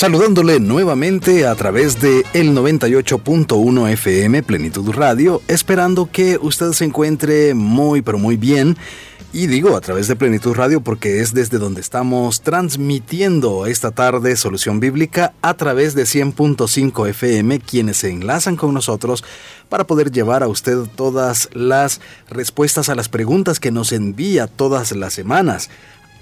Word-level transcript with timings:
Saludándole 0.00 0.60
nuevamente 0.60 1.46
a 1.46 1.54
través 1.54 2.00
de 2.00 2.24
el 2.32 2.56
98.1 2.56 3.90
FM 3.90 4.42
Plenitud 4.42 4.92
Radio, 4.92 5.42
esperando 5.46 6.08
que 6.10 6.38
usted 6.40 6.72
se 6.72 6.86
encuentre 6.86 7.52
muy 7.52 8.00
pero 8.00 8.16
muy 8.16 8.38
bien. 8.38 8.78
Y 9.34 9.46
digo 9.46 9.76
a 9.76 9.80
través 9.82 10.08
de 10.08 10.16
Plenitud 10.16 10.54
Radio 10.54 10.80
porque 10.80 11.20
es 11.20 11.34
desde 11.34 11.58
donde 11.58 11.82
estamos 11.82 12.40
transmitiendo 12.40 13.66
esta 13.66 13.90
tarde 13.90 14.36
Solución 14.36 14.80
Bíblica 14.80 15.34
a 15.42 15.52
través 15.52 15.94
de 15.94 16.04
100.5 16.04 17.06
FM, 17.10 17.60
quienes 17.60 17.98
se 17.98 18.08
enlazan 18.08 18.56
con 18.56 18.72
nosotros 18.72 19.22
para 19.68 19.86
poder 19.86 20.10
llevar 20.10 20.42
a 20.42 20.48
usted 20.48 20.78
todas 20.96 21.50
las 21.52 22.00
respuestas 22.30 22.88
a 22.88 22.94
las 22.94 23.10
preguntas 23.10 23.60
que 23.60 23.70
nos 23.70 23.92
envía 23.92 24.46
todas 24.46 24.92
las 24.92 25.12
semanas. 25.12 25.68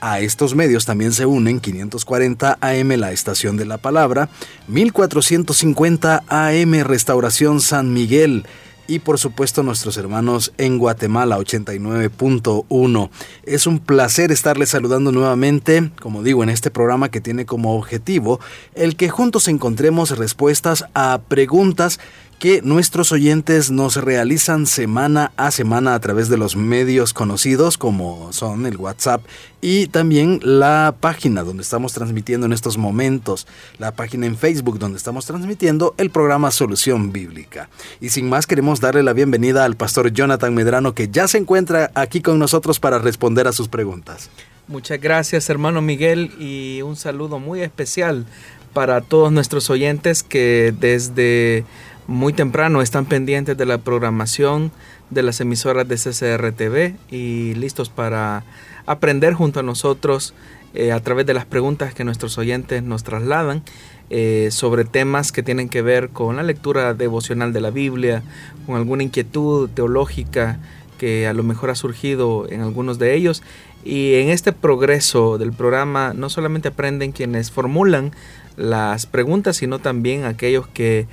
A 0.01 0.21
estos 0.21 0.55
medios 0.55 0.87
también 0.87 1.13
se 1.13 1.27
unen 1.27 1.59
540 1.59 2.59
AM 2.61 2.89
La 2.97 3.11
Estación 3.11 3.57
de 3.57 3.65
la 3.67 3.79
Palabra, 3.79 4.29
1450 4.69 6.23
AM 6.29 6.85
Restauración 6.85 7.61
San 7.61 7.93
Miguel 7.93 8.47
y 8.89 9.01
por 9.01 9.19
supuesto 9.19 9.63
nuestros 9.63 9.97
hermanos 9.99 10.53
en 10.57 10.79
Guatemala 10.79 11.39
89.1. 11.39 13.11
Es 13.45 13.67
un 13.67 13.81
placer 13.81 14.33
estarles 14.33 14.71
saludando 14.71 15.13
nuevamente, 15.13 15.91
como 16.01 16.23
digo, 16.23 16.43
en 16.43 16.49
este 16.49 16.71
programa 16.71 17.11
que 17.11 17.21
tiene 17.21 17.45
como 17.45 17.77
objetivo 17.77 18.41
el 18.75 18.97
que 18.97 19.11
juntos 19.11 19.47
encontremos 19.47 20.17
respuestas 20.17 20.87
a 20.95 21.21
preguntas 21.29 22.01
que 22.39 22.63
nuestros 22.63 23.11
oyentes 23.11 23.71
nos 23.71 23.97
realizan 23.97 24.67
semana 24.67 25.33
a 25.37 25.51
semana 25.51 25.95
a 25.95 26.01
través 26.01 26.29
de 26.29 26.37
los 26.37 26.55
medios 26.55 27.13
conocidos 27.13 27.77
como 27.79 28.33
son 28.33 28.65
el 28.67 28.77
WhatsApp 28.77 29.23
y 29.61 29.89
también 29.89 30.39
la 30.45 30.95
página 31.01 31.43
donde 31.43 31.65
estamos 31.65 31.93
transmitiendo 31.93 32.47
en 32.47 32.53
estos 32.53 32.79
momentos, 32.79 33.49
la 33.79 33.93
página 33.93 34.27
en 34.27 34.37
Facebook 34.37 34.79
donde 34.79 34.99
estamos 34.99 35.27
transmitiendo 35.27 35.95
el 35.99 36.11
programa 36.11 36.53
Solución 36.53 37.13
Bíblica. 37.13 37.69
Y 38.01 38.11
sin 38.11 38.29
más 38.29 38.47
queremos 38.47 38.81
darle 38.81 39.03
la 39.03 39.15
bienvenida 39.15 39.65
al 39.65 39.77
pastor 39.77 40.13
Jonathan 40.13 40.55
Medrano 40.55 40.95
que 40.95 41.09
ya 41.09 41.27
se 41.27 41.39
encuentra 41.39 41.91
aquí 41.95 42.21
con 42.21 42.39
nosotros 42.39 42.79
para 42.79 43.01
responder 43.01 43.49
a 43.49 43.53
sus 43.53 43.67
preguntas. 43.67 44.31
Muchas 44.69 45.01
gracias 45.01 45.51
hermano 45.51 45.83
Miguel 45.83 46.31
y 46.39 46.83
un 46.83 46.95
saludo 46.95 47.41
muy 47.41 47.63
especial 47.63 48.27
para 48.73 49.01
todos 49.01 49.33
nuestros 49.33 49.71
oyentes 49.71 50.23
que 50.23 50.73
desde 50.79 51.65
muy 52.09 52.33
temprano 52.33 52.81
están 52.81 53.05
pendientes 53.05 53.57
de 53.59 53.67
la 53.67 53.77
programación 53.77 54.73
de 55.11 55.23
las 55.23 55.43
emisoras 55.43 55.87
de 55.87 55.97
CCRTV 55.97 56.97
y 57.15 57.55
listos 57.55 57.91
para 57.91 58.45
aprender 58.87 59.35
junto 59.35 59.61
a 59.61 59.63
nosotros 59.63 60.33
eh, 60.73 60.91
a 60.91 61.01
través 61.01 61.27
de 61.27 61.35
las 61.35 61.45
preguntas 61.45 61.93
que 61.93 62.05
nuestros 62.05 62.39
oyentes 62.39 62.83
nos 62.83 63.05
trasladan 63.05 63.63
eh, 64.09 64.49
sobre 64.51 64.87
temas 64.87 65.33
que 65.33 65.43
tienen 65.43 65.69
que 65.69 65.83
ver 65.83 66.09
con 66.09 66.37
la 66.37 66.43
lectura 66.43 66.95
devocional 66.95 67.53
de 67.53 67.61
la 67.61 67.71
Biblia, 67.71 68.23
con 68.65 68.77
alguna 68.77 69.03
inquietud 69.03 69.69
teológica 69.69 70.59
que 70.97 71.27
a 71.27 71.35
lo 71.35 71.43
mejor 71.43 71.69
ha 71.69 71.75
surgido 71.75 72.49
en 72.49 72.63
algunos 72.63 72.99
de 72.99 73.15
ellos. 73.17 73.43
Y 73.85 74.15
en 74.15 74.31
este 74.31 74.53
progreso 74.53 75.37
del 75.37 75.53
programa 75.53 76.15
no 76.15 76.31
solamente 76.31 76.69
aprenden 76.69 77.13
quienes 77.13 77.51
formulan 77.51 78.13
las 78.57 79.07
preguntas, 79.07 79.57
sino 79.57 79.79
también 79.79 80.25
aquellos 80.25 80.67
que 80.67 81.07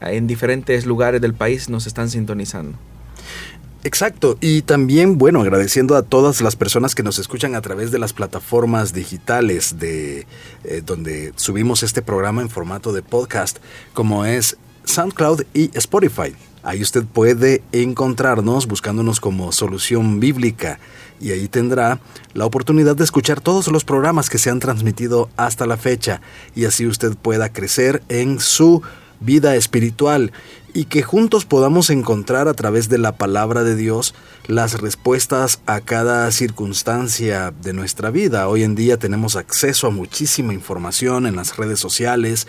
en 0.00 0.26
diferentes 0.26 0.86
lugares 0.86 1.20
del 1.20 1.34
país 1.34 1.68
nos 1.68 1.86
están 1.86 2.10
sintonizando. 2.10 2.76
Exacto, 3.84 4.36
y 4.40 4.62
también, 4.62 5.18
bueno, 5.18 5.40
agradeciendo 5.40 5.96
a 5.96 6.02
todas 6.02 6.40
las 6.40 6.56
personas 6.56 6.96
que 6.96 7.04
nos 7.04 7.20
escuchan 7.20 7.54
a 7.54 7.60
través 7.60 7.92
de 7.92 8.00
las 8.00 8.12
plataformas 8.12 8.92
digitales 8.92 9.78
de 9.78 10.26
eh, 10.64 10.82
donde 10.84 11.32
subimos 11.36 11.84
este 11.84 12.02
programa 12.02 12.42
en 12.42 12.50
formato 12.50 12.92
de 12.92 13.02
podcast, 13.02 13.58
como 13.92 14.24
es 14.24 14.56
SoundCloud 14.84 15.44
y 15.54 15.70
Spotify. 15.74 16.34
Ahí 16.64 16.82
usted 16.82 17.04
puede 17.04 17.62
encontrarnos 17.70 18.66
buscándonos 18.66 19.20
como 19.20 19.52
Solución 19.52 20.18
Bíblica 20.18 20.80
y 21.20 21.30
ahí 21.30 21.46
tendrá 21.46 22.00
la 22.34 22.46
oportunidad 22.46 22.96
de 22.96 23.04
escuchar 23.04 23.40
todos 23.40 23.68
los 23.68 23.84
programas 23.84 24.28
que 24.28 24.38
se 24.38 24.50
han 24.50 24.58
transmitido 24.58 25.30
hasta 25.36 25.66
la 25.66 25.76
fecha 25.76 26.20
y 26.56 26.64
así 26.64 26.86
usted 26.86 27.14
pueda 27.16 27.52
crecer 27.52 28.02
en 28.08 28.40
su 28.40 28.82
vida 29.20 29.56
espiritual 29.56 30.32
y 30.74 30.84
que 30.84 31.02
juntos 31.02 31.44
podamos 31.44 31.90
encontrar 31.90 32.46
a 32.48 32.54
través 32.54 32.88
de 32.88 32.98
la 32.98 33.16
palabra 33.16 33.64
de 33.64 33.74
Dios 33.74 34.14
las 34.46 34.80
respuestas 34.80 35.60
a 35.66 35.80
cada 35.80 36.30
circunstancia 36.30 37.52
de 37.62 37.72
nuestra 37.72 38.10
vida. 38.10 38.48
Hoy 38.48 38.62
en 38.62 38.74
día 38.74 38.98
tenemos 38.98 39.36
acceso 39.36 39.86
a 39.86 39.90
muchísima 39.90 40.54
información 40.54 41.26
en 41.26 41.36
las 41.36 41.56
redes 41.56 41.80
sociales, 41.80 42.46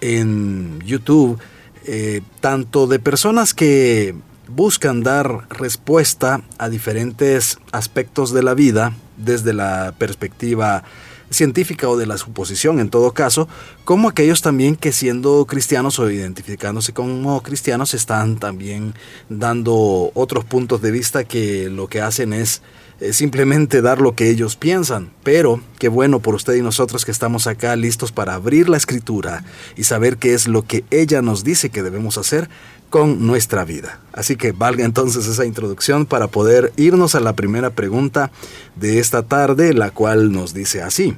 en 0.00 0.80
YouTube, 0.84 1.38
eh, 1.84 2.20
tanto 2.40 2.86
de 2.86 2.98
personas 2.98 3.54
que 3.54 4.14
buscan 4.48 5.02
dar 5.02 5.48
respuesta 5.50 6.42
a 6.58 6.68
diferentes 6.68 7.58
aspectos 7.72 8.32
de 8.32 8.42
la 8.42 8.54
vida 8.54 8.94
desde 9.16 9.52
la 9.52 9.94
perspectiva 9.98 10.84
científica 11.32 11.88
o 11.88 11.96
de 11.96 12.06
la 12.06 12.18
suposición 12.18 12.80
en 12.80 12.90
todo 12.90 13.12
caso, 13.12 13.48
como 13.84 14.08
aquellos 14.08 14.42
también 14.42 14.76
que 14.76 14.92
siendo 14.92 15.44
cristianos 15.46 15.98
o 15.98 16.10
identificándose 16.10 16.92
como 16.92 17.42
cristianos 17.42 17.94
están 17.94 18.36
también 18.36 18.94
dando 19.28 20.10
otros 20.14 20.44
puntos 20.44 20.82
de 20.82 20.90
vista 20.90 21.24
que 21.24 21.68
lo 21.70 21.88
que 21.88 22.00
hacen 22.00 22.32
es 22.32 22.62
eh, 23.00 23.12
simplemente 23.12 23.82
dar 23.82 24.00
lo 24.00 24.14
que 24.14 24.30
ellos 24.30 24.54
piensan. 24.54 25.10
Pero 25.24 25.60
qué 25.78 25.88
bueno 25.88 26.20
por 26.20 26.36
usted 26.36 26.54
y 26.54 26.62
nosotros 26.62 27.04
que 27.04 27.10
estamos 27.10 27.48
acá 27.48 27.74
listos 27.74 28.12
para 28.12 28.34
abrir 28.34 28.68
la 28.68 28.76
escritura 28.76 29.44
y 29.76 29.84
saber 29.84 30.18
qué 30.18 30.34
es 30.34 30.46
lo 30.46 30.62
que 30.62 30.84
ella 30.90 31.20
nos 31.20 31.42
dice 31.42 31.70
que 31.70 31.82
debemos 31.82 32.16
hacer 32.16 32.48
con 32.92 33.26
nuestra 33.26 33.64
vida. 33.64 34.00
Así 34.12 34.36
que 34.36 34.52
valga 34.52 34.84
entonces 34.84 35.26
esa 35.26 35.46
introducción 35.46 36.04
para 36.04 36.26
poder 36.26 36.74
irnos 36.76 37.14
a 37.14 37.20
la 37.20 37.32
primera 37.32 37.70
pregunta 37.70 38.30
de 38.76 38.98
esta 38.98 39.22
tarde, 39.22 39.72
la 39.72 39.90
cual 39.90 40.30
nos 40.30 40.52
dice 40.52 40.82
así. 40.82 41.16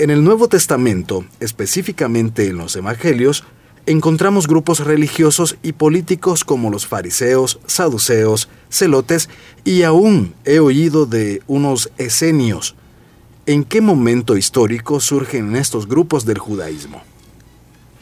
En 0.00 0.10
el 0.10 0.24
Nuevo 0.24 0.48
Testamento, 0.48 1.24
específicamente 1.38 2.48
en 2.48 2.56
los 2.56 2.74
Evangelios, 2.74 3.44
encontramos 3.86 4.48
grupos 4.48 4.80
religiosos 4.80 5.58
y 5.62 5.74
políticos 5.74 6.42
como 6.44 6.70
los 6.70 6.88
fariseos, 6.88 7.60
saduceos, 7.66 8.48
celotes 8.68 9.28
y 9.62 9.84
aún 9.84 10.34
he 10.44 10.58
oído 10.58 11.06
de 11.06 11.40
unos 11.46 11.92
esenios. 11.98 12.74
¿En 13.46 13.62
qué 13.62 13.80
momento 13.80 14.36
histórico 14.36 14.98
surgen 14.98 15.54
estos 15.54 15.86
grupos 15.86 16.26
del 16.26 16.38
judaísmo? 16.38 17.00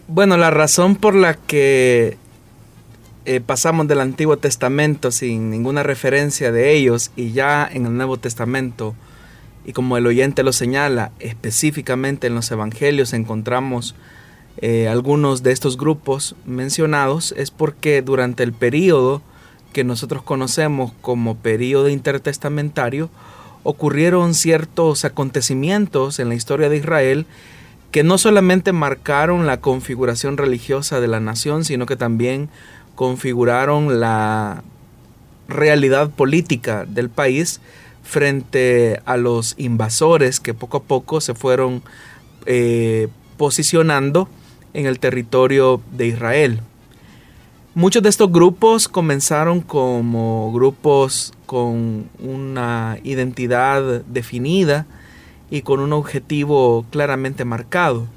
Bueno, 0.09 0.39
la 0.39 0.51
razón 0.51 0.97
por 0.97 1.15
la 1.15 1.35
que 1.35 2.17
eh, 3.25 3.41
pasamos 3.41 3.87
del 3.89 4.01
Antiguo 4.01 4.37
Testamento 4.37 5.13
sin 5.13 5.51
ninguna 5.51 5.83
referencia 5.83 6.51
de 6.51 6.73
ellos 6.73 7.13
y 7.15 7.33
ya 7.33 7.69
en 7.71 7.87
el 7.87 7.97
Nuevo 7.97 8.17
Testamento, 8.17 8.95
y 9.65 9.73
como 9.73 9.97
el 9.97 10.07
oyente 10.07 10.43
lo 10.43 10.53
señala, 10.53 11.13
específicamente 11.21 12.27
en 12.27 12.35
los 12.35 12.51
Evangelios 12.51 13.13
encontramos 13.13 13.95
eh, 14.59 14.89
algunos 14.89 15.43
de 15.43 15.53
estos 15.53 15.77
grupos 15.77 16.35
mencionados, 16.47 17.33
es 17.37 17.51
porque 17.51 18.03
durante 18.03 18.43
el 18.43 18.53
periodo 18.53 19.23
que 19.73 19.85
nosotros 19.85 20.23
conocemos 20.23 20.93
como 21.01 21.37
periodo 21.37 21.89
intertestamentario, 21.89 23.09
ocurrieron 23.63 24.35
ciertos 24.35 25.05
acontecimientos 25.05 26.19
en 26.19 26.29
la 26.29 26.35
historia 26.35 26.69
de 26.69 26.77
Israel 26.77 27.27
que 27.93 28.03
no 28.03 28.19
solamente 28.19 28.73
marcaron 28.73 29.47
la 29.47 29.61
configuración 29.61 30.39
religiosa 30.39 31.01
de 31.01 31.09
la 31.09 31.21
nación, 31.21 31.65
sino 31.65 31.87
que 31.87 31.97
también 31.97 32.49
configuraron 32.95 34.01
la 34.01 34.63
realidad 35.49 36.11
política 36.11 36.85
del 36.87 37.11
país 37.11 37.61
frente 38.03 39.01
a 39.05 39.17
los 39.17 39.55
invasores 39.59 40.41
que 40.41 40.55
poco 40.55 40.79
a 40.79 40.83
poco 40.83 41.21
se 41.21 41.35
fueron 41.35 41.83
eh, 42.47 43.09
posicionando 43.37 44.29
en 44.75 44.87
el 44.87 44.99
territorio 44.99 45.81
de 45.93 46.07
Israel. 46.09 46.61
Muchos 47.75 48.03
de 48.03 48.11
estos 48.11 48.31
grupos 48.31 48.87
comenzaron 48.87 49.63
como 49.63 50.53
grupos 50.53 51.33
con 51.47 52.07
una 52.19 52.99
identidad 53.03 54.03
definida 54.03 54.87
y 55.51 55.63
con 55.63 55.81
un 55.81 55.95
objetivo 55.95 56.85
claramente 56.91 57.45
marcado. 57.45 58.09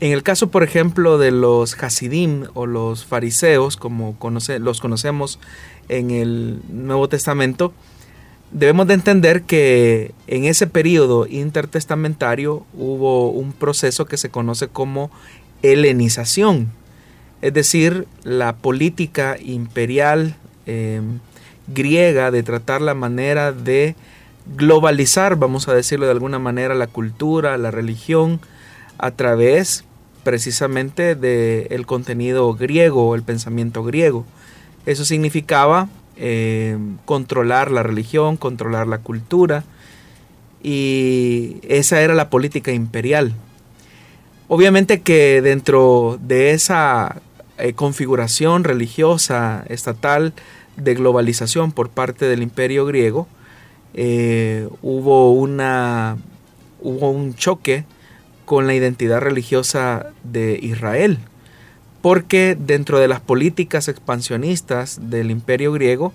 En 0.00 0.12
el 0.12 0.22
caso, 0.22 0.48
por 0.50 0.62
ejemplo, 0.62 1.18
de 1.18 1.32
los 1.32 1.74
Hasidim 1.82 2.44
o 2.54 2.66
los 2.66 3.04
fariseos, 3.04 3.76
como 3.76 4.16
los 4.60 4.80
conocemos 4.80 5.40
en 5.88 6.12
el 6.12 6.60
Nuevo 6.68 7.08
Testamento, 7.08 7.72
debemos 8.52 8.86
de 8.86 8.94
entender 8.94 9.42
que 9.42 10.14
en 10.28 10.44
ese 10.44 10.68
periodo 10.68 11.26
intertestamentario 11.26 12.64
hubo 12.74 13.30
un 13.30 13.52
proceso 13.52 14.06
que 14.06 14.16
se 14.16 14.30
conoce 14.30 14.68
como 14.68 15.10
helenización, 15.62 16.70
es 17.42 17.52
decir, 17.52 18.06
la 18.22 18.54
política 18.54 19.36
imperial 19.40 20.36
em, 20.66 21.18
griega 21.66 22.30
de 22.30 22.44
tratar 22.44 22.82
la 22.82 22.94
manera 22.94 23.50
de 23.50 23.96
globalizar, 24.56 25.36
vamos 25.36 25.66
a 25.66 25.74
decirlo 25.74 26.06
de 26.06 26.12
alguna 26.12 26.38
manera, 26.38 26.76
la 26.76 26.86
cultura, 26.86 27.58
la 27.58 27.72
religión, 27.72 28.40
a 28.98 29.10
través 29.12 29.84
precisamente 30.28 31.14
del 31.14 31.86
contenido 31.86 32.52
griego, 32.52 33.14
el 33.14 33.22
pensamiento 33.22 33.82
griego. 33.82 34.26
Eso 34.84 35.06
significaba 35.06 35.88
eh, 36.18 36.76
controlar 37.06 37.70
la 37.70 37.82
religión, 37.82 38.36
controlar 38.36 38.86
la 38.88 38.98
cultura, 38.98 39.64
y 40.62 41.56
esa 41.62 42.02
era 42.02 42.14
la 42.14 42.28
política 42.28 42.72
imperial. 42.72 43.32
Obviamente 44.48 45.00
que 45.00 45.40
dentro 45.40 46.18
de 46.20 46.50
esa 46.50 47.22
eh, 47.56 47.72
configuración 47.72 48.64
religiosa 48.64 49.64
estatal 49.70 50.34
de 50.76 50.94
globalización 50.94 51.72
por 51.72 51.88
parte 51.88 52.26
del 52.26 52.42
imperio 52.42 52.84
griego, 52.84 53.26
eh, 53.94 54.68
hubo, 54.82 55.32
una, 55.32 56.18
hubo 56.82 57.12
un 57.12 57.34
choque 57.34 57.86
con 58.48 58.66
la 58.66 58.74
identidad 58.74 59.20
religiosa 59.20 60.06
de 60.24 60.58
Israel 60.60 61.18
porque 62.00 62.56
dentro 62.58 62.98
de 62.98 63.08
las 63.08 63.20
políticas 63.20 63.88
expansionistas 63.88 65.10
del 65.10 65.30
imperio 65.30 65.72
griego, 65.72 66.12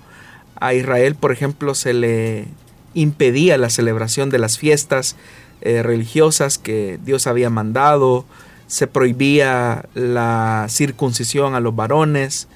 a 0.59 0.73
Israel, 0.73 1.15
por 1.15 1.31
ejemplo, 1.31 1.75
se 1.75 1.93
le 1.93 2.45
impedía 2.93 3.57
la 3.57 3.69
celebración 3.69 4.29
de 4.29 4.39
las 4.39 4.57
fiestas 4.57 5.15
eh, 5.61 5.83
religiosas 5.83 6.57
que 6.57 6.99
Dios 7.03 7.27
había 7.27 7.49
mandado, 7.49 8.25
se 8.67 8.87
prohibía 8.87 9.85
la 9.93 10.67
circuncisión 10.69 11.55
a 11.55 11.59
los 11.59 11.75
varones, 11.75 12.47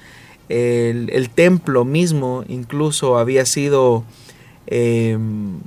el, 0.48 1.28
templo 1.34 1.84
mismo 1.84 2.42
incluso 2.48 3.18
había 3.18 3.44
sido, 3.44 4.04
em, 4.66 5.58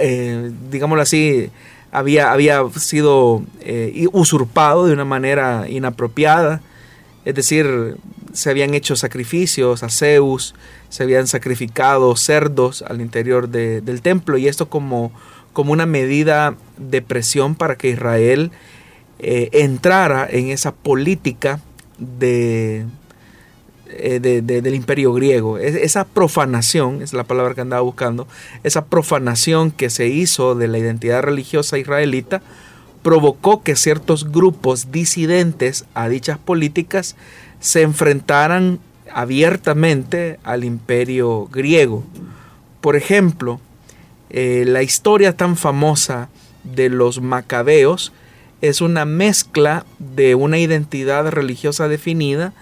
eh, 0.00 0.52
digámoslo 0.70 1.02
así, 1.02 1.50
había, 1.92 2.32
había 2.32 2.62
sido 2.76 3.42
eh, 3.60 4.06
usurpado 4.12 4.86
de 4.86 4.92
una 4.92 5.04
manera 5.04 5.66
inapropiada. 5.68 6.60
Es 7.24 7.34
decir, 7.34 7.96
se 8.32 8.50
habían 8.50 8.74
hecho 8.74 8.96
sacrificios 8.96 9.82
a 9.82 9.90
Zeus, 9.90 10.54
se 10.88 11.02
habían 11.02 11.26
sacrificado 11.26 12.14
cerdos 12.16 12.82
al 12.82 13.00
interior 13.00 13.48
del 13.48 14.02
templo 14.02 14.38
y 14.38 14.48
esto 14.48 14.68
como, 14.68 15.12
como 15.52 15.72
una 15.72 15.86
medida 15.86 16.56
de 16.76 17.02
presión 17.02 17.54
para 17.54 17.76
que 17.76 17.90
Israel 17.90 18.50
eh, 19.18 19.50
entrara 19.52 20.26
en 20.30 20.48
esa 20.48 20.72
política 20.72 21.60
de, 21.98 22.86
eh, 23.90 24.20
del 24.20 24.74
imperio 24.74 25.12
griego. 25.12 25.58
Esa 25.58 26.04
profanación, 26.04 27.02
es 27.02 27.12
la 27.12 27.24
palabra 27.24 27.54
que 27.54 27.62
andaba 27.62 27.82
buscando, 27.82 28.26
esa 28.62 28.86
profanación 28.86 29.70
que 29.70 29.90
se 29.90 30.08
hizo 30.08 30.54
de 30.54 30.68
la 30.68 30.78
identidad 30.78 31.22
religiosa 31.22 31.78
israelita, 31.78 32.42
provocó 33.02 33.62
que 33.62 33.76
ciertos 33.76 34.30
grupos 34.30 34.90
disidentes 34.92 35.84
a 35.94 36.08
dichas 36.08 36.38
políticas 36.38 37.16
se 37.60 37.82
enfrentaran 37.82 38.80
abiertamente 39.12 40.38
al 40.44 40.64
imperio 40.64 41.46
griego. 41.46 42.04
Por 42.80 42.96
ejemplo, 42.96 43.60
eh, 44.30 44.64
la 44.66 44.82
historia 44.82 45.36
tan 45.36 45.56
famosa 45.56 46.28
de 46.64 46.90
los 46.90 47.20
macabeos 47.20 48.12
es 48.60 48.80
una 48.80 49.04
mezcla 49.04 49.86
de 49.98 50.34
una 50.34 50.58
identidad 50.58 51.28
religiosa 51.30 51.88
definida 51.88 52.52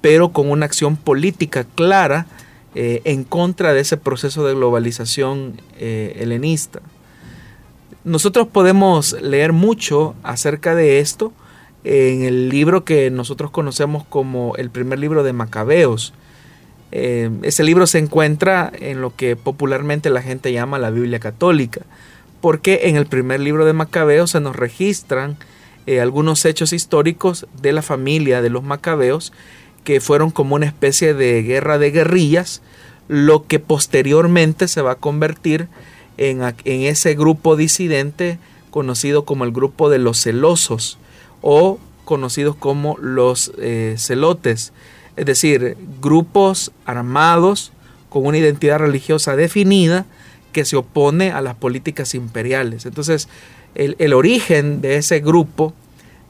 pero 0.00 0.30
con 0.30 0.50
una 0.50 0.66
acción 0.66 0.96
política 0.96 1.64
clara 1.74 2.26
eh, 2.74 3.02
en 3.04 3.24
contra 3.24 3.72
de 3.72 3.80
ese 3.80 3.96
proceso 3.96 4.46
de 4.46 4.54
globalización 4.54 5.60
eh, 5.78 6.18
helenista. 6.20 6.80
Nosotros 8.04 8.46
podemos 8.46 9.20
leer 9.20 9.52
mucho 9.52 10.14
acerca 10.22 10.76
de 10.76 11.00
esto 11.00 11.32
en 11.82 12.22
el 12.22 12.48
libro 12.48 12.84
que 12.84 13.10
nosotros 13.10 13.50
conocemos 13.50 14.04
como 14.04 14.54
el 14.56 14.70
primer 14.70 15.00
libro 15.00 15.24
de 15.24 15.32
Macabeos. 15.32 16.14
Eh, 16.92 17.30
ese 17.42 17.64
libro 17.64 17.88
se 17.88 17.98
encuentra 17.98 18.70
en 18.78 19.00
lo 19.00 19.16
que 19.16 19.34
popularmente 19.34 20.08
la 20.08 20.22
gente 20.22 20.52
llama 20.52 20.78
la 20.78 20.90
Biblia 20.90 21.18
católica, 21.18 21.80
porque 22.40 22.82
en 22.84 22.94
el 22.96 23.06
primer 23.06 23.40
libro 23.40 23.64
de 23.64 23.72
Macabeos 23.72 24.30
se 24.30 24.40
nos 24.40 24.54
registran 24.56 25.38
algunos 26.00 26.44
hechos 26.44 26.72
históricos 26.72 27.48
de 27.60 27.72
la 27.72 27.82
familia 27.82 28.42
de 28.42 28.50
los 28.50 28.62
Macabeos 28.62 29.32
que 29.84 30.00
fueron 30.00 30.30
como 30.30 30.54
una 30.54 30.66
especie 30.66 31.14
de 31.14 31.42
guerra 31.42 31.78
de 31.78 31.90
guerrillas, 31.90 32.62
lo 33.08 33.46
que 33.46 33.58
posteriormente 33.58 34.68
se 34.68 34.82
va 34.82 34.92
a 34.92 34.96
convertir 34.96 35.68
en, 36.16 36.42
ese 36.64 37.14
grupo 37.14 37.56
disidente 37.56 38.38
conocido 38.70 39.24
como 39.24 39.44
el 39.44 39.52
grupo 39.52 39.90
de 39.90 39.98
los 39.98 40.22
celosos 40.22 40.98
o 41.40 41.78
conocidos 42.04 42.54
como 42.56 42.96
los 42.98 43.52
eh, 43.58 43.96
celotes, 43.98 44.72
es 45.16 45.26
decir, 45.26 45.76
grupos 46.00 46.72
armados 46.84 47.72
con 48.10 48.26
una 48.26 48.38
identidad 48.38 48.78
religiosa 48.78 49.36
definida 49.36 50.06
que 50.52 50.64
se 50.64 50.76
opone 50.76 51.30
a 51.30 51.40
las 51.40 51.54
políticas 51.54 52.14
imperiales. 52.14 52.84
Entonces, 52.86 53.28
el, 53.74 54.12
origen 54.12 54.80
de 54.80 54.96
ese 54.96 55.20
grupo 55.20 55.72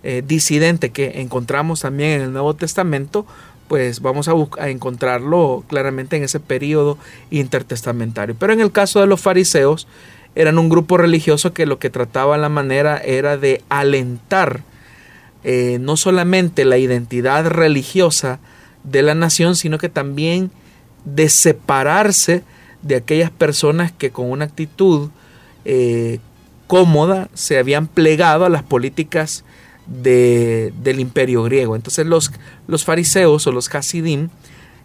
eh, 0.02 0.22
disidente 0.26 0.90
que 0.90 1.20
encontramos 1.20 1.80
también 1.80 2.10
en 2.12 2.22
el 2.22 2.32
Nuevo 2.32 2.54
Testamento, 2.54 3.26
pues 3.68 4.00
vamos 4.00 4.28
a, 4.28 4.32
a, 4.58 4.68
encontrarlo 4.68 5.64
claramente 5.68 6.16
en 6.16 6.24
ese 6.24 6.40
periodo 6.40 6.98
intertestamentario. 7.30 8.34
Pero 8.38 8.52
en 8.52 8.60
el 8.60 8.72
caso 8.72 9.00
de 9.00 9.06
los 9.06 9.20
fariseos, 9.20 9.86
eran 10.34 10.58
un 10.58 10.68
grupo 10.68 10.96
religioso 10.96 11.52
que 11.52 11.66
lo 11.66 11.78
que 11.78 11.90
trataba 11.90 12.38
la 12.38 12.48
manera 12.48 12.98
era 12.98 13.36
de 13.36 13.62
alentar 13.68 14.62
eh, 15.42 15.78
no 15.80 15.96
solamente 15.96 16.66
la 16.66 16.76
identidad 16.76 17.46
religiosa 17.46 18.40
de 18.84 19.02
la 19.02 19.14
nación, 19.14 19.56
sino 19.56 19.78
que 19.78 19.88
también 19.88 20.50
de 21.06 21.30
separarse 21.30 22.42
de 22.82 22.96
aquellas 22.96 23.30
personas 23.30 23.90
que 23.90 24.10
con 24.10 24.30
una 24.30 24.44
actitud 24.44 25.10
eh, 25.64 26.18
cómoda 26.66 27.28
se 27.32 27.58
habían 27.58 27.86
plegado 27.86 28.44
a 28.44 28.50
las 28.50 28.62
políticas 28.62 29.44
del 29.90 31.00
imperio 31.00 31.42
griego. 31.42 31.76
Entonces 31.76 32.06
los, 32.06 32.32
los 32.66 32.84
fariseos 32.84 33.46
o 33.46 33.52
los 33.52 33.74
hasidim 33.74 34.28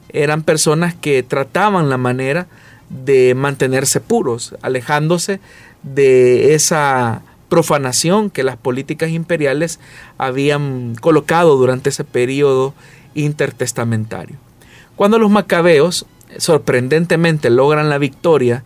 eran 0.09 0.43
personas 0.43 0.95
que 0.95 1.23
trataban 1.23 1.89
la 1.89 1.97
manera 1.97 2.47
de 2.89 3.35
mantenerse 3.35 3.99
puros, 3.99 4.55
alejándose 4.61 5.39
de 5.83 6.55
esa 6.55 7.21
profanación 7.49 8.29
que 8.29 8.43
las 8.43 8.57
políticas 8.57 9.11
imperiales 9.11 9.79
habían 10.17 10.95
colocado 10.95 11.57
durante 11.57 11.89
ese 11.89 12.03
periodo 12.03 12.73
intertestamentario. 13.13 14.37
Cuando 14.95 15.19
los 15.19 15.29
macabeos 15.29 16.05
sorprendentemente 16.37 17.49
logran 17.49 17.89
la 17.89 17.97
victoria 17.97 18.63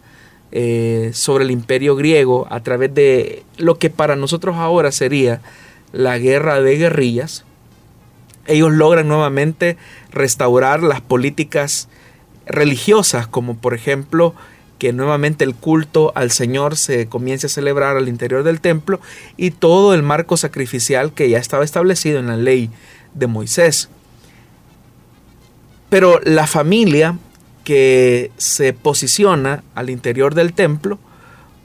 eh, 0.52 1.12
sobre 1.14 1.44
el 1.44 1.52
imperio 1.52 1.96
griego 1.96 2.48
a 2.50 2.62
través 2.62 2.94
de 2.94 3.44
lo 3.58 3.78
que 3.78 3.90
para 3.90 4.16
nosotros 4.16 4.56
ahora 4.56 4.92
sería 4.92 5.42
la 5.92 6.18
guerra 6.18 6.62
de 6.62 6.78
guerrillas, 6.78 7.46
ellos 8.48 8.72
logran 8.72 9.08
nuevamente 9.08 9.78
restaurar 10.12 10.82
las 10.82 11.02
políticas 11.02 11.88
religiosas, 12.46 13.28
como 13.28 13.58
por 13.58 13.74
ejemplo 13.74 14.34
que 14.80 14.94
nuevamente 14.94 15.44
el 15.44 15.54
culto 15.54 16.12
al 16.16 16.32
Señor 16.32 16.78
se 16.78 17.08
comience 17.08 17.48
a 17.48 17.50
celebrar 17.50 17.98
al 17.98 18.08
interior 18.08 18.44
del 18.44 18.62
templo 18.62 19.00
y 19.38 19.52
todo 19.52 19.94
el 19.94 20.04
marco 20.04 20.38
sacrificial 20.38 21.14
que 21.14 21.30
ya 21.30 21.38
estaba 21.38 21.66
establecido 21.66 22.20
en 22.20 22.28
la 22.28 22.38
ley 22.38 22.72
de 23.14 23.28
Moisés. 23.28 23.90
Pero 25.90 26.20
la 26.24 26.48
familia 26.48 27.18
que 27.64 28.32
se 28.38 28.74
posiciona 28.74 29.64
al 29.76 29.90
interior 29.90 30.34
del 30.34 30.54
templo, 30.54 30.98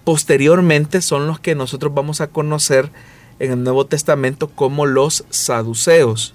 posteriormente 0.03 1.01
son 1.01 1.27
los 1.27 1.41
que 1.41 1.55
nosotros 1.55 1.95
vamos 1.95 2.21
a 2.21 2.27
conocer 2.27 2.91
en 3.39 3.53
el 3.53 3.63
Nuevo 3.63 3.87
Testamento 3.87 4.49
como 4.49 4.87
los 4.87 5.25
saduceos. 5.31 6.35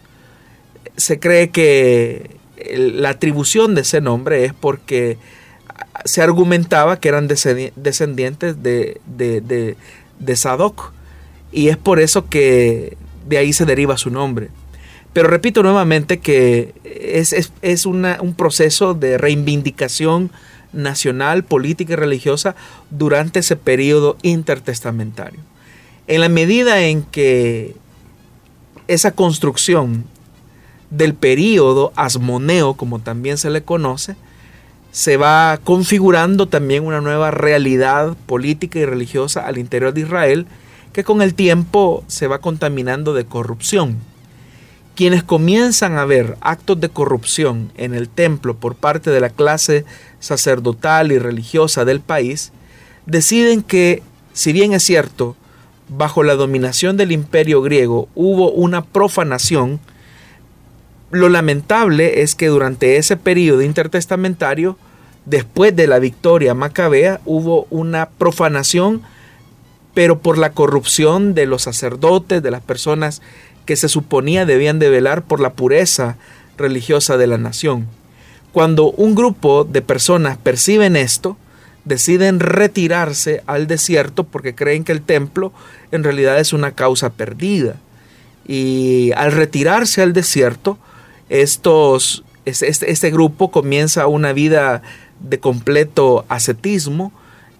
Se 0.97 1.19
cree 1.19 1.49
que 1.49 2.37
la 2.75 3.09
atribución 3.09 3.75
de 3.75 3.81
ese 3.81 4.01
nombre 4.01 4.45
es 4.45 4.53
porque 4.53 5.17
se 6.05 6.21
argumentaba 6.21 6.99
que 6.99 7.09
eran 7.09 7.27
descendientes 7.27 8.61
de, 8.63 9.01
de, 9.05 9.75
de, 10.19 10.35
Sadoc 10.35 10.91
y 11.51 11.69
es 11.69 11.77
por 11.77 11.99
eso 11.99 12.27
que 12.29 12.97
de 13.27 13.37
ahí 13.37 13.53
se 13.53 13.65
deriva 13.65 13.97
su 13.97 14.09
nombre. 14.09 14.49
Pero 15.13 15.27
repito 15.27 15.63
nuevamente 15.63 16.19
que 16.19 16.73
es, 16.83 17.85
un 17.85 18.33
proceso 18.37 18.93
de 18.93 19.17
reivindicación 19.17 20.31
nacional, 20.71 21.43
política 21.43 21.93
y 21.93 21.95
religiosa 21.95 22.55
durante 22.91 23.39
ese 23.39 23.55
periodo 23.55 24.17
intertestamentario. 24.21 25.39
En 26.09 26.21
la 26.21 26.29
medida 26.29 26.81
en 26.81 27.03
que 27.03 27.75
esa 28.87 29.11
construcción 29.11 30.05
del 30.89 31.13
periodo 31.13 31.93
asmoneo, 31.95 32.73
como 32.73 32.97
también 32.97 33.37
se 33.37 33.51
le 33.51 33.61
conoce, 33.61 34.15
se 34.91 35.17
va 35.17 35.59
configurando 35.63 36.47
también 36.47 36.83
una 36.83 36.99
nueva 36.99 37.29
realidad 37.29 38.17
política 38.25 38.79
y 38.79 38.85
religiosa 38.85 39.45
al 39.45 39.59
interior 39.59 39.93
de 39.93 40.01
Israel 40.01 40.47
que 40.93 41.03
con 41.03 41.21
el 41.21 41.35
tiempo 41.35 42.03
se 42.07 42.25
va 42.25 42.39
contaminando 42.39 43.13
de 43.13 43.25
corrupción. 43.25 43.99
Quienes 44.95 45.21
comienzan 45.21 45.99
a 45.99 46.05
ver 46.05 46.37
actos 46.41 46.79
de 46.79 46.89
corrupción 46.89 47.71
en 47.77 47.93
el 47.93 48.09
templo 48.09 48.55
por 48.55 48.73
parte 48.73 49.11
de 49.11 49.19
la 49.19 49.29
clase 49.29 49.85
sacerdotal 50.19 51.11
y 51.11 51.19
religiosa 51.19 51.85
del 51.85 51.99
país, 51.99 52.51
deciden 53.05 53.61
que, 53.61 54.01
si 54.33 54.53
bien 54.53 54.73
es 54.73 54.81
cierto, 54.81 55.35
bajo 55.89 56.23
la 56.23 56.35
dominación 56.35 56.97
del 56.97 57.11
imperio 57.11 57.61
griego 57.61 58.07
hubo 58.15 58.51
una 58.51 58.83
profanación, 58.83 59.79
lo 61.11 61.29
lamentable 61.29 62.21
es 62.21 62.35
que 62.35 62.47
durante 62.47 62.97
ese 62.97 63.17
periodo 63.17 63.63
intertestamentario, 63.63 64.77
después 65.25 65.75
de 65.75 65.87
la 65.87 65.99
victoria 65.99 66.53
macabea, 66.53 67.19
hubo 67.25 67.65
una 67.71 68.09
profanación, 68.09 69.01
pero 69.95 70.19
por 70.19 70.37
la 70.37 70.51
corrupción 70.51 71.33
de 71.33 71.47
los 71.47 71.63
sacerdotes, 71.63 72.43
de 72.43 72.51
las 72.51 72.61
personas 72.61 73.21
que 73.65 73.75
se 73.75 73.89
suponía 73.89 74.45
debían 74.45 74.77
de 74.79 74.89
velar 74.89 75.23
por 75.23 75.39
la 75.39 75.53
pureza 75.53 76.17
religiosa 76.57 77.17
de 77.17 77.27
la 77.27 77.37
nación. 77.37 77.87
Cuando 78.51 78.91
un 78.91 79.15
grupo 79.15 79.63
de 79.63 79.81
personas 79.81 80.37
perciben 80.37 80.95
esto, 80.95 81.37
deciden 81.85 82.39
retirarse 82.39 83.43
al 83.47 83.67
desierto 83.67 84.23
porque 84.23 84.55
creen 84.55 84.83
que 84.83 84.91
el 84.91 85.01
templo 85.01 85.51
en 85.91 86.03
realidad 86.03 86.39
es 86.39 86.53
una 86.53 86.71
causa 86.71 87.11
perdida. 87.11 87.75
Y 88.47 89.11
al 89.15 89.31
retirarse 89.31 90.01
al 90.01 90.13
desierto, 90.13 90.77
estos, 91.29 92.23
este, 92.45 92.91
este 92.91 93.11
grupo 93.11 93.51
comienza 93.51 94.07
una 94.07 94.33
vida 94.33 94.81
de 95.19 95.39
completo 95.39 96.25
ascetismo, 96.29 97.11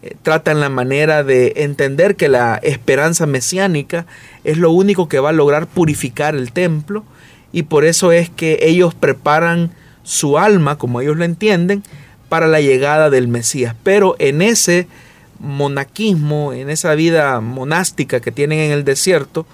eh, 0.01 0.15
tratan 0.23 0.61
la 0.61 0.69
manera 0.69 1.23
de 1.23 1.53
entender 1.57 2.15
que 2.15 2.29
la 2.29 2.55
esperanza 2.63 3.25
mesiánica 3.25 4.05
es 4.43 4.57
lo 4.57 4.71
único 4.71 5.09
que 5.09 5.19
va 5.19 5.29
a 5.29 5.33
lograr 5.33 5.67
purificar 5.67 6.35
el 6.35 6.53
templo 6.53 7.03
y 7.51 7.63
por 7.63 7.83
eso 7.83 8.11
es 8.11 8.29
que 8.29 8.59
ellos 8.61 8.95
preparan 8.95 9.71
su 10.03 10.38
alma, 10.38 10.77
como 10.77 11.01
ellos 11.01 11.17
lo 11.17 11.25
entienden, 11.25 11.83
para 12.29 12.48
la 12.48 12.62
llegada 12.62 13.09
del 13.09 13.27
Mesías. 13.27 13.75
Pero 13.83 14.15
en 14.19 14.41
ese 14.41 14.88
monaquismo, 15.39 16.53
en 16.53 16.69
esa 16.69 16.95
vida 16.95 17.41
monástica 17.41 18.19
que 18.19 18.31
tienen 18.31 18.59
en 18.59 18.71
el 18.71 18.83
desierto, 18.83 19.45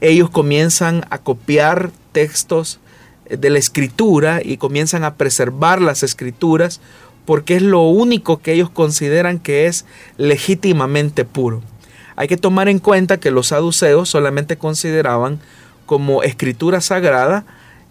ellos 0.00 0.30
comienzan 0.30 1.04
a 1.10 1.18
copiar 1.18 1.90
textos 2.12 2.80
de 3.28 3.50
la 3.50 3.58
escritura 3.58 4.40
y 4.42 4.56
comienzan 4.56 5.04
a 5.04 5.14
preservar 5.14 5.80
las 5.80 6.02
escrituras 6.02 6.80
porque 7.24 7.56
es 7.56 7.62
lo 7.62 7.82
único 7.82 8.38
que 8.38 8.52
ellos 8.52 8.70
consideran 8.70 9.38
que 9.38 9.66
es 9.66 9.86
legítimamente 10.18 11.24
puro. 11.24 11.62
Hay 12.16 12.28
que 12.28 12.36
tomar 12.36 12.68
en 12.68 12.78
cuenta 12.78 13.18
que 13.18 13.30
los 13.30 13.48
saduceos 13.48 14.08
solamente 14.08 14.56
consideraban 14.56 15.40
como 15.86 16.22
escritura 16.22 16.80
sagrada 16.80 17.44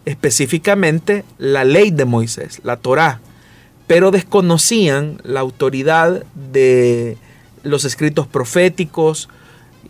específicamente 0.05 1.23
la 1.37 1.63
ley 1.63 1.91
de 1.91 2.05
Moisés, 2.05 2.59
la 2.63 2.77
Torá, 2.77 3.19
pero 3.87 4.11
desconocían 4.11 5.19
la 5.23 5.41
autoridad 5.41 6.23
de 6.51 7.17
los 7.63 7.85
escritos 7.85 8.27
proféticos 8.27 9.29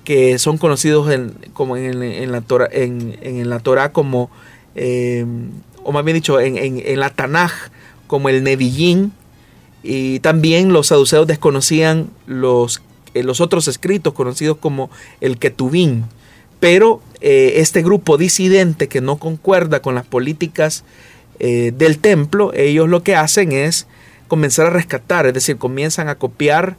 que 0.04 0.38
son 0.38 0.58
conocidos 0.58 1.12
en, 1.12 1.34
como 1.54 1.78
en, 1.78 2.32
la 2.32 2.42
Torah, 2.42 2.68
en, 2.72 3.50
la 3.50 3.92
como, 3.92 4.30
eh, 4.76 5.26
o 5.84 5.92
más 5.92 6.04
bien 6.04 6.16
dicho, 6.16 6.40
en, 6.40 7.00
la 7.00 7.10
Tanaj 7.10 7.52
como 8.08 8.30
el 8.30 8.44
Nevillín, 8.44 9.14
y 9.82 10.20
también 10.20 10.72
los 10.72 10.88
saduceos 10.88 11.28
desconocían 11.28 12.10
los, 12.26 12.82
eh, 13.14 13.26
otros 13.40 13.68
escritos 13.68 14.14
conocidos 14.14 14.58
como 14.58 14.90
el 15.22 15.38
Ketubín. 15.38 16.06
Pero 16.60 17.02
eh, 17.20 17.56
este 17.58 17.82
grupo 17.82 18.18
disidente 18.18 18.88
que 18.88 19.02
no 19.02 19.18
concuerda 19.18 19.82
con 19.82 19.96
las 19.96 20.06
políticas 20.06 20.86
eh, 21.40 21.72
del 21.76 22.00
templo, 22.00 22.54
ellos 22.54 22.90
lo 22.90 23.04
que 23.04 23.16
hacen 23.16 23.52
es 23.52 23.88
comenzar 24.28 24.68
a 24.68 24.72
rescatar, 24.72 25.26
es 25.26 25.34
decir, 25.34 25.58
comienzan 25.58 26.10
a 26.10 26.16
copiar 26.16 26.76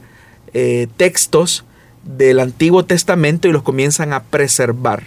textos 0.95 1.65
del 2.05 2.39
Antiguo 2.39 2.85
Testamento 2.85 3.49
y 3.49 3.51
los 3.51 3.63
comienzan 3.63 4.13
a 4.13 4.23
preservar. 4.23 5.03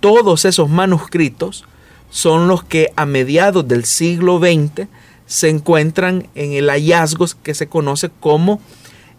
Todos 0.00 0.44
esos 0.44 0.68
manuscritos 0.68 1.64
son 2.10 2.48
los 2.48 2.64
que 2.64 2.92
a 2.96 3.06
mediados 3.06 3.66
del 3.66 3.84
siglo 3.84 4.38
XX 4.38 4.88
se 5.26 5.48
encuentran 5.48 6.26
en 6.34 6.52
el 6.52 6.68
hallazgo 6.68 7.26
que 7.42 7.54
se 7.54 7.68
conoce 7.68 8.10
como 8.20 8.60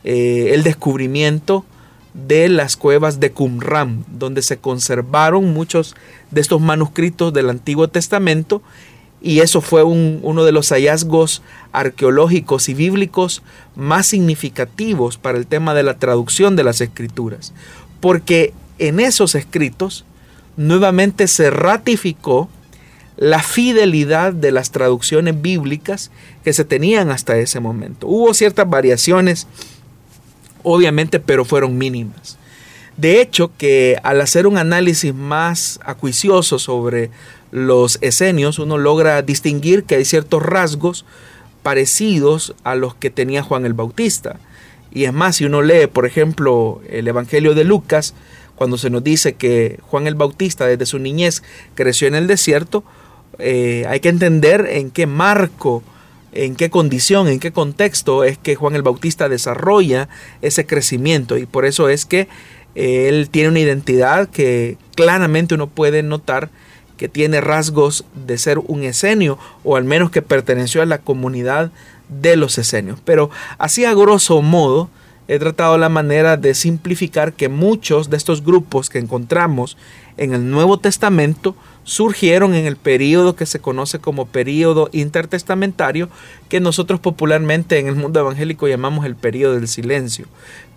eh, 0.04 0.52
el 0.54 0.64
descubrimiento 0.64 1.66
de 2.14 2.50
las 2.50 2.76
cuevas 2.76 3.22
de 3.22 3.32
Qumran, 3.32 4.04
donde 4.10 4.42
se 4.42 4.58
conservaron 4.58 5.54
muchos 5.54 5.96
de 6.30 6.42
estos 6.42 6.60
manuscritos 6.60 7.32
del 7.32 7.50
Antiguo 7.50 7.88
Testamento 7.88 8.62
y 9.22 9.40
eso 9.40 9.62
fue 9.62 9.84
uno 9.84 10.44
de 10.44 10.52
los 10.52 10.70
hallazgos 10.70 11.44
arqueológicos 11.72 12.70
y 12.70 12.74
bíblicos 12.74 13.44
más 13.76 14.08
significativos 14.08 15.18
para 15.18 15.38
el 15.38 15.46
tema 15.46 15.74
de 15.74 15.84
la 15.84 15.98
traducción 15.98 16.56
de 16.56 16.64
las 16.64 16.82
escrituras, 16.82 17.54
porque 18.00 18.54
en 18.80 19.00
esos 19.00 19.36
escritos 19.36 20.06
nuevamente 20.58 21.28
se 21.28 21.52
ratificó 21.52 22.50
la 23.18 23.44
fidelidad 23.44 24.34
de 24.34 24.52
las 24.52 24.72
traducciones 24.72 25.40
bíblicas 25.40 26.10
que 26.44 26.54
se 26.54 26.66
tenían 26.66 27.12
hasta 27.12 27.38
ese 27.38 27.60
momento. 27.60 28.08
Hubo 28.08 28.34
ciertas 28.34 28.68
variaciones, 28.68 29.48
obviamente, 30.64 31.20
pero 31.20 31.46
fueron 31.46 31.78
mínimas. 31.78 32.40
De 32.98 33.22
hecho, 33.22 33.52
que 33.58 33.98
al 34.04 34.22
hacer 34.22 34.48
un 34.48 34.58
análisis 34.58 35.14
más 35.14 35.80
acuicioso 35.84 36.58
sobre 36.58 37.12
los 37.52 37.98
esenios, 38.02 38.60
uno 38.60 38.78
logra 38.78 39.22
distinguir 39.22 39.84
que 39.84 39.96
hay 39.96 40.06
ciertos 40.06 40.42
rasgos 40.42 41.06
parecidos 41.64 42.56
a 42.64 42.76
los 42.76 42.96
que 42.96 43.10
tenía 43.10 43.44
Juan 43.44 43.66
el 43.66 43.74
Bautista. 43.74 44.40
Y 44.92 45.06
es 45.06 45.14
más, 45.14 45.38
si 45.38 45.46
uno 45.46 45.62
lee, 45.62 45.88
por 45.88 46.06
ejemplo, 46.06 46.82
el 46.90 47.08
Evangelio 47.08 47.54
de 47.54 47.64
Lucas, 47.64 48.14
cuando 48.56 48.78
se 48.78 48.90
nos 48.90 49.04
dice 49.04 49.34
que 49.34 49.80
Juan 49.88 50.08
el 50.08 50.16
Bautista 50.16 50.66
desde 50.66 50.86
su 50.86 51.00
niñez 51.00 51.44
creció 51.76 52.08
en 52.08 52.16
el 52.16 52.28
desierto, 52.28 52.84
eh, 53.40 53.86
hay 53.88 54.00
que 54.00 54.10
entender 54.10 54.68
en 54.70 54.92
qué 54.92 55.08
marco, 55.08 55.84
en 56.34 56.56
qué 56.56 56.70
condición, 56.70 57.28
en 57.28 57.40
qué 57.40 57.52
contexto 57.52 58.24
es 58.24 58.38
que 58.38 58.56
Juan 58.56 58.76
el 58.76 58.84
Bautista 58.84 59.30
desarrolla 59.30 60.10
ese 60.42 60.66
crecimiento 60.66 61.38
y 61.38 61.46
por 61.46 61.66
eso 61.66 61.90
es 61.90 62.06
que 62.06 62.28
eh, 62.76 63.08
él 63.10 63.30
tiene 63.30 63.50
una 63.50 63.60
identidad 63.60 64.30
que 64.30 64.78
claramente 64.96 65.56
uno 65.56 65.68
puede 65.68 66.04
notar 66.04 66.50
que 67.02 67.10
tiene 67.10 67.42
rasgos 67.42 68.06
de 68.14 68.38
ser 68.38 68.60
un 68.60 68.84
esenio 68.84 69.40
o 69.64 69.76
al 69.76 69.86
menos 69.86 70.12
que 70.12 70.22
perteneció 70.22 70.84
a 70.84 70.86
la 70.86 71.00
comunidad 71.00 71.72
de 72.10 72.36
los 72.36 72.60
esenios. 72.60 73.00
Pero 73.04 73.32
así 73.58 73.86
a 73.86 73.96
grosso 73.96 74.44
modo 74.44 74.88
he 75.28 75.40
tratado 75.40 75.80
la 75.80 75.90
manera 75.90 76.38
de 76.38 76.54
simplificar 76.54 77.34
que 77.34 77.50
muchos 77.50 78.12
de 78.12 78.18
estos 78.18 78.44
grupos 78.44 78.92
que 78.92 79.00
encontramos 79.00 79.78
en 80.18 80.36
el 80.36 80.52
Nuevo 80.52 80.78
Testamento 80.78 81.56
surgieron 81.84 82.54
en 82.54 82.68
el 82.68 82.76
periodo 82.76 83.36
que 83.36 83.48
se 83.48 83.58
conoce 83.58 83.98
como 83.98 84.28
periodo 84.28 84.90
intertestamentario, 84.92 86.08
que 86.50 86.60
nosotros 86.60 87.00
popularmente 87.00 87.80
en 87.80 87.88
el 87.88 87.96
mundo 87.96 88.20
evangélico 88.20 88.68
llamamos 88.68 89.08
el 89.08 89.16
periodo 89.16 89.56
del 89.56 89.68
silencio. 89.68 90.28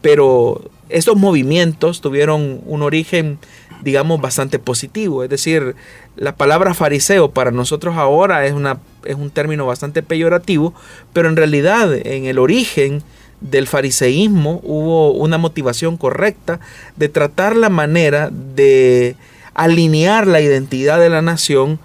Pero 0.01 0.71
estos 0.89 1.17
movimientos 1.17 2.01
tuvieron 2.01 2.61
un 2.65 2.83
origen, 2.83 3.39
digamos, 3.85 4.21
bastante 4.21 4.59
positivo. 4.59 5.23
Es 5.23 5.31
decir, 5.31 5.77
la 6.17 6.35
palabra 6.35 6.75
fariseo 6.75 7.31
para 7.31 7.51
nosotros 7.51 7.97
ahora 7.97 8.47
es, 8.47 8.53
una, 8.53 8.79
es 9.05 9.15
un 9.15 9.31
término 9.31 9.67
bastante 9.67 10.03
peyorativo, 10.03 10.75
pero 11.13 11.29
en 11.29 11.37
realidad 11.37 11.95
en 11.95 12.25
el 12.25 12.39
origen 12.39 13.03
del 13.41 13.67
fariseísmo 13.67 14.61
hubo 14.65 15.13
una 15.13 15.39
motivación 15.39 15.97
correcta 15.97 16.61
de 16.97 17.09
tratar 17.09 17.57
la 17.57 17.69
manera 17.69 18.31
de 18.31 19.17
alinear 19.53 20.27
la 20.27 20.41
identidad 20.41 20.99
de 20.99 21.11
la 21.11 21.23
nación 21.23 21.79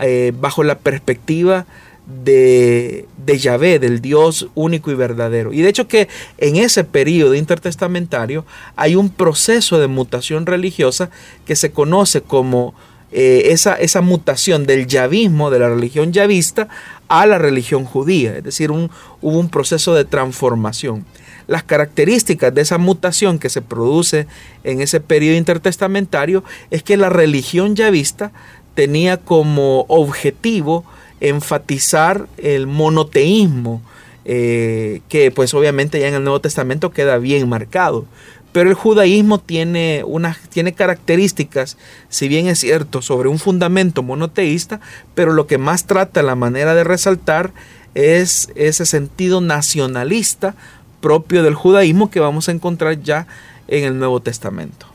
eh, 0.00 0.32
bajo 0.40 0.64
la 0.64 0.78
perspectiva 0.78 1.66
de, 2.06 3.06
de 3.24 3.38
Yahvé, 3.38 3.78
del 3.78 4.00
Dios 4.00 4.48
único 4.54 4.90
y 4.90 4.94
verdadero. 4.94 5.52
Y 5.52 5.62
de 5.62 5.68
hecho 5.68 5.88
que 5.88 6.08
en 6.38 6.56
ese 6.56 6.84
periodo 6.84 7.34
intertestamentario 7.34 8.44
hay 8.76 8.94
un 8.96 9.10
proceso 9.10 9.78
de 9.78 9.86
mutación 9.86 10.46
religiosa 10.46 11.10
que 11.46 11.56
se 11.56 11.70
conoce 11.70 12.20
como 12.20 12.74
eh, 13.16 13.52
esa, 13.52 13.74
esa, 13.74 14.00
mutación 14.00 14.66
del 14.66 14.86
yavismo, 14.86 15.50
de 15.50 15.60
la 15.60 15.68
religión 15.68 16.12
yavista, 16.12 16.68
a 17.08 17.26
la 17.26 17.38
religión 17.38 17.84
judía. 17.84 18.36
Es 18.36 18.44
decir, 18.44 18.70
un, 18.70 18.90
hubo 19.22 19.38
un 19.38 19.48
proceso 19.48 19.94
de 19.94 20.04
transformación. 20.04 21.06
Las 21.46 21.62
características 21.62 22.52
de 22.54 22.62
esa 22.62 22.78
mutación 22.78 23.38
que 23.38 23.50
se 23.50 23.62
produce 23.62 24.26
en 24.64 24.80
ese 24.80 24.98
periodo 25.00 25.36
intertestamentario 25.36 26.42
es 26.70 26.82
que 26.82 26.96
la 26.96 27.08
religión 27.08 27.76
yavista 27.76 28.32
tenía 28.74 29.18
como 29.18 29.84
objetivo 29.88 30.84
enfatizar 31.28 32.26
el 32.36 32.66
monoteísmo, 32.66 33.82
eh, 34.24 35.00
que 35.08 35.30
pues 35.30 35.54
obviamente 35.54 36.00
ya 36.00 36.08
en 36.08 36.14
el 36.14 36.24
Nuevo 36.24 36.40
Testamento 36.40 36.90
queda 36.90 37.18
bien 37.18 37.48
marcado. 37.48 38.04
Pero 38.52 38.70
el 38.70 38.76
judaísmo 38.76 39.40
tiene, 39.40 40.04
tiene 40.50 40.74
características, 40.74 41.76
si 42.08 42.28
bien 42.28 42.46
es 42.46 42.60
cierto, 42.60 43.02
sobre 43.02 43.28
un 43.28 43.40
fundamento 43.40 44.04
monoteísta, 44.04 44.80
pero 45.16 45.32
lo 45.32 45.48
que 45.48 45.58
más 45.58 45.86
trata 45.86 46.22
la 46.22 46.36
manera 46.36 46.74
de 46.74 46.84
resaltar 46.84 47.52
es 47.94 48.50
ese 48.54 48.86
sentido 48.86 49.40
nacionalista 49.40 50.54
propio 51.00 51.42
del 51.42 51.54
judaísmo 51.54 52.10
que 52.10 52.20
vamos 52.20 52.48
a 52.48 52.52
encontrar 52.52 53.02
ya 53.02 53.26
en 53.66 53.84
el 53.84 53.98
Nuevo 53.98 54.20
Testamento. 54.20 54.93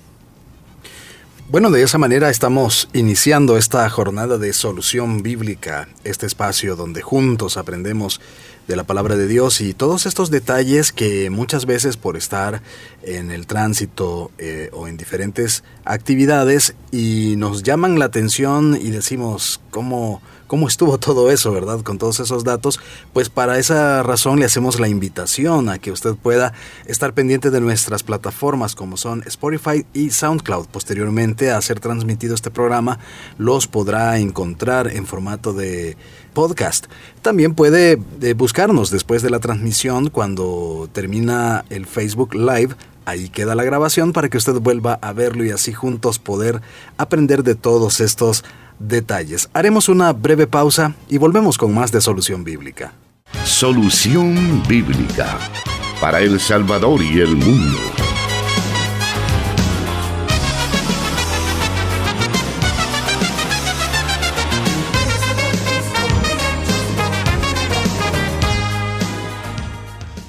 Bueno, 1.51 1.71
de 1.71 1.81
esa 1.81 1.97
manera 1.97 2.29
estamos 2.29 2.89
iniciando 2.93 3.57
esta 3.57 3.89
jornada 3.89 4.37
de 4.37 4.53
solución 4.53 5.23
bíblica, 5.23 5.89
este 6.03 6.27
espacio 6.27 6.75
donde 6.75 7.01
juntos 7.01 7.57
aprendemos 7.57 8.21
de 8.67 8.75
la 8.75 8.83
palabra 8.83 9.17
de 9.17 9.27
Dios 9.27 9.59
y 9.59 9.73
todos 9.73 10.05
estos 10.05 10.29
detalles 10.29 10.91
que 10.91 11.31
muchas 11.31 11.65
veces 11.65 11.97
por 11.97 12.17
estar 12.17 12.61
en 13.01 13.31
el 13.31 13.47
tránsito 13.47 14.29
eh, 14.37 14.69
o 14.73 14.87
en 14.87 14.95
diferentes 14.95 15.63
actividades 15.85 16.75
y 16.91 17.33
nos 17.35 17.63
llaman 17.63 17.97
la 17.97 18.05
atención 18.05 18.77
y 18.79 18.91
decimos 18.91 19.59
cómo 19.71 20.21
cómo 20.49 20.67
estuvo 20.67 20.97
todo 20.97 21.31
eso, 21.31 21.53
¿verdad? 21.53 21.81
Con 21.81 21.99
todos 21.99 22.19
esos 22.19 22.43
datos, 22.43 22.79
pues 23.13 23.29
para 23.29 23.59
esa 23.59 24.03
razón 24.03 24.39
le 24.39 24.45
hacemos 24.45 24.79
la 24.79 24.89
invitación 24.89 25.69
a 25.69 25.77
que 25.77 25.91
usted 25.91 26.15
pueda 26.15 26.53
estar 26.87 27.13
pendiente 27.13 27.51
de 27.51 27.61
nuestras 27.61 28.01
plataformas 28.03 28.75
como 28.75 28.97
son 28.97 29.23
Spotify 29.27 29.85
y 29.93 30.09
SoundCloud. 30.09 30.67
Posteriormente 30.67 31.51
a 31.51 31.61
ser 31.61 31.79
transmitido 31.79 32.33
este 32.33 32.49
programa, 32.49 32.99
los 33.37 33.67
podrá 33.67 34.17
encontrar 34.17 34.91
en 34.91 35.05
formato 35.05 35.53
de 35.53 35.95
podcast. 36.33 36.87
También 37.21 37.53
puede 37.53 37.99
eh, 38.21 38.33
buscarnos 38.33 38.89
después 38.89 39.21
de 39.21 39.29
la 39.29 39.39
transmisión 39.39 40.09
cuando 40.09 40.89
termina 40.91 41.63
el 41.69 41.85
Facebook 41.85 42.33
Live 42.33 42.75
Ahí 43.09 43.29
queda 43.29 43.55
la 43.55 43.63
grabación 43.63 44.13
para 44.13 44.29
que 44.29 44.37
usted 44.37 44.53
vuelva 44.59 44.99
a 45.01 45.13
verlo 45.13 45.43
y 45.43 45.49
así 45.49 45.73
juntos 45.73 46.19
poder 46.19 46.61
aprender 46.97 47.41
de 47.41 47.55
todos 47.55 48.01
estos 48.01 48.43
detalles. 48.79 49.49
Haremos 49.53 49.89
una 49.89 50.13
breve 50.13 50.47
pausa 50.47 50.95
y 51.09 51.17
volvemos 51.17 51.57
con 51.57 51.73
más 51.73 51.91
de 51.91 52.01
Solución 52.01 52.43
Bíblica. 52.43 52.93
Solución 53.43 54.63
Bíblica 54.67 55.37
para 56.01 56.21
El 56.21 56.39
Salvador 56.39 57.01
y 57.01 57.19
el 57.19 57.35
mundo. 57.35 57.77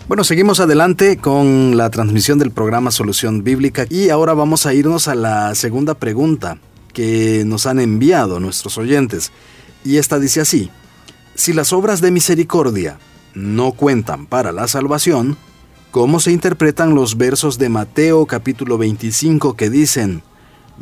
Bueno, 0.08 0.24
seguimos 0.24 0.58
adelante 0.58 1.18
con 1.18 1.76
la 1.76 1.88
transmisión 1.88 2.40
del 2.40 2.50
programa 2.50 2.90
Solución 2.90 3.44
Bíblica 3.44 3.86
y 3.88 4.08
ahora 4.08 4.34
vamos 4.34 4.66
a 4.66 4.74
irnos 4.74 5.06
a 5.06 5.14
la 5.14 5.54
segunda 5.54 5.94
pregunta 5.94 6.58
que 6.92 7.44
nos 7.46 7.66
han 7.66 7.80
enviado 7.80 8.40
nuestros 8.40 8.78
oyentes. 8.78 9.32
Y 9.84 9.96
esta 9.96 10.18
dice 10.18 10.40
así, 10.40 10.70
si 11.34 11.52
las 11.52 11.72
obras 11.72 12.00
de 12.00 12.10
misericordia 12.10 12.98
no 13.34 13.72
cuentan 13.72 14.26
para 14.26 14.52
la 14.52 14.68
salvación, 14.68 15.36
¿cómo 15.90 16.20
se 16.20 16.32
interpretan 16.32 16.94
los 16.94 17.16
versos 17.16 17.58
de 17.58 17.68
Mateo 17.68 18.26
capítulo 18.26 18.78
25 18.78 19.56
que 19.56 19.70
dicen, 19.70 20.22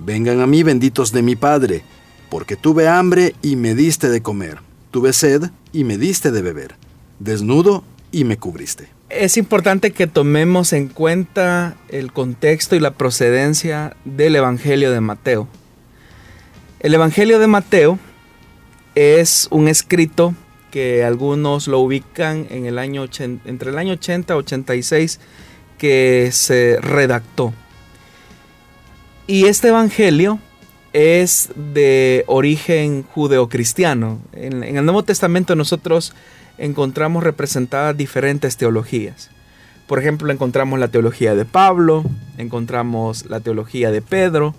Vengan 0.01 0.41
a 0.41 0.47
mí 0.47 0.63
benditos 0.63 1.11
de 1.11 1.23
mi 1.23 1.35
Padre, 1.35 1.83
porque 2.31 2.55
tuve 2.55 2.87
hambre 2.87 3.35
y 3.43 3.57
me 3.57 3.75
diste 3.75 4.09
de 4.09 4.23
comer, 4.23 4.59
tuve 4.93 5.13
sed 5.13 5.51
y 5.73 5.83
me 5.83 5.99
diste 5.99 6.31
de 6.31 6.41
beber, 6.41 6.77
desnudo 7.19 7.83
y 8.13 8.23
me 8.23 8.37
cubriste? 8.37 8.89
Es 9.11 9.37
importante 9.37 9.91
que 9.91 10.07
tomemos 10.07 10.73
en 10.73 10.87
cuenta 10.87 11.77
el 11.89 12.13
contexto 12.13 12.77
y 12.77 12.81
la 12.81 12.93
procedencia 12.93 13.97
del 14.05 14.37
Evangelio 14.37 14.93
de 14.93 15.01
Mateo. 15.01 15.49
El 16.81 16.95
Evangelio 16.95 17.41
de 17.41 17.49
Mateo 17.49 17.99
es 18.95 19.49
un 19.51 19.67
escrito 19.67 20.35
que 20.71 21.03
algunos 21.03 21.67
lo 21.67 21.81
ubican 21.81 22.47
en 22.51 22.67
el 22.67 22.79
año 22.79 23.05
entre 23.19 23.71
el 23.71 23.79
año 23.79 23.95
80 23.95 24.33
y 24.33 24.37
86 24.37 25.21
que 25.77 26.31
se 26.31 26.79
redactó. 26.81 27.53
Y 29.27 29.47
este 29.47 29.69
evangelio 29.69 30.39
es 30.93 31.51
de 31.57 32.23
origen 32.29 33.03
judeocristiano. 33.03 34.21
En, 34.33 34.63
en 34.63 34.77
el 34.77 34.85
Nuevo 34.85 35.03
Testamento 35.03 35.57
nosotros 35.57 36.15
encontramos 36.59 37.25
representadas 37.25 37.97
diferentes 37.97 38.57
teologías. 38.57 39.31
Por 39.89 39.99
ejemplo, 39.99 40.33
encontramos 40.33 40.79
la 40.79 40.89
teología 40.89 41.35
de 41.35 41.45
Pablo, 41.45 42.05
encontramos 42.37 43.27
la 43.27 43.41
teología 43.41 43.91
de 43.91 44.01
Pedro, 44.01 44.55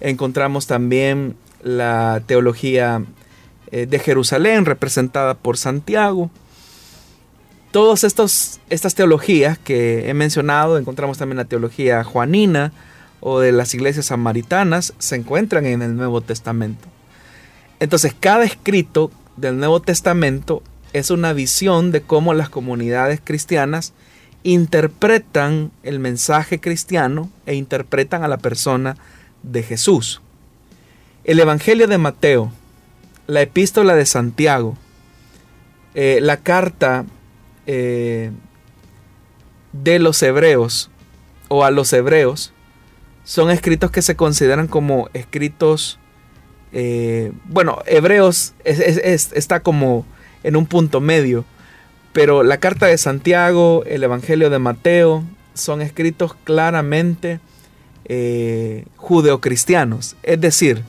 encontramos 0.00 0.66
también 0.66 1.36
la 1.64 2.22
teología 2.26 3.02
eh, 3.72 3.86
de 3.86 3.98
Jerusalén 3.98 4.66
representada 4.66 5.34
por 5.34 5.56
Santiago. 5.56 6.30
Todas 7.72 8.04
estas 8.04 8.94
teologías 8.94 9.58
que 9.58 10.08
he 10.08 10.14
mencionado, 10.14 10.78
encontramos 10.78 11.18
también 11.18 11.38
la 11.38 11.46
teología 11.46 12.04
juanina 12.04 12.72
o 13.18 13.40
de 13.40 13.50
las 13.50 13.74
iglesias 13.74 14.06
samaritanas, 14.06 14.94
se 14.98 15.16
encuentran 15.16 15.66
en 15.66 15.82
el 15.82 15.96
Nuevo 15.96 16.20
Testamento. 16.20 16.86
Entonces, 17.80 18.14
cada 18.18 18.44
escrito 18.44 19.10
del 19.36 19.58
Nuevo 19.58 19.82
Testamento 19.82 20.62
es 20.92 21.10
una 21.10 21.32
visión 21.32 21.90
de 21.90 22.02
cómo 22.02 22.32
las 22.34 22.48
comunidades 22.48 23.20
cristianas 23.24 23.92
interpretan 24.44 25.72
el 25.82 25.98
mensaje 25.98 26.60
cristiano 26.60 27.28
e 27.46 27.54
interpretan 27.54 28.22
a 28.22 28.28
la 28.28 28.36
persona 28.38 28.96
de 29.42 29.64
Jesús. 29.64 30.20
El 31.24 31.40
Evangelio 31.40 31.86
de 31.86 31.96
Mateo, 31.96 32.52
la 33.26 33.40
epístola 33.40 33.94
de 33.94 34.04
Santiago, 34.04 34.76
eh, 35.94 36.18
la 36.20 36.36
carta 36.36 37.06
eh, 37.66 38.30
de 39.72 39.98
los 40.00 40.22
hebreos 40.22 40.90
o 41.48 41.64
a 41.64 41.70
los 41.70 41.94
hebreos, 41.94 42.52
son 43.24 43.50
escritos 43.50 43.90
que 43.90 44.02
se 44.02 44.16
consideran 44.16 44.66
como 44.66 45.08
escritos, 45.14 45.98
eh, 46.72 47.32
bueno, 47.46 47.78
hebreos 47.86 48.52
está 48.62 49.60
como 49.60 50.04
en 50.42 50.56
un 50.56 50.66
punto 50.66 51.00
medio, 51.00 51.46
pero 52.12 52.42
la 52.42 52.58
carta 52.58 52.84
de 52.84 52.98
Santiago, 52.98 53.82
el 53.86 54.02
Evangelio 54.02 54.50
de 54.50 54.58
Mateo, 54.58 55.24
son 55.54 55.80
escritos 55.80 56.34
claramente 56.44 57.40
judeocristianos, 58.96 60.16
es 60.22 60.38
decir, 60.38 60.84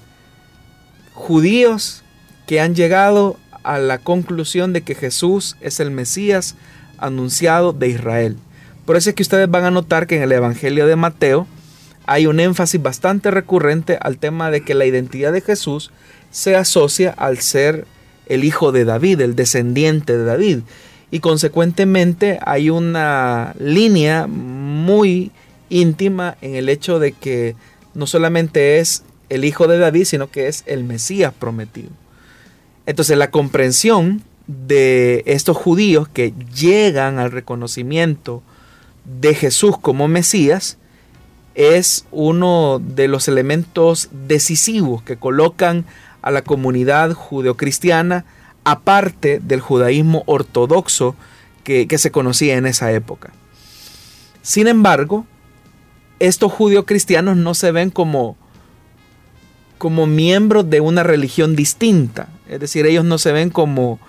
judíos 1.15 2.04
que 2.45 2.60
han 2.62 2.75
llegado 2.75 3.38
a 3.63 3.80
la 3.80 3.97
conclusión 3.97 4.73
de 4.73 4.82
que 4.82 4.93
Jesús 4.93 5.58
es 5.62 5.80
el 5.80 5.89
Mesías 5.89 6.56
anunciado 6.99 7.73
de 7.73 7.88
Israel. 7.88 8.38
Por 8.86 8.97
eso 8.97 9.10
es 9.10 9.15
que 9.15 9.23
ustedes 9.23 9.49
van 9.49 9.63
a 9.63 9.71
notar 9.71 10.06
que 10.06 10.17
en 10.17 10.23
el 10.23 10.32
Evangelio 10.32 10.86
de 10.86 10.95
Mateo 10.95 11.47
hay 12.06 12.28
un 12.28 12.39
énfasis 12.39 12.82
bastante 12.82 13.32
recurrente 13.32 13.97
al 13.99 14.19
tema 14.19 14.51
de 14.51 14.62
que 14.62 14.75
la 14.75 14.86
identidad 14.86 15.34
de 15.34 15.41
Jesús 15.41 15.91
se 16.30 16.56
asocia 16.56 17.12
al 17.17 17.39
ser 17.39 17.88
el 18.28 18.43
hijo 18.43 18.71
de 18.71 18.86
David, 18.86 19.21
el 19.21 19.36
descendiente 19.36 20.15
de 20.17 20.25
David. 20.25 20.60
Y 21.10 21.19
consecuentemente 21.19 22.38
hay 22.45 22.69
una 22.69 23.56
línea 23.58 24.28
muy 24.28 25.32
íntima 25.69 26.38
en 26.41 26.56
el 26.56 26.69
hecho 26.69 26.99
de 26.99 27.13
que 27.13 27.56
no 27.95 28.06
solamente 28.06 28.80
es 28.80 29.04
el 29.30 29.46
hijo 29.46 29.68
de 29.68 29.78
David, 29.78 30.06
sino 30.06 30.30
que 30.30 30.48
es 30.48 30.64
el 30.66 30.84
Mesías 30.84 31.34
prometido. 31.38 31.90
Entonces 32.86 33.18
la 33.18 33.32
comprensión 33.32 34.24
de 34.48 35.24
estos 35.26 35.58
judíos 35.58 36.08
que 36.08 36.34
llegan 36.56 37.18
al 37.18 37.32
reconocimiento 37.32 38.44
de 39.06 39.34
Jesús 39.34 39.78
como 39.80 40.08
Mesías 40.08 40.78
es 41.56 42.06
uno 42.12 42.80
de 42.80 43.08
los 43.08 43.28
elementos 43.28 44.10
decisivos 44.12 45.02
que 45.02 45.18
colocan 45.18 45.86
a 46.22 46.32
la 46.32 46.44
comunidad 46.44 47.14
judeocristiana 47.14 48.26
aparte 48.64 49.40
del 49.40 49.62
judaísmo 49.62 50.24
ortodoxo 50.26 51.16
que, 51.64 51.88
que 51.88 51.98
se 51.98 52.12
conocía 52.12 52.58
en 52.58 52.66
esa 52.66 52.92
época. 52.92 53.32
Sin 54.42 54.68
embargo, 54.68 55.26
estos 56.20 56.52
judíos 56.52 56.86
cristianos 56.86 57.38
no 57.38 57.54
se 57.54 57.72
ven 57.72 57.90
como, 57.90 58.38
como 59.78 60.08
miembros 60.08 60.70
de 60.70 60.82
una 60.82 61.04
religión 61.04 61.56
distinta. 61.56 62.30
Es 62.48 62.60
decir, 62.60 62.86
ellos 62.86 63.06
no 63.06 63.18
se 63.18 63.32
ven 63.32 63.50
como... 63.50 64.00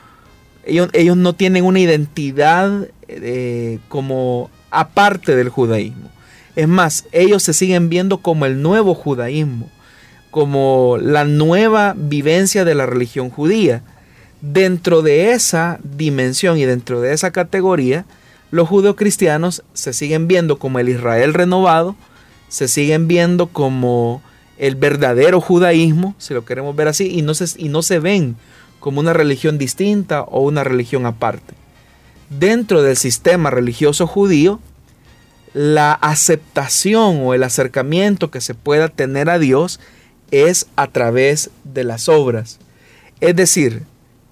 Ellos, 0.64 0.88
ellos 0.94 1.16
no 1.16 1.32
tienen 1.32 1.64
una 1.64 1.78
identidad 1.78 2.88
eh, 3.08 3.78
como 3.88 4.50
aparte 4.70 5.36
del 5.36 5.48
judaísmo. 5.48 6.10
Es 6.56 6.66
más, 6.66 7.06
ellos 7.12 7.42
se 7.42 7.52
siguen 7.52 7.88
viendo 7.88 8.18
como 8.18 8.46
el 8.46 8.62
nuevo 8.62 8.94
judaísmo, 8.94 9.70
como 10.30 10.98
la 11.00 11.24
nueva 11.24 11.94
vivencia 11.96 12.64
de 12.64 12.74
la 12.74 12.86
religión 12.86 13.30
judía. 13.30 13.82
Dentro 14.40 15.02
de 15.02 15.32
esa 15.32 15.78
dimensión 15.82 16.58
y 16.58 16.64
dentro 16.64 17.00
de 17.00 17.12
esa 17.12 17.30
categoría, 17.30 18.06
los 18.50 18.68
judeocristianos 18.68 19.62
se 19.72 19.92
siguen 19.92 20.28
viendo 20.28 20.58
como 20.58 20.78
el 20.78 20.88
Israel 20.88 21.34
renovado, 21.34 21.96
se 22.48 22.68
siguen 22.68 23.08
viendo 23.08 23.48
como 23.48 24.22
el 24.58 24.76
verdadero 24.76 25.40
judaísmo, 25.40 26.14
si 26.18 26.34
lo 26.34 26.44
queremos 26.44 26.74
ver 26.76 26.88
así, 26.88 27.10
y 27.10 27.22
no 27.22 27.34
se, 27.34 27.60
y 27.60 27.68
no 27.68 27.82
se 27.82 27.98
ven 27.98 28.36
como 28.80 29.00
una 29.00 29.12
religión 29.12 29.58
distinta 29.58 30.22
o 30.22 30.42
una 30.42 30.64
religión 30.64 31.06
aparte. 31.06 31.54
Dentro 32.30 32.82
del 32.82 32.96
sistema 32.96 33.50
religioso 33.50 34.06
judío, 34.06 34.60
la 35.54 35.92
aceptación 35.92 37.20
o 37.22 37.34
el 37.34 37.42
acercamiento 37.42 38.30
que 38.30 38.40
se 38.40 38.54
pueda 38.54 38.88
tener 38.88 39.30
a 39.30 39.38
Dios 39.38 39.80
es 40.30 40.66
a 40.76 40.88
través 40.88 41.50
de 41.64 41.84
las 41.84 42.08
obras. 42.08 42.58
Es 43.20 43.34
decir, 43.36 43.84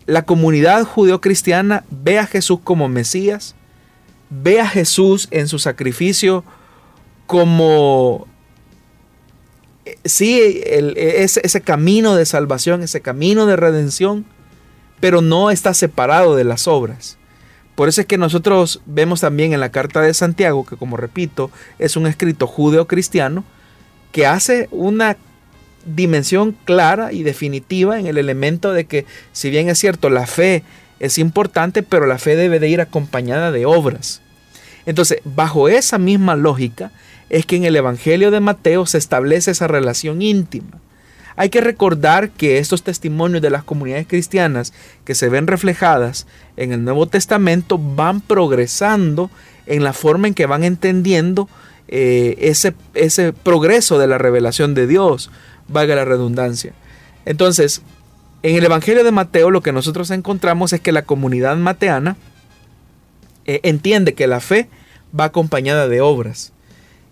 la 0.06 0.26
comunidad 0.26 0.84
judío-cristiana 0.84 1.84
ve 1.90 2.18
a 2.18 2.26
Jesús 2.26 2.58
como 2.62 2.88
Mesías, 2.88 3.54
ve 4.28 4.60
a 4.60 4.68
Jesús 4.68 5.28
en 5.30 5.48
su 5.48 5.58
sacrificio 5.58 6.44
como, 7.26 8.26
sí, 10.04 10.60
ese, 10.64 11.40
ese 11.44 11.60
camino 11.60 12.14
de 12.14 12.26
salvación, 12.26 12.82
ese 12.82 13.00
camino 13.00 13.46
de 13.46 13.56
redención, 13.56 14.24
pero 15.00 15.20
no 15.20 15.50
está 15.50 15.74
separado 15.74 16.36
de 16.36 16.44
las 16.44 16.68
obras. 16.68 17.18
Por 17.74 17.88
eso 17.88 18.00
es 18.00 18.06
que 18.06 18.18
nosotros 18.18 18.80
vemos 18.86 19.20
también 19.20 19.52
en 19.52 19.60
la 19.60 19.70
carta 19.70 20.00
de 20.00 20.14
Santiago, 20.14 20.64
que 20.64 20.76
como 20.76 20.96
repito, 20.96 21.50
es 21.78 21.96
un 21.96 22.06
escrito 22.06 22.46
judeo-cristiano, 22.46 23.44
que 24.12 24.26
hace 24.26 24.68
una 24.70 25.16
dimensión 25.84 26.56
clara 26.64 27.12
y 27.12 27.24
definitiva 27.24 27.98
en 27.98 28.06
el 28.06 28.16
elemento 28.16 28.72
de 28.72 28.84
que, 28.84 29.06
si 29.32 29.50
bien 29.50 29.68
es 29.68 29.78
cierto, 29.78 30.08
la 30.08 30.26
fe 30.26 30.62
es 31.00 31.18
importante, 31.18 31.82
pero 31.82 32.06
la 32.06 32.18
fe 32.18 32.36
debe 32.36 32.60
de 32.60 32.68
ir 32.68 32.80
acompañada 32.80 33.50
de 33.50 33.66
obras. 33.66 34.22
Entonces, 34.86 35.18
bajo 35.24 35.68
esa 35.68 35.98
misma 35.98 36.36
lógica, 36.36 36.92
es 37.30 37.46
que 37.46 37.56
en 37.56 37.64
el 37.64 37.76
Evangelio 37.76 38.30
de 38.30 38.40
Mateo 38.40 38.87
se 38.87 38.98
establece 38.98 39.50
esa 39.50 39.66
relación 39.66 40.22
íntima. 40.22 40.80
Hay 41.37 41.48
que 41.48 41.60
recordar 41.60 42.30
que 42.30 42.58
estos 42.58 42.84
testimonios 42.84 43.42
de 43.42 43.50
las 43.50 43.64
comunidades 43.64 44.06
cristianas 44.06 44.72
que 45.04 45.16
se 45.16 45.28
ven 45.28 45.46
reflejadas 45.46 46.26
en 46.56 46.72
el 46.72 46.84
Nuevo 46.84 47.06
Testamento 47.06 47.78
van 47.78 48.20
progresando 48.20 49.30
en 49.66 49.82
la 49.82 49.92
forma 49.92 50.28
en 50.28 50.34
que 50.34 50.46
van 50.46 50.62
entendiendo 50.62 51.48
eh, 51.88 52.37
ese, 52.38 52.74
ese 52.94 53.32
progreso 53.32 53.98
de 53.98 54.06
la 54.06 54.18
revelación 54.18 54.74
de 54.74 54.87
Dios, 54.87 55.30
valga 55.68 55.96
la 55.96 56.04
redundancia. 56.04 56.72
Entonces, 57.24 57.82
en 58.42 58.56
el 58.56 58.64
Evangelio 58.64 59.04
de 59.04 59.10
Mateo 59.10 59.50
lo 59.50 59.62
que 59.62 59.72
nosotros 59.72 60.10
encontramos 60.10 60.72
es 60.72 60.80
que 60.80 60.92
la 60.92 61.02
comunidad 61.02 61.56
mateana 61.56 62.16
eh, 63.46 63.60
entiende 63.62 64.14
que 64.14 64.26
la 64.26 64.40
fe 64.40 64.68
va 65.18 65.24
acompañada 65.24 65.88
de 65.88 66.00
obras. 66.00 66.53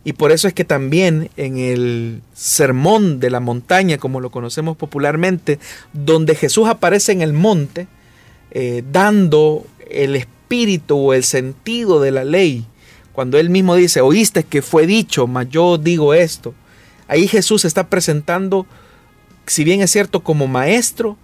Y 0.05 0.15
por 0.15 0.33
eso 0.33 0.49
es 0.49 0.55
que 0.55 0.65
también 0.65 1.31
en 1.37 1.59
el 1.59 2.23
sermón 2.35 3.21
de 3.21 3.31
la 3.31 3.41
montaña, 3.41 3.99
como 3.99 4.21
lo 4.21 4.31
conocemos 4.31 4.77
popularmente, 4.77 5.61
donde 5.93 6.35
Jesús 6.35 6.69
aparece 6.69 7.13
en 7.13 7.23
el 7.23 7.33
monte, 7.33 7.87
eh, 8.51 8.83
dando 8.91 9.65
el 9.89 10.17
espíritu 10.17 10.99
o 10.99 11.15
el 11.15 11.23
sentido 11.23 12.01
de 12.01 12.11
la 12.11 12.25
ley, 12.25 12.67
cuando 13.13 13.39
él 13.39 13.51
mismo 13.51 13.77
dice, 13.77 14.01
oíste 14.01 14.43
que 14.43 14.63
fue 14.63 14.87
dicho, 14.87 15.27
mas 15.27 15.49
yo 15.51 15.79
digo 15.79 16.15
esto, 16.15 16.55
ahí 17.07 17.29
Jesús 17.29 17.65
está 17.65 17.89
presentando, 17.89 18.67
si 19.47 19.65
bien 19.65 19.83
es 19.83 19.91
cierto, 19.91 20.21
como 20.21 20.49
maestro, 20.49 21.17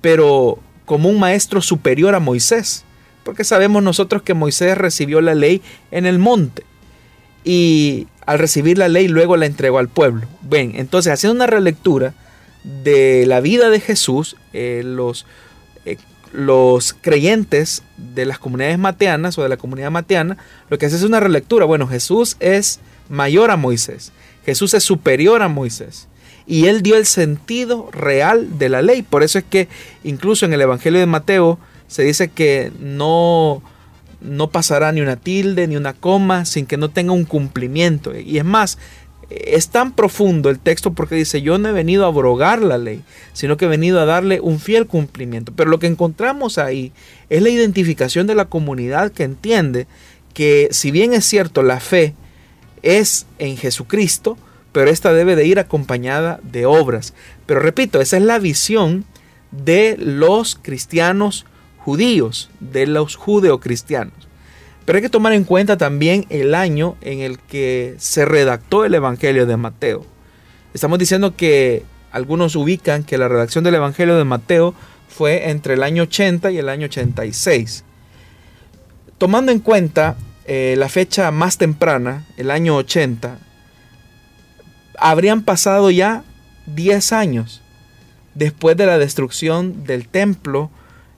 pero 0.00 0.58
como 0.84 1.08
un 1.08 1.20
maestro 1.20 1.60
superior 1.60 2.14
a 2.14 2.20
Moisés, 2.20 2.84
porque 3.22 3.44
sabemos 3.44 3.82
nosotros 3.82 4.22
que 4.22 4.34
Moisés 4.34 4.78
recibió 4.78 5.20
la 5.20 5.34
ley 5.34 5.60
en 5.90 6.06
el 6.06 6.18
monte. 6.18 6.64
Y 7.44 8.06
al 8.26 8.38
recibir 8.38 8.76
la 8.76 8.88
ley 8.88 9.08
luego 9.08 9.36
la 9.36 9.46
entregó 9.46 9.78
al 9.78 9.88
pueblo. 9.88 10.26
Bien, 10.42 10.72
entonces 10.74 11.12
haciendo 11.12 11.36
una 11.36 11.46
relectura 11.46 12.14
de 12.64 13.24
la 13.26 13.40
vida 13.40 13.70
de 13.70 13.80
Jesús, 13.80 14.36
eh, 14.52 14.82
los, 14.84 15.24
eh, 15.84 15.96
los 16.32 16.92
creyentes 16.92 17.82
de 17.96 18.26
las 18.26 18.38
comunidades 18.38 18.78
mateanas 18.78 19.38
o 19.38 19.42
de 19.42 19.48
la 19.48 19.56
comunidad 19.56 19.92
mateana, 19.92 20.36
lo 20.68 20.76
que 20.76 20.86
hace 20.86 20.96
es 20.96 21.04
una 21.04 21.20
relectura. 21.20 21.64
Bueno, 21.64 21.86
Jesús 21.86 22.36
es 22.40 22.80
mayor 23.08 23.52
a 23.52 23.56
Moisés, 23.56 24.12
Jesús 24.44 24.74
es 24.74 24.82
superior 24.82 25.42
a 25.42 25.48
Moisés. 25.48 26.08
Y 26.48 26.66
él 26.66 26.82
dio 26.82 26.96
el 26.96 27.06
sentido 27.06 27.90
real 27.90 28.56
de 28.58 28.68
la 28.68 28.80
ley. 28.80 29.02
Por 29.02 29.24
eso 29.24 29.36
es 29.36 29.44
que 29.44 29.68
incluso 30.04 30.46
en 30.46 30.52
el 30.52 30.60
Evangelio 30.60 31.00
de 31.00 31.06
Mateo 31.06 31.58
se 31.88 32.04
dice 32.04 32.28
que 32.28 32.70
no, 32.78 33.62
no 34.20 34.50
pasará 34.50 34.92
ni 34.92 35.00
una 35.00 35.16
tilde 35.16 35.66
ni 35.66 35.76
una 35.76 35.92
coma 35.94 36.44
sin 36.44 36.66
que 36.66 36.76
no 36.76 36.90
tenga 36.90 37.12
un 37.12 37.24
cumplimiento. 37.24 38.16
Y 38.16 38.38
es 38.38 38.44
más, 38.44 38.78
es 39.30 39.68
tan 39.70 39.92
profundo 39.92 40.50
el 40.50 40.58
texto 40.58 40.92
porque 40.92 41.16
dice, 41.16 41.42
yo 41.42 41.58
no 41.58 41.68
he 41.68 41.72
venido 41.72 42.04
a 42.04 42.08
abrogar 42.08 42.62
la 42.62 42.78
ley, 42.78 43.02
sino 43.32 43.56
que 43.56 43.64
he 43.64 43.68
venido 43.68 44.00
a 44.00 44.04
darle 44.04 44.40
un 44.40 44.60
fiel 44.60 44.86
cumplimiento. 44.86 45.52
Pero 45.54 45.70
lo 45.70 45.78
que 45.78 45.86
encontramos 45.86 46.58
ahí 46.58 46.92
es 47.28 47.42
la 47.42 47.48
identificación 47.48 48.26
de 48.26 48.34
la 48.34 48.46
comunidad 48.46 49.12
que 49.12 49.24
entiende 49.24 49.86
que 50.32 50.68
si 50.70 50.90
bien 50.90 51.12
es 51.12 51.24
cierto 51.24 51.62
la 51.62 51.80
fe 51.80 52.14
es 52.82 53.26
en 53.38 53.56
Jesucristo, 53.56 54.38
pero 54.72 54.90
esta 54.90 55.12
debe 55.12 55.36
de 55.36 55.46
ir 55.46 55.58
acompañada 55.58 56.38
de 56.42 56.66
obras. 56.66 57.14
Pero 57.46 57.60
repito, 57.60 58.00
esa 58.00 58.18
es 58.18 58.22
la 58.22 58.38
visión 58.38 59.04
de 59.50 59.96
los 59.98 60.54
cristianos 60.60 61.46
judíos, 61.86 62.50
de 62.58 62.88
los 62.88 63.14
judeocristianos. 63.14 64.26
Pero 64.84 64.96
hay 64.96 65.02
que 65.02 65.08
tomar 65.08 65.32
en 65.34 65.44
cuenta 65.44 65.76
también 65.76 66.26
el 66.30 66.56
año 66.56 66.96
en 67.00 67.20
el 67.20 67.38
que 67.38 67.94
se 67.98 68.24
redactó 68.24 68.84
el 68.84 68.92
Evangelio 68.92 69.46
de 69.46 69.56
Mateo. 69.56 70.04
Estamos 70.74 70.98
diciendo 70.98 71.36
que 71.36 71.84
algunos 72.10 72.56
ubican 72.56 73.04
que 73.04 73.18
la 73.18 73.28
redacción 73.28 73.62
del 73.62 73.76
Evangelio 73.76 74.16
de 74.16 74.24
Mateo 74.24 74.74
fue 75.08 75.48
entre 75.50 75.74
el 75.74 75.84
año 75.84 76.02
80 76.02 76.50
y 76.50 76.58
el 76.58 76.68
año 76.68 76.86
86. 76.86 77.84
Tomando 79.16 79.52
en 79.52 79.60
cuenta 79.60 80.16
eh, 80.44 80.74
la 80.76 80.88
fecha 80.88 81.30
más 81.30 81.56
temprana, 81.56 82.26
el 82.36 82.50
año 82.50 82.74
80, 82.74 83.38
habrían 84.98 85.42
pasado 85.42 85.92
ya 85.92 86.24
10 86.66 87.12
años 87.12 87.62
después 88.34 88.76
de 88.76 88.86
la 88.86 88.98
destrucción 88.98 89.84
del 89.84 90.08
templo 90.08 90.72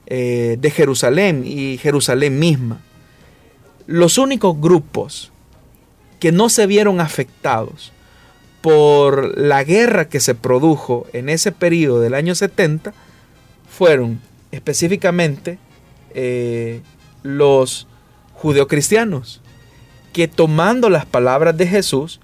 eh, 0.09 0.57
de 0.59 0.71
Jerusalén 0.71 1.43
y 1.45 1.77
Jerusalén 1.77 2.39
misma. 2.39 2.81
Los 3.85 4.17
únicos 4.17 4.59
grupos 4.59 5.31
que 6.19 6.31
no 6.31 6.49
se 6.49 6.65
vieron 6.67 6.99
afectados 6.99 7.93
por 8.61 9.37
la 9.37 9.63
guerra 9.63 10.09
que 10.09 10.19
se 10.19 10.35
produjo 10.35 11.07
en 11.13 11.29
ese 11.29 11.51
periodo 11.51 12.01
del 12.01 12.13
año 12.13 12.35
70 12.35 12.93
fueron 13.69 14.19
específicamente 14.51 15.59
eh, 16.15 16.81
los 17.23 17.87
judeocristianos, 18.33 19.41
que 20.11 20.27
tomando 20.27 20.89
las 20.89 21.05
palabras 21.05 21.55
de 21.55 21.67
Jesús, 21.67 22.19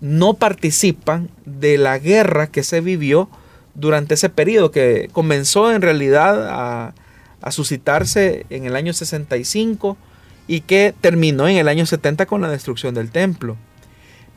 no 0.00 0.34
participan 0.34 1.30
de 1.44 1.78
la 1.78 1.98
guerra 1.98 2.46
que 2.46 2.62
se 2.62 2.80
vivió 2.80 3.28
durante 3.74 4.14
ese 4.14 4.28
periodo 4.28 4.70
que 4.70 5.08
comenzó 5.12 5.72
en 5.72 5.82
realidad 5.82 6.48
a, 6.50 6.94
suscitarse 7.50 8.46
en 8.50 8.66
el 8.66 8.76
año 8.76 8.92
65 8.92 9.96
y 10.46 10.60
que 10.60 10.94
terminó 11.00 11.48
en 11.48 11.56
el 11.56 11.66
año 11.66 11.86
70 11.86 12.26
con 12.26 12.40
la 12.40 12.48
destrucción 12.48 12.94
del 12.94 13.10
templo. 13.10 13.56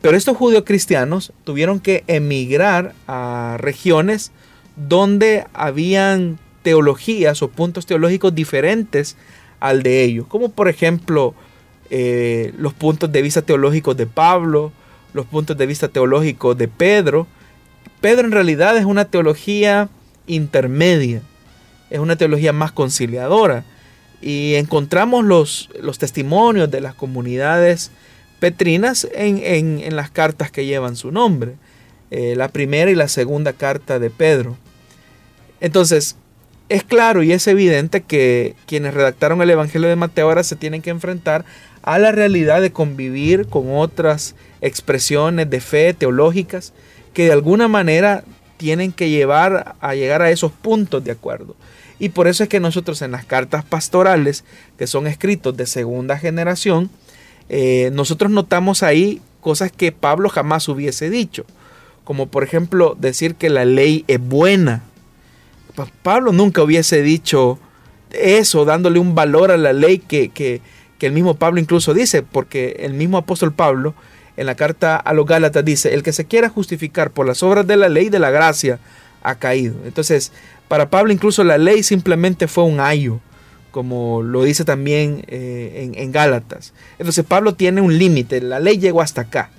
Pero 0.00 0.16
estos 0.16 0.36
judíos 0.36 0.64
cristianos 0.66 1.32
tuvieron 1.44 1.78
que 1.78 2.02
emigrar 2.08 2.94
a 3.06 3.58
regiones 3.60 4.32
donde 4.74 5.46
habían 5.52 6.38
teologías 6.62 7.42
o 7.42 7.48
puntos 7.48 7.86
teológicos 7.86 8.34
diferentes 8.34 9.16
al 9.60 9.84
de 9.84 10.02
ellos, 10.02 10.26
como 10.26 10.50
por 10.50 10.68
ejemplo 10.68 11.34
eh, 11.90 12.52
los 12.58 12.74
puntos 12.74 13.12
de 13.12 13.22
vista 13.22 13.42
teológicos 13.42 13.96
de 13.96 14.06
Pablo, 14.06 14.72
los 15.14 15.26
puntos 15.26 15.56
de 15.56 15.66
vista 15.66 15.86
teológicos 15.86 16.58
de 16.58 16.66
Pedro, 16.66 17.28
Pedro 18.00 18.26
en 18.26 18.32
realidad 18.32 18.76
es 18.76 18.84
una 18.84 19.06
teología 19.06 19.88
intermedia. 20.26 21.22
es 21.90 21.98
una 21.98 22.16
teología 22.16 22.52
más 22.52 22.72
conciliadora. 22.72 23.64
Y 24.20 24.54
encontramos 24.54 25.24
los, 25.24 25.68
los 25.80 25.98
testimonios 25.98 26.70
de 26.70 26.80
las 26.80 26.94
comunidades 26.94 27.90
petrinas 28.40 29.06
en, 29.14 29.94
las 29.94 30.10
cartas 30.10 30.50
que 30.50 30.66
llevan 30.66 30.96
su 30.96 31.12
nombre. 31.12 31.54
Eh, 32.10 32.34
la 32.36 32.48
primera 32.48 32.90
y 32.90 32.94
la 32.94 33.08
segunda 33.08 33.52
carta 33.52 33.98
de 33.98 34.10
Pedro. 34.10 34.56
Entonces, 35.60 36.16
es 36.68 36.82
claro 36.82 37.22
y 37.22 37.32
es 37.32 37.46
evidente 37.46 38.02
que 38.02 38.54
quienes 38.66 38.94
redactaron 38.94 39.40
el 39.42 39.50
Evangelio 39.50 39.88
de 39.88 39.96
Mateo 39.96 40.26
ahora 40.26 40.42
se 40.42 40.56
tienen 40.56 40.82
que 40.82 40.90
enfrentar 40.90 41.44
a 41.82 41.98
la 41.98 42.10
realidad 42.10 42.60
de 42.60 42.72
convivir 42.72 43.46
con 43.46 43.76
otras 43.76 44.34
expresiones 44.60 45.48
de 45.48 45.60
fe 45.60 45.94
teológicas 45.94 46.72
que 47.16 47.24
de 47.24 47.32
alguna 47.32 47.66
manera 47.66 48.24
tienen 48.58 48.92
que 48.92 49.08
llevar 49.08 49.74
a 49.80 49.94
llegar 49.94 50.20
a 50.20 50.30
esos 50.30 50.52
puntos 50.52 51.02
de 51.02 51.12
acuerdo. 51.12 51.56
Y 51.98 52.10
por 52.10 52.28
eso 52.28 52.42
es 52.42 52.50
que 52.50 52.60
nosotros 52.60 53.00
en 53.00 53.10
las 53.10 53.24
cartas 53.24 53.64
pastorales, 53.64 54.44
que 54.76 54.86
son 54.86 55.06
escritos 55.06 55.56
de 55.56 55.64
segunda 55.64 56.18
generación, 56.18 56.90
eh, 57.48 57.88
nosotros 57.94 58.30
notamos 58.30 58.82
ahí 58.82 59.22
cosas 59.40 59.72
que 59.72 59.92
Pablo 59.92 60.28
jamás 60.28 60.68
hubiese 60.68 61.08
dicho. 61.08 61.46
Como 62.04 62.26
por 62.26 62.44
ejemplo 62.44 62.94
decir 63.00 63.34
que 63.36 63.48
la 63.48 63.64
ley 63.64 64.04
es 64.08 64.20
buena. 64.20 64.82
Pablo 66.02 66.32
nunca 66.32 66.62
hubiese 66.62 67.00
dicho 67.00 67.58
eso, 68.10 68.66
dándole 68.66 68.98
un 68.98 69.14
valor 69.14 69.50
a 69.50 69.56
la 69.56 69.72
ley 69.72 70.00
que, 70.00 70.28
que 70.28 70.60
el 71.00 71.12
mismo 71.12 71.36
Pablo 71.36 71.60
incluso 71.60 71.94
dice, 71.94 72.22
porque 72.22 72.76
el 72.80 72.92
mismo 72.92 73.16
apóstol 73.16 73.54
Pablo 73.54 73.94
en 74.36 74.46
la 74.46 74.54
carta 74.54 74.96
a 74.96 75.12
los 75.12 75.26
Gálatas 75.26 75.64
dice, 75.64 75.94
el 75.94 76.02
que 76.02 76.12
se 76.12 76.26
quiera 76.26 76.48
justificar 76.48 77.10
por 77.10 77.26
las 77.26 77.42
obras 77.42 77.66
de 77.66 77.76
la 77.76 77.88
ley 77.88 78.08
de 78.08 78.18
la 78.18 78.30
gracia 78.30 78.78
ha 79.22 79.36
caído. 79.36 79.76
Entonces, 79.84 80.32
para 80.68 80.90
Pablo 80.90 81.12
incluso 81.12 81.44
la 81.44 81.58
ley 81.58 81.82
simplemente 81.82 82.48
fue 82.48 82.64
un 82.64 82.80
ayo, 82.80 83.20
como 83.70 84.22
lo 84.22 84.42
dice 84.44 84.64
también 84.64 85.24
eh, 85.28 85.82
en, 85.84 85.94
en 86.00 86.12
Gálatas. 86.12 86.72
Entonces 86.98 87.24
Pablo 87.24 87.54
tiene 87.54 87.80
un 87.80 87.98
límite, 87.98 88.40
la 88.40 88.60
ley 88.60 88.78
llegó 88.78 89.00
hasta 89.00 89.22
acá. 89.22 89.50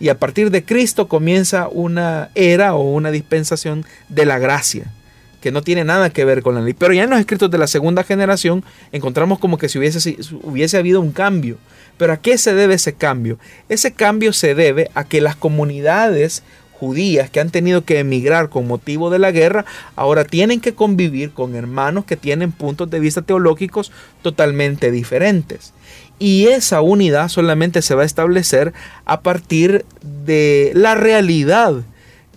Y 0.00 0.10
a 0.10 0.18
partir 0.18 0.50
de 0.50 0.64
Cristo 0.64 1.08
comienza 1.08 1.68
una 1.68 2.30
era 2.36 2.74
o 2.74 2.92
una 2.92 3.10
dispensación 3.10 3.84
de 4.08 4.26
la 4.26 4.38
gracia 4.38 4.92
que 5.40 5.52
no 5.52 5.62
tiene 5.62 5.84
nada 5.84 6.10
que 6.10 6.24
ver 6.24 6.42
con 6.42 6.54
la 6.54 6.60
ley. 6.60 6.74
Pero 6.74 6.92
ya 6.92 7.04
en 7.04 7.10
los 7.10 7.20
escritos 7.20 7.50
de 7.50 7.58
la 7.58 7.66
segunda 7.66 8.04
generación 8.04 8.64
encontramos 8.92 9.38
como 9.38 9.58
que 9.58 9.68
si 9.68 9.78
hubiese, 9.78 10.16
hubiese 10.42 10.78
habido 10.78 11.00
un 11.00 11.12
cambio. 11.12 11.58
Pero 11.96 12.12
¿a 12.12 12.18
qué 12.18 12.38
se 12.38 12.54
debe 12.54 12.74
ese 12.74 12.94
cambio? 12.94 13.38
Ese 13.68 13.92
cambio 13.92 14.32
se 14.32 14.54
debe 14.54 14.90
a 14.94 15.04
que 15.04 15.20
las 15.20 15.36
comunidades 15.36 16.42
judías 16.78 17.28
que 17.28 17.40
han 17.40 17.50
tenido 17.50 17.84
que 17.84 17.98
emigrar 17.98 18.48
con 18.50 18.68
motivo 18.68 19.10
de 19.10 19.18
la 19.18 19.32
guerra, 19.32 19.64
ahora 19.96 20.24
tienen 20.24 20.60
que 20.60 20.74
convivir 20.74 21.32
con 21.32 21.56
hermanos 21.56 22.04
que 22.04 22.16
tienen 22.16 22.52
puntos 22.52 22.88
de 22.88 23.00
vista 23.00 23.22
teológicos 23.22 23.90
totalmente 24.22 24.92
diferentes. 24.92 25.72
Y 26.20 26.46
esa 26.46 26.80
unidad 26.80 27.28
solamente 27.28 27.82
se 27.82 27.94
va 27.94 28.02
a 28.02 28.06
establecer 28.06 28.72
a 29.04 29.22
partir 29.22 29.84
de 30.02 30.72
la 30.74 30.94
realidad 30.94 31.82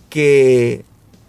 que 0.08 0.84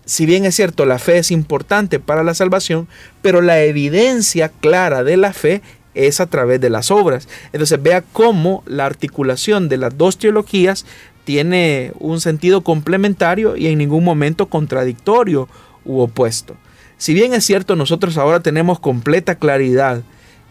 si 0.05 0.25
bien 0.25 0.45
es 0.45 0.55
cierto, 0.55 0.85
la 0.85 0.99
fe 0.99 1.17
es 1.17 1.31
importante 1.31 1.99
para 1.99 2.23
la 2.23 2.33
salvación, 2.33 2.87
pero 3.21 3.41
la 3.41 3.61
evidencia 3.61 4.49
clara 4.49 5.03
de 5.03 5.17
la 5.17 5.33
fe 5.33 5.61
es 5.93 6.19
a 6.19 6.27
través 6.27 6.59
de 6.59 6.69
las 6.69 6.91
obras. 6.91 7.27
Entonces 7.53 7.81
vea 7.81 8.03
cómo 8.13 8.63
la 8.65 8.85
articulación 8.85 9.69
de 9.69 9.77
las 9.77 9.97
dos 9.97 10.17
teologías 10.17 10.85
tiene 11.23 11.93
un 11.99 12.19
sentido 12.19 12.61
complementario 12.61 13.55
y 13.55 13.67
en 13.67 13.77
ningún 13.77 14.03
momento 14.03 14.47
contradictorio 14.47 15.47
u 15.85 15.99
opuesto. 15.99 16.55
Si 16.97 17.13
bien 17.13 17.33
es 17.33 17.45
cierto, 17.45 17.75
nosotros 17.75 18.17
ahora 18.17 18.41
tenemos 18.41 18.79
completa 18.79 19.35
claridad 19.35 20.03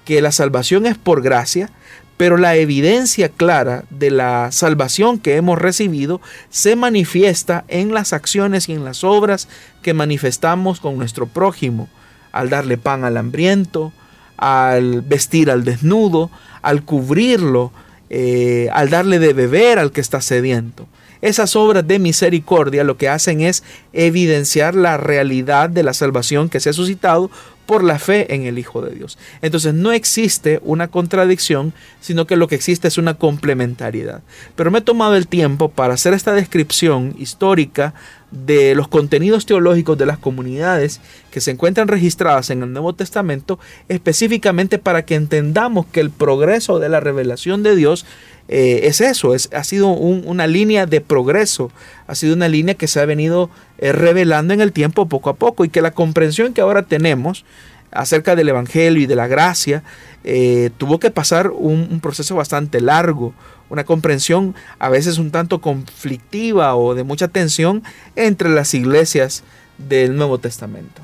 que 0.05 0.21
la 0.21 0.33
salvación 0.33 0.87
es 0.87 0.99
por 0.99 1.23
gracia, 1.23 1.71
pero 2.17 2.37
la 2.37 2.57
evidencia 2.57 3.29
clara 3.29 3.85
de 3.91 4.11
la 4.11 4.53
salvación 4.53 5.19
que 5.19 5.37
hemos 5.37 5.59
recibido 5.59 6.21
se 6.51 6.77
manifiesta 6.77 7.65
en 7.69 7.93
las 7.93 8.13
acciones 8.13 8.69
y 8.69 8.73
en 8.73 8.85
las 8.85 9.05
obras 9.05 9.49
que 9.83 9.95
manifestamos 9.95 10.81
con 10.81 10.97
nuestro 10.97 11.27
prójimo, 11.27 11.89
al 12.31 12.51
darle 12.51 12.79
pan 12.79 13.05
al 13.05 13.17
hambriento, 13.17 13.93
al 14.37 15.03
vestir 15.03 15.51
al 15.51 15.65
desnudo, 15.65 16.31
al 16.63 16.85
cubrirlo, 16.85 17.73
eh, 18.11 18.69
al 18.73 18.91
darle 18.91 19.19
de 19.19 19.33
beber 19.33 19.79
al 19.79 19.93
que 19.93 20.01
está 20.01 20.21
sediento. 20.21 20.87
Esas 21.23 21.55
obras 21.55 21.87
de 21.87 22.01
misericordia 22.01 22.83
lo 22.83 22.97
que 22.97 23.09
hacen 23.09 23.41
es 23.41 23.63
evidenciar 23.93 24.75
la 24.75 24.97
realidad 24.97 25.71
de 25.71 25.85
la 25.85 25.95
salvación 25.95 26.49
que 26.49 26.59
se 26.59 26.71
ha 26.71 26.73
suscitado 26.73 27.31
por 27.67 27.85
la 27.85 27.99
fe 27.99 28.35
en 28.35 28.45
el 28.45 28.59
Hijo 28.59 28.83
de 28.83 28.95
Dios. 28.95 29.19
Entonces 29.41 29.75
no 29.75 29.93
existe 29.93 30.61
una 30.63 30.89
contradicción, 30.89 31.73
sino 32.01 32.27
que 32.27 32.37
lo 32.37 32.49
que 32.49 32.55
existe 32.55 32.89
es 32.89 32.99
una 32.99 33.15
complementariedad. 33.15 34.23
Pero 34.57 34.71
me 34.71 34.79
he 34.79 34.83
tomado 34.83 35.17
el 35.17 35.29
tiempo 35.29 35.69
para 35.71 35.95
hacer 35.95 36.15
esta 36.15 36.33
descripción 36.33 37.15
histórica 37.19 37.95
de 38.33 38.75
los 38.75 38.89
contenidos 38.89 39.47
teológicos 39.47 39.97
de 39.99 40.07
las 40.07 40.19
comunidades 40.19 41.01
que 41.31 41.41
se 41.41 41.51
encuentran 41.51 41.87
registradas 41.87 42.51
en 42.51 42.63
el 42.63 42.73
Nuevo 42.73 42.95
Testamento, 42.95 43.59
específicamente 43.89 44.79
para 44.79 45.05
que 45.05 45.15
entendamos 45.15 45.87
que 45.87 46.01
el 46.01 46.11
progreso 46.11 46.79
de 46.79 46.89
la 46.89 47.01
revelación 47.01 47.63
de 47.63 47.77
Dios 47.77 48.07
eh, 48.49 48.81
es 48.85 49.01
eso, 49.01 49.35
es, 49.35 49.49
ha 49.53 49.65
sido 49.65 49.89
una 49.89 50.47
línea 50.47 50.87
de 50.87 51.01
progreso, 51.01 51.71
ha 52.07 52.15
sido 52.15 52.35
una 52.35 52.49
línea 52.49 52.75
que 52.75 52.89
se 52.89 53.01
ha 53.01 53.07
venido 53.07 53.51
eh, 53.79 53.93
revelando 53.93 54.53
en 54.53 54.61
el 54.61 54.73
tiempo 54.73 55.07
poco 55.07 55.31
a 55.31 55.35
poco 55.35 55.65
y 55.65 55.69
que 55.69 55.83
la 55.83 55.93
comprensión 55.93 56.53
que 56.53 56.61
ahora 56.61 56.83
tenemos 56.83 57.45
acerca 57.93 58.35
del 58.35 58.49
Evangelio 58.49 59.03
y 59.03 59.07
de 59.07 59.17
la 59.17 59.29
gracia 59.29 59.83
eh, 60.25 60.71
tuvo 60.79 60.99
que 60.99 61.11
pasar 61.11 61.51
un, 61.51 62.01
proceso 62.01 62.35
bastante 62.35 62.81
largo, 62.81 63.35
una 63.73 63.85
comprensión 63.85 64.55
a 64.79 64.91
veces 64.91 65.17
un 65.17 65.31
tanto 65.31 65.63
conflictiva 65.63 66.77
o 66.77 66.95
de 66.95 67.05
mucha 67.05 67.29
tensión 67.29 67.83
entre 68.17 68.51
las 68.51 68.75
iglesias 68.75 69.45
del 69.79 70.15
Nuevo 70.15 70.37
Testamento. 70.37 71.01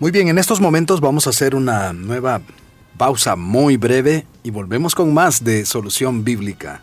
Muy 0.00 0.10
bien, 0.10 0.26
en 0.26 0.38
estos 0.38 0.60
momentos 0.60 1.00
vamos 1.00 1.28
a 1.28 1.30
hacer 1.30 1.54
una 1.54 1.92
nueva 1.92 2.40
pausa 2.98 3.36
muy 3.36 3.76
breve 3.76 4.26
y 4.42 4.50
volvemos 4.50 4.96
con 4.96 5.14
más 5.14 5.44
de 5.44 5.64
Solución 5.66 6.24
Bíblica. 6.24 6.82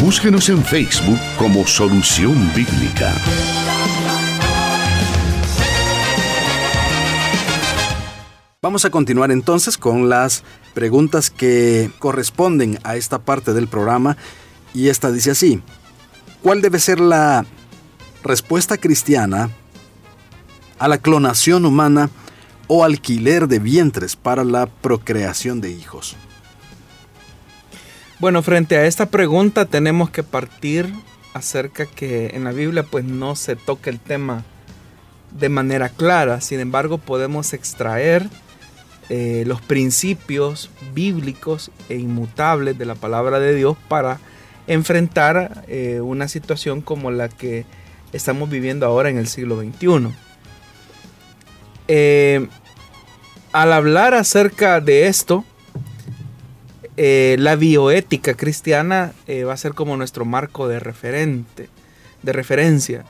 Búsquenos 0.00 0.50
en 0.50 0.62
Facebook 0.62 1.18
como 1.38 1.66
Solución 1.66 2.52
Bíblica. 2.54 3.14
Vamos 8.64 8.86
a 8.86 8.90
continuar 8.90 9.30
entonces 9.30 9.76
con 9.76 10.08
las 10.08 10.42
preguntas 10.72 11.28
que 11.28 11.90
corresponden 11.98 12.78
a 12.82 12.96
esta 12.96 13.18
parte 13.18 13.52
del 13.52 13.68
programa 13.68 14.16
y 14.72 14.88
esta 14.88 15.12
dice 15.12 15.32
así, 15.32 15.60
¿cuál 16.42 16.62
debe 16.62 16.78
ser 16.78 16.98
la 16.98 17.44
respuesta 18.22 18.78
cristiana 18.78 19.50
a 20.78 20.88
la 20.88 20.96
clonación 20.96 21.66
humana 21.66 22.08
o 22.66 22.84
alquiler 22.84 23.48
de 23.48 23.58
vientres 23.58 24.16
para 24.16 24.44
la 24.44 24.64
procreación 24.64 25.60
de 25.60 25.70
hijos? 25.70 26.16
Bueno, 28.18 28.42
frente 28.42 28.78
a 28.78 28.86
esta 28.86 29.10
pregunta 29.10 29.66
tenemos 29.66 30.08
que 30.08 30.22
partir 30.22 30.90
acerca 31.34 31.84
que 31.84 32.28
en 32.28 32.44
la 32.44 32.52
Biblia 32.52 32.82
pues 32.82 33.04
no 33.04 33.36
se 33.36 33.56
toca 33.56 33.90
el 33.90 34.00
tema 34.00 34.42
de 35.38 35.50
manera 35.50 35.90
clara, 35.90 36.40
sin 36.40 36.60
embargo 36.60 36.96
podemos 36.96 37.52
extraer 37.52 38.30
eh, 39.10 39.44
los 39.46 39.60
principios 39.60 40.70
bíblicos 40.94 41.70
e 41.90 41.96
inmutables 41.96 42.78
de 42.78 42.86
la 42.86 42.94
palabra 42.94 43.38
de 43.38 43.54
Dios 43.54 43.76
para 43.88 44.18
enfrentar 44.66 45.64
eh, 45.68 46.00
una 46.00 46.26
situación 46.26 46.80
como 46.80 47.10
la 47.10 47.28
que 47.28 47.66
estamos 48.14 48.48
viviendo 48.48 48.86
ahora 48.86 49.10
en 49.10 49.18
el 49.18 49.26
siglo 49.26 49.60
XXI. 49.60 50.08
Eh, 51.86 52.48
al 53.52 53.72
hablar 53.74 54.14
acerca 54.14 54.80
de 54.80 55.06
esto, 55.06 55.44
la 56.96 57.56
bioética 57.56 58.34
cristiana 58.34 59.12
va 59.46 59.52
a 59.52 59.56
ser 59.56 59.74
como 59.74 59.96
nuestro 59.96 60.24
marco 60.24 60.66
de 60.66 60.80
referente, 60.80 61.68
de 62.22 62.32
referencia, 62.32 63.04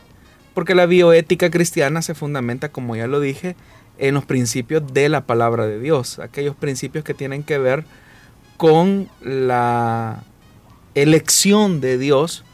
porque 0.54 0.74
la 0.74 0.86
bioética 0.86 1.50
cristiana 1.50 2.02
se 2.02 2.14
fundamenta, 2.14 2.70
como 2.70 2.96
ya 2.96 3.06
lo 3.06 3.20
dije, 3.20 3.56
en 3.98 4.14
los 4.14 4.24
principios 4.24 4.82
de 4.92 5.08
la 5.08 5.26
palabra 5.26 5.66
de 5.66 5.78
Dios, 5.78 6.18
aquellos 6.18 6.56
principios 6.56 7.04
que 7.04 7.14
tienen 7.14 7.42
que 7.42 7.58
ver 7.58 7.84
con 8.56 9.08
la 9.20 10.22
elección 10.94 11.80
de 11.80 11.98
Dios 11.98 12.44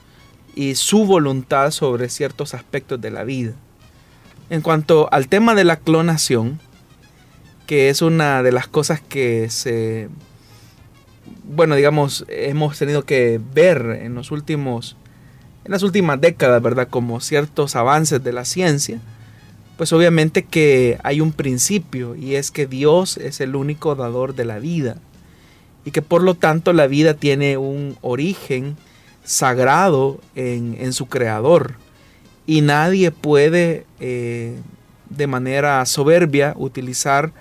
y 0.54 0.74
su 0.74 1.04
voluntad 1.04 1.70
sobre 1.70 2.08
ciertos 2.08 2.54
aspectos 2.54 3.00
de 3.00 3.10
la 3.10 3.24
vida. 3.24 3.52
En 4.48 4.62
cuanto 4.62 5.08
al 5.12 5.28
tema 5.28 5.54
de 5.54 5.64
la 5.64 5.76
clonación, 5.76 6.58
que 7.66 7.88
es 7.88 8.02
una 8.02 8.42
de 8.42 8.50
las 8.50 8.66
cosas 8.66 9.00
que 9.00 9.48
se, 9.48 10.08
bueno, 11.44 11.76
digamos, 11.76 12.24
hemos 12.28 12.76
tenido 12.78 13.04
que 13.04 13.40
ver 13.54 14.00
en 14.02 14.14
los 14.14 14.32
últimos 14.32 14.96
en 15.64 15.72
las 15.72 15.82
últimas 15.82 16.20
décadas, 16.20 16.62
¿verdad? 16.62 16.88
Como 16.88 17.20
ciertos 17.20 17.76
avances 17.76 18.24
de 18.24 18.32
la 18.32 18.44
ciencia, 18.44 18.98
pues 19.80 19.94
obviamente 19.94 20.42
que 20.42 20.98
hay 21.04 21.22
un 21.22 21.32
principio 21.32 22.14
y 22.14 22.34
es 22.34 22.50
que 22.50 22.66
Dios 22.66 23.16
es 23.16 23.40
el 23.40 23.56
único 23.56 23.94
dador 23.94 24.34
de 24.34 24.44
la 24.44 24.58
vida 24.58 24.98
y 25.86 25.90
que 25.90 26.02
por 26.02 26.22
lo 26.22 26.34
tanto 26.34 26.74
la 26.74 26.86
vida 26.86 27.14
tiene 27.14 27.56
un 27.56 27.96
origen 28.02 28.76
sagrado 29.24 30.20
en, 30.34 30.92
su 30.92 31.06
creador 31.06 31.76
y 32.46 32.60
nadie 32.60 33.10
puede 33.10 33.86
eh, 34.00 34.58
de 35.08 35.26
manera 35.26 35.86
soberbia 35.86 36.52
utilizar 36.58 37.32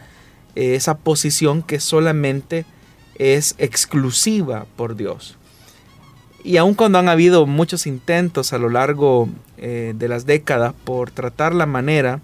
eh, 0.55 0.75
esa 0.75 0.97
posición 0.97 1.61
que 1.61 1.81
solamente 1.81 2.65
es 3.15 3.53
exclusiva 3.57 4.65
por 4.77 4.95
Dios. 4.95 5.35
Y 6.45 6.55
aun 6.55 6.73
cuando 6.73 6.99
han 6.99 7.09
habido 7.09 7.45
muchos 7.45 7.85
intentos 7.85 8.53
a 8.53 8.59
lo 8.59 8.69
largo 8.69 9.27
eh, 9.57 9.93
de 9.93 10.07
las 10.07 10.25
décadas 10.25 10.73
por 10.85 11.11
tratar 11.11 11.53
la 11.53 11.65
manera 11.65 12.21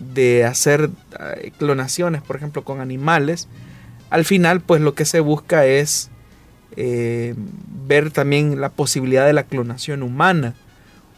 de 0.00 0.44
hacer 0.44 0.90
eh, 1.18 1.52
clonaciones, 1.58 2.22
por 2.22 2.36
ejemplo, 2.36 2.64
con 2.64 2.80
animales, 2.80 3.48
al 4.10 4.24
final 4.24 4.60
pues 4.60 4.80
lo 4.80 4.94
que 4.94 5.04
se 5.04 5.20
busca 5.20 5.66
es 5.66 6.10
eh, 6.76 7.34
ver 7.86 8.10
también 8.10 8.60
la 8.60 8.70
posibilidad 8.70 9.26
de 9.26 9.32
la 9.32 9.44
clonación 9.44 10.02
humana 10.02 10.54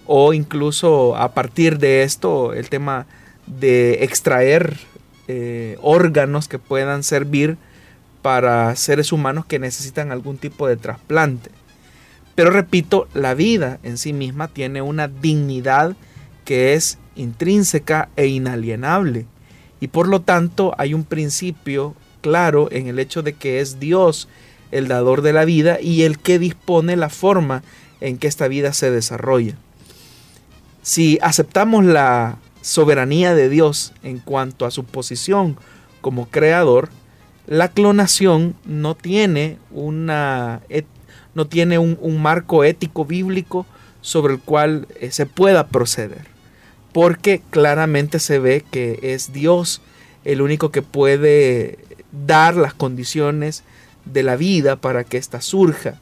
o 0.06 0.34
incluso 0.34 1.16
a 1.16 1.32
partir 1.32 1.78
de 1.78 2.02
esto 2.02 2.52
el 2.52 2.68
tema 2.68 3.06
de 3.46 4.04
extraer 4.04 4.76
órganos 5.80 6.46
que 6.46 6.58
puedan 6.58 7.02
servir 7.02 7.56
para 8.20 8.76
seres 8.76 9.12
humanos 9.12 9.44
que 9.46 9.58
necesitan 9.58 10.12
algún 10.12 10.36
tipo 10.38 10.68
de 10.68 10.76
trasplante. 10.76 11.50
Pero 12.34 12.50
repito, 12.50 13.08
la 13.12 13.34
vida 13.34 13.78
en 13.82 13.98
sí 13.98 14.12
misma 14.12 14.48
tiene 14.48 14.80
una 14.80 15.08
dignidad 15.08 15.94
que 16.44 16.74
es 16.74 16.98
intrínseca 17.16 18.08
e 18.16 18.26
inalienable. 18.26 19.26
Y 19.80 19.88
por 19.88 20.08
lo 20.08 20.20
tanto 20.20 20.74
hay 20.78 20.94
un 20.94 21.04
principio 21.04 21.94
claro 22.20 22.68
en 22.70 22.86
el 22.86 22.98
hecho 22.98 23.22
de 23.22 23.34
que 23.34 23.60
es 23.60 23.80
Dios 23.80 24.28
el 24.70 24.88
dador 24.88 25.22
de 25.22 25.32
la 25.32 25.44
vida 25.44 25.80
y 25.80 26.02
el 26.02 26.18
que 26.18 26.38
dispone 26.38 26.96
la 26.96 27.10
forma 27.10 27.62
en 28.00 28.18
que 28.18 28.26
esta 28.26 28.48
vida 28.48 28.72
se 28.72 28.90
desarrolla. 28.90 29.54
Si 30.82 31.18
aceptamos 31.22 31.84
la 31.84 32.38
soberanía 32.62 33.34
de 33.34 33.48
Dios 33.48 33.92
en 34.02 34.18
cuanto 34.18 34.66
a 34.66 34.70
su 34.70 34.84
posición 34.84 35.56
como 36.00 36.28
creador, 36.28 36.88
la 37.46 37.68
clonación 37.68 38.54
no 38.64 38.94
tiene, 38.94 39.58
una, 39.70 40.62
no 41.34 41.46
tiene 41.46 41.78
un, 41.78 42.22
marco 42.22 42.64
ético 42.64 43.04
bíblico 43.04 43.66
sobre 44.00 44.34
el 44.34 44.40
cual 44.40 44.88
eh, 45.00 45.10
se 45.10 45.26
pueda 45.26 45.68
proceder, 45.68 46.26
porque 46.92 47.42
claramente 47.50 48.18
se 48.18 48.38
ve 48.38 48.64
que 48.70 48.98
es 49.02 49.32
Dios 49.32 49.80
el 50.24 50.40
único 50.40 50.70
que 50.70 50.82
puede 50.82 51.78
dar 52.26 52.54
las 52.54 52.74
condiciones 52.74 53.64
de 54.04 54.22
la 54.22 54.36
vida 54.36 54.76
para 54.76 55.04
que 55.04 55.16
ésta 55.16 55.40
surja. 55.40 56.00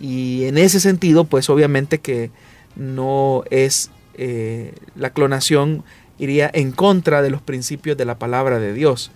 Y 0.00 0.44
en 0.44 0.58
ese 0.58 0.80
sentido, 0.80 1.24
pues 1.24 1.50
obviamente 1.50 1.98
que 1.98 2.30
no 2.76 3.44
es 3.50 3.90
eh, 4.14 4.74
la 4.96 5.10
clonación 5.10 5.84
iría 6.18 6.50
en 6.52 6.72
contra 6.72 7.22
de 7.22 7.30
los 7.30 7.40
principios 7.40 7.96
de 7.96 8.04
la 8.04 8.18
palabra 8.18 8.58
de 8.58 8.72
Dios 8.72 9.10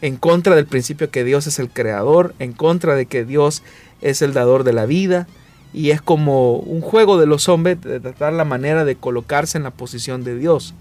en 0.00 0.16
contra 0.16 0.54
del 0.54 0.66
principio 0.66 1.10
que 1.10 1.24
Dios 1.24 1.46
es 1.46 1.58
el 1.58 1.70
creador, 1.70 2.34
en 2.38 2.52
contra 2.52 2.94
de 2.94 3.06
que 3.06 3.24
Dios 3.24 3.62
es 4.00 4.22
el 4.22 4.32
dador 4.32 4.64
de 4.64 4.72
la 4.72 4.86
vida, 4.86 5.26
y 5.72 5.90
es 5.90 6.00
como 6.00 6.54
un 6.56 6.80
juego 6.80 7.18
de 7.18 7.26
los 7.26 7.48
hombres 7.48 7.80
de 7.80 8.00
tratar 8.00 8.32
la 8.32 8.44
manera 8.44 8.84
de 8.84 8.96
colocarse 8.96 9.58
en 9.58 9.64
la 9.64 9.70
posición 9.70 10.24
de 10.24 10.36
Dios. 10.36 10.74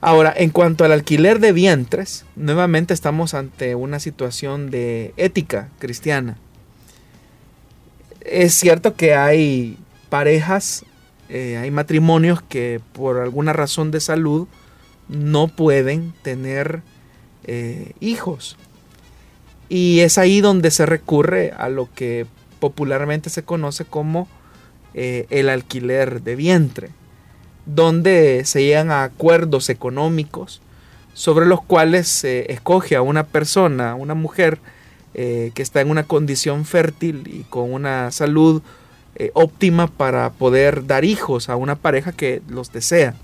Ahora, 0.00 0.34
en 0.36 0.50
cuanto 0.50 0.84
al 0.84 0.90
alquiler 0.90 1.38
de 1.38 1.52
vientres, 1.52 2.24
nuevamente 2.34 2.92
estamos 2.92 3.34
ante 3.34 3.76
una 3.76 4.00
situación 4.00 4.70
de 4.70 5.14
ética 5.16 5.68
cristiana. 5.78 6.38
Es 8.20 8.54
cierto 8.54 8.96
que 8.96 9.14
hay 9.14 9.78
parejas, 10.08 10.84
eh, 11.28 11.56
hay 11.56 11.70
matrimonios 11.70 12.42
que 12.42 12.80
por 12.92 13.18
alguna 13.20 13.52
razón 13.52 13.92
de 13.92 14.00
salud 14.00 14.48
no 15.08 15.46
pueden 15.46 16.12
tener 16.22 16.82
eh, 17.44 17.92
hijos. 18.00 18.56
Y 19.68 20.00
es 20.00 20.18
ahí 20.18 20.40
donde 20.40 20.72
se 20.72 20.84
recurre 20.84 21.52
a 21.56 21.68
lo 21.68 21.88
que 21.94 22.26
popularmente 22.62 23.28
se 23.28 23.42
conoce 23.42 23.84
como 23.84 24.28
eh, 24.94 25.26
el 25.30 25.48
alquiler 25.48 26.22
de 26.22 26.36
vientre, 26.36 26.90
donde 27.66 28.44
se 28.44 28.62
llegan 28.62 28.92
a 28.92 29.02
acuerdos 29.02 29.68
económicos 29.68 30.62
sobre 31.12 31.44
los 31.44 31.60
cuales 31.60 32.06
se 32.06 32.52
escoge 32.52 32.94
a 32.94 33.02
una 33.02 33.24
persona, 33.26 33.96
una 33.96 34.14
mujer 34.14 34.60
eh, 35.14 35.50
que 35.54 35.62
está 35.62 35.80
en 35.80 35.90
una 35.90 36.04
condición 36.04 36.64
fértil 36.64 37.24
y 37.26 37.42
con 37.50 37.72
una 37.72 38.12
salud 38.12 38.62
óptima 39.34 39.86
para 39.86 40.30
poder 40.30 40.86
dar 40.86 41.04
hijos 41.04 41.48
a 41.48 41.54
una 41.54 41.76
pareja 41.76 42.12
que 42.12 42.42
los 42.48 42.72
desea. 42.72 43.14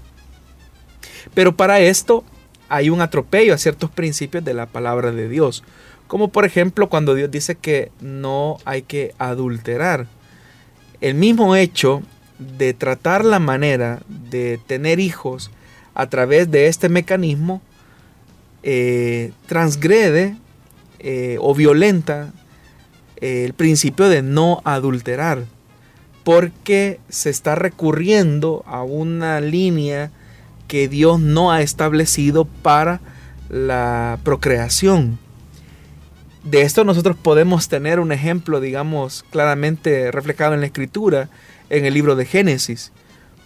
Pero 1.34 1.56
para 1.56 1.80
esto 1.80 2.24
hay 2.68 2.90
un 2.90 3.00
atropello 3.00 3.54
a 3.54 3.58
ciertos 3.58 3.90
principios 3.90 4.44
de 4.44 4.54
la 4.54 4.66
palabra 4.66 5.12
de 5.12 5.28
Dios. 5.28 5.64
Como 6.08 6.28
por 6.28 6.44
ejemplo 6.44 6.88
cuando 6.88 7.14
Dios 7.14 7.30
dice 7.30 7.54
que 7.54 7.92
no 8.00 8.56
hay 8.64 8.82
que 8.82 9.14
adulterar. 9.18 10.06
El 11.00 11.14
mismo 11.14 11.54
hecho 11.54 12.02
de 12.38 12.74
tratar 12.74 13.24
la 13.24 13.38
manera 13.38 14.00
de 14.08 14.58
tener 14.66 14.98
hijos 14.98 15.50
a 15.94 16.08
través 16.08 16.50
de 16.50 16.66
este 16.66 16.88
mecanismo 16.88 17.62
eh, 18.62 19.32
transgrede 19.46 20.36
eh, 20.98 21.36
o 21.40 21.54
violenta 21.54 22.32
eh, 23.18 23.44
el 23.44 23.52
principio 23.52 24.08
de 24.08 24.22
no 24.22 24.60
adulterar 24.64 25.44
porque 26.28 27.00
se 27.08 27.30
está 27.30 27.54
recurriendo 27.54 28.62
a 28.66 28.82
una 28.82 29.40
línea 29.40 30.10
que 30.66 30.86
Dios 30.86 31.20
no 31.20 31.50
ha 31.50 31.62
establecido 31.62 32.44
para 32.44 33.00
la 33.48 34.18
procreación. 34.24 35.18
De 36.48 36.62
esto 36.62 36.82
nosotros 36.82 37.14
podemos 37.14 37.68
tener 37.68 38.00
un 38.00 38.10
ejemplo, 38.10 38.58
digamos, 38.58 39.22
claramente 39.28 40.10
reflejado 40.10 40.54
en 40.54 40.60
la 40.60 40.66
escritura, 40.66 41.28
en 41.68 41.84
el 41.84 41.92
libro 41.92 42.16
de 42.16 42.24
Génesis, 42.24 42.90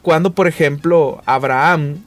cuando, 0.02 0.34
por 0.34 0.46
ejemplo, 0.46 1.20
Abraham, 1.26 2.04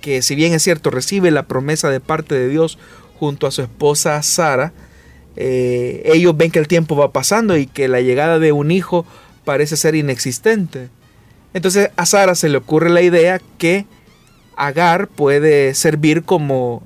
que 0.00 0.22
si 0.22 0.34
bien 0.34 0.52
es 0.52 0.64
cierto, 0.64 0.90
recibe 0.90 1.30
la 1.30 1.44
promesa 1.44 1.88
de 1.88 2.00
parte 2.00 2.34
de 2.34 2.48
Dios 2.48 2.78
junto 3.16 3.46
a 3.46 3.52
su 3.52 3.62
esposa 3.62 4.20
Sara, 4.24 4.72
eh, 5.36 6.02
ellos 6.06 6.36
ven 6.36 6.50
que 6.50 6.58
el 6.58 6.66
tiempo 6.66 6.96
va 6.96 7.12
pasando 7.12 7.56
y 7.56 7.68
que 7.68 7.86
la 7.86 8.00
llegada 8.00 8.40
de 8.40 8.50
un 8.50 8.72
hijo 8.72 9.06
parece 9.44 9.76
ser 9.76 9.94
inexistente. 9.94 10.88
Entonces 11.52 11.90
a 11.94 12.06
Sara 12.06 12.34
se 12.34 12.48
le 12.48 12.58
ocurre 12.58 12.90
la 12.90 13.02
idea 13.02 13.40
que 13.56 13.86
Agar 14.56 15.06
puede 15.06 15.74
servir 15.74 16.24
como, 16.24 16.82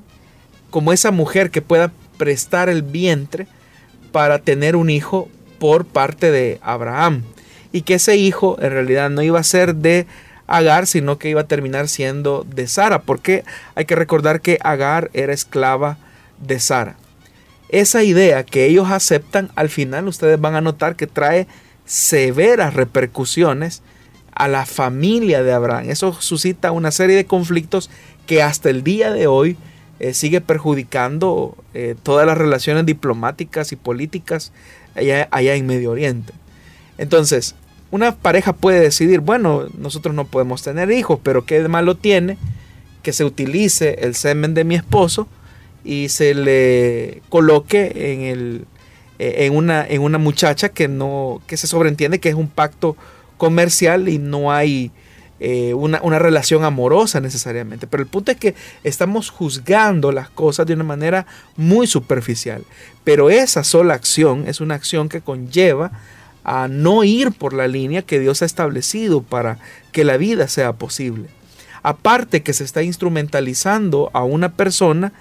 como 0.68 0.92
esa 0.92 1.12
mujer 1.12 1.50
que 1.50 1.62
pueda 1.62 1.92
prestar 2.18 2.68
el 2.68 2.82
vientre 2.82 3.46
para 4.12 4.40
tener 4.40 4.76
un 4.76 4.90
hijo 4.90 5.28
por 5.58 5.86
parte 5.86 6.30
de 6.30 6.58
Abraham. 6.62 7.22
Y 7.72 7.82
que 7.82 7.94
ese 7.94 8.16
hijo 8.16 8.58
en 8.60 8.70
realidad 8.70 9.10
no 9.10 9.22
iba 9.22 9.40
a 9.40 9.44
ser 9.44 9.74
de 9.74 10.06
Agar, 10.46 10.86
sino 10.86 11.18
que 11.18 11.28
iba 11.28 11.42
a 11.42 11.46
terminar 11.46 11.88
siendo 11.88 12.46
de 12.48 12.66
Sara, 12.66 13.02
porque 13.02 13.44
hay 13.74 13.84
que 13.84 13.94
recordar 13.94 14.40
que 14.40 14.58
Agar 14.62 15.10
era 15.12 15.34
esclava 15.34 15.98
de 16.40 16.58
Sara. 16.58 16.96
Esa 17.68 18.02
idea 18.02 18.44
que 18.44 18.64
ellos 18.64 18.90
aceptan, 18.90 19.50
al 19.56 19.68
final 19.68 20.08
ustedes 20.08 20.40
van 20.40 20.54
a 20.54 20.62
notar 20.62 20.96
que 20.96 21.06
trae 21.06 21.46
severas 21.84 22.72
repercusiones 22.72 23.82
a 24.32 24.48
la 24.48 24.64
familia 24.64 25.42
de 25.42 25.52
Abraham. 25.52 25.90
Eso 25.90 26.14
suscita 26.14 26.72
una 26.72 26.92
serie 26.92 27.16
de 27.16 27.26
conflictos 27.26 27.90
que 28.26 28.42
hasta 28.42 28.70
el 28.70 28.82
día 28.82 29.10
de 29.10 29.26
hoy 29.26 29.58
eh, 30.00 30.14
sigue 30.14 30.40
perjudicando 30.40 31.56
eh, 31.74 31.94
todas 32.02 32.26
las 32.26 32.38
relaciones 32.38 32.86
diplomáticas 32.86 33.72
y 33.72 33.76
políticas 33.76 34.52
allá, 34.94 35.28
allá 35.30 35.54
en 35.54 35.66
Medio 35.66 35.90
Oriente. 35.90 36.32
Entonces, 36.98 37.54
una 37.90 38.14
pareja 38.14 38.52
puede 38.52 38.80
decidir, 38.80 39.20
bueno, 39.20 39.66
nosotros 39.76 40.14
no 40.14 40.26
podemos 40.26 40.62
tener 40.62 40.90
hijos, 40.90 41.18
pero 41.22 41.46
qué 41.46 41.66
malo 41.68 41.96
tiene 41.96 42.36
que 43.02 43.12
se 43.12 43.24
utilice 43.24 43.98
el 44.00 44.14
semen 44.14 44.54
de 44.54 44.64
mi 44.64 44.74
esposo 44.74 45.28
y 45.84 46.08
se 46.10 46.34
le 46.34 47.22
coloque 47.28 47.92
en, 47.94 48.20
el, 48.22 48.64
eh, 49.18 49.46
en, 49.46 49.56
una, 49.56 49.86
en 49.86 50.02
una 50.02 50.18
muchacha 50.18 50.68
que, 50.68 50.88
no, 50.88 51.40
que 51.46 51.56
se 51.56 51.66
sobreentiende 51.66 52.18
que 52.18 52.28
es 52.28 52.34
un 52.34 52.48
pacto 52.48 52.96
comercial 53.36 54.08
y 54.08 54.18
no 54.18 54.52
hay 54.52 54.90
eh, 55.40 55.72
una, 55.74 56.18
relación 56.18 56.64
amorosa 56.64 57.20
necesariamente. 57.20 57.86
Pero 57.86 58.02
el 58.02 58.08
punto 58.08 58.32
es 58.32 58.38
que 58.38 58.54
estamos 58.82 59.30
juzgando 59.30 60.10
las 60.10 60.30
cosas 60.30 60.66
de 60.66 60.74
una 60.74 60.84
manera 60.84 61.26
muy 61.56 61.86
superficial. 61.86 62.64
Pero 63.04 63.30
esa 63.30 63.64
sola 63.64 63.94
acción 63.94 64.44
es 64.48 64.60
una 64.60 64.74
acción 64.74 65.08
que 65.08 65.20
conlleva 65.20 65.92
a 66.44 66.66
no 66.66 67.04
ir 67.04 67.32
por 67.32 67.52
la 67.52 67.68
línea 67.68 68.02
que 68.02 68.18
Dios 68.18 68.42
ha 68.42 68.46
establecido 68.46 69.22
para 69.22 69.58
que 69.92 70.04
la 70.04 70.16
vida 70.16 70.48
sea 70.48 70.72
posible. 70.72 71.28
Aparte 71.82 72.42
que 72.42 72.52
se 72.52 72.64
está 72.64 72.82
instrumentalizando 72.82 74.10
a 74.12 74.24
una 74.24 74.50
persona 74.54 75.12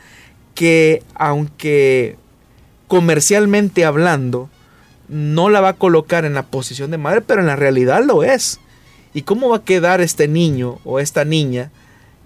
que 0.56 1.04
aunque 1.14 2.18
comercialmente 2.88 3.86
hablando 3.86 4.50
no 5.08 5.50
la 5.50 5.62
va 5.62 5.70
a 5.70 5.74
colocar 5.74 6.26
en 6.26 6.34
la 6.34 6.44
posición 6.44 6.92
de 6.92 6.98
madre, 6.98 7.22
pero 7.22 7.42
en 7.42 7.48
la 7.48 7.56
realidad 7.56 8.04
lo 8.04 8.24
es. 8.24 8.60
¿Y 9.14 9.24
cómo 9.24 9.50
va 9.50 9.58
a 9.58 9.64
quedar 9.64 10.02
este 10.02 10.28
niño 10.28 10.80
o 10.84 11.00
esta 11.00 11.26
niña 11.26 11.72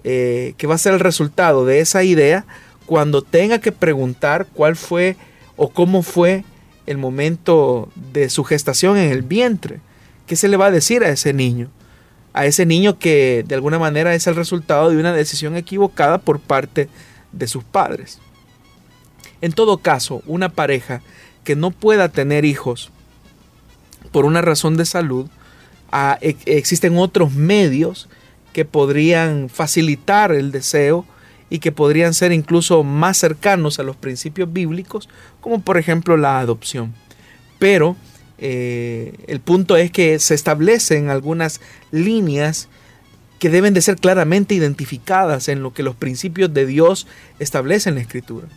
eh, 0.04 0.54
que 0.58 0.68
va 0.68 0.76
a 0.76 0.80
ser 0.80 0.94
el 0.94 1.00
resultado 1.00 1.66
de 1.66 1.80
esa 1.80 2.04
idea 2.04 2.46
cuando 2.86 3.22
tenga 3.22 3.60
que 3.60 3.72
preguntar 3.72 4.48
cuál 4.54 4.76
fue 4.76 5.16
o 5.56 5.70
cómo 5.70 6.02
fue 6.02 6.44
el 6.86 6.98
momento 6.98 7.90
de 7.96 8.30
su 8.30 8.44
gestación 8.44 8.98
en 8.98 9.12
el 9.12 9.22
vientre? 9.22 9.80
¿Qué 10.28 10.36
se 10.36 10.48
le 10.48 10.58
va 10.58 10.68
a 10.68 10.72
decir 10.72 11.04
a 11.04 11.10
ese 11.10 11.34
niño? 11.34 11.70
A 12.34 12.46
ese 12.46 12.66
niño 12.66 12.98
que 12.98 13.44
de 13.48 13.56
alguna 13.56 13.80
manera 13.80 14.14
es 14.16 14.28
el 14.28 14.36
resultado 14.36 14.90
de 14.90 14.98
una 14.98 15.14
decisión 15.14 15.58
equivocada 15.58 16.18
por 16.18 16.40
parte 16.40 16.90
de 17.32 17.48
sus 17.48 17.64
padres. 17.64 18.20
En 19.42 19.54
todo 19.54 19.78
caso, 19.78 20.22
una 20.26 20.50
pareja 20.50 21.02
que 21.44 21.56
no 21.56 21.72
pueda 21.72 22.10
tener 22.10 22.46
hijos 22.46 22.92
por 24.12 24.26
una 24.26 24.42
razón 24.42 24.78
de 24.78 24.86
salud, 24.86 25.28
e, 26.22 26.36
existen 26.46 26.98
otros 26.98 27.34
medios 27.34 28.10
que 28.54 28.66
podrían 28.66 29.50
facilitar 29.50 30.32
el 30.32 30.52
deseo 30.52 31.06
y 31.50 31.60
que 31.60 31.72
podrían 31.72 32.14
ser 32.14 32.32
incluso 32.32 32.84
más 32.84 33.18
cercanos 33.18 33.80
a 33.80 33.84
los 33.84 33.96
principios 33.96 34.52
bíblicos, 34.52 35.10
como 35.42 35.62
por 35.62 35.78
ejemplo 35.78 36.16
la 36.18 36.39
adopción. 36.39 36.94
Pero 37.60 37.96
eh, 38.38 39.14
el 39.28 39.39
punto 39.39 39.76
es 39.76 39.92
que 39.92 40.18
se 40.20 40.34
establecen 40.34 41.10
algunas 41.10 41.62
líneas 41.92 42.70
que 43.38 43.50
deben 43.50 43.74
de 43.74 43.82
ser 43.82 43.98
claramente 43.98 44.56
identificadas 44.56 45.48
en 45.48 45.62
lo 45.62 45.74
que 45.74 45.84
los 45.84 45.96
principios 45.96 46.54
de 46.54 46.66
Dios 46.66 47.08
establecen 47.39 47.92
en 47.92 47.96
la 47.96 48.02
Escritura. 48.02 48.48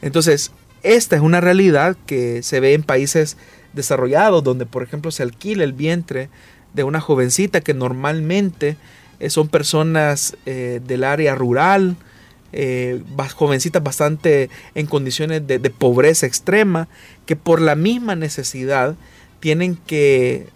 Entonces, 0.00 0.52
esta 0.82 1.16
es 1.16 1.22
una 1.22 1.40
realidad 1.40 1.96
que 2.06 2.42
se 2.42 2.58
ve 2.58 2.74
en 2.74 2.82
países 2.82 3.36
desarrollados, 3.72 4.42
donde 4.42 4.66
por 4.66 4.82
ejemplo 4.82 5.10
se 5.10 5.22
alquila 5.22 5.64
el 5.64 5.72
vientre 5.72 6.28
de 6.74 6.84
una 6.84 7.00
jovencita 7.00 7.60
que 7.60 7.74
normalmente 7.74 8.76
eh, 9.20 9.30
son 9.30 9.48
personas 9.48 10.36
eh, 10.46 10.80
del 10.84 11.04
área 11.04 11.34
rural, 11.34 11.96
eh, 12.52 13.02
jovencitas 13.34 13.82
bastante 13.82 14.50
en 14.74 14.86
condiciones 14.86 15.46
de, 15.46 15.58
pobreza 15.70 16.26
extrema, 16.26 16.88
que 17.24 17.36
por 17.36 17.60
la 17.60 17.74
misma 17.74 18.14
necesidad 18.14 18.94
tienen 19.40 19.76
que, 19.76 20.48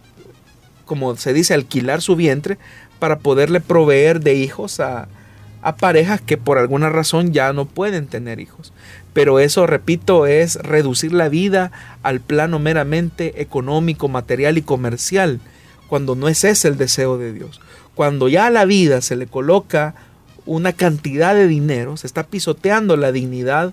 como 0.85 1.17
se 1.17 1.33
dice, 1.33 1.55
alquilar 1.55 2.03
su 2.03 2.17
vientre 2.17 2.59
para 2.99 3.19
poderle 3.19 3.61
proveer 3.61 4.21
de 4.21 4.35
hijos 4.35 4.81
a 4.81 5.09
parejas 5.79 6.21
que 6.21 6.37
por 6.37 6.59
alguna 6.59 6.91
razón 6.91 7.33
ya 7.33 7.53
no 7.53 7.67
pueden 7.67 8.07
tener 8.07 8.41
hijos. 8.41 8.73
Pero 9.13 9.41
eso, 9.41 9.67
repito, 9.67 10.27
es 10.27 10.57
reducir 10.57 11.13
la 11.13 11.29
vida 11.29 11.73
al 12.03 12.21
plano 12.21 12.59
meramente 12.59 13.41
económico, 13.41 14.09
material 14.09 14.59
y 14.59 14.63
comercial, 14.63 15.41
cuando 15.89 16.15
no 16.15 16.29
es 16.29 16.45
ese 16.45 16.69
el 16.69 16.77
deseo 16.77 17.19
de 17.19 17.33
Dios. 17.33 17.61
Cuando 17.95 18.29
ya 18.29 18.47
a 18.47 18.51
la 18.51 18.65
vida 18.65 19.01
se 19.01 19.17
le 19.17 19.27
coloca 19.27 19.95
una 20.45 20.73
cantidad 20.73 21.35
de 21.35 21.49
dinero, 21.49 21.97
se 21.97 22.07
está 22.07 22.25
pisoteando 22.25 22.97
la 22.97 23.13
dignidad 23.13 23.73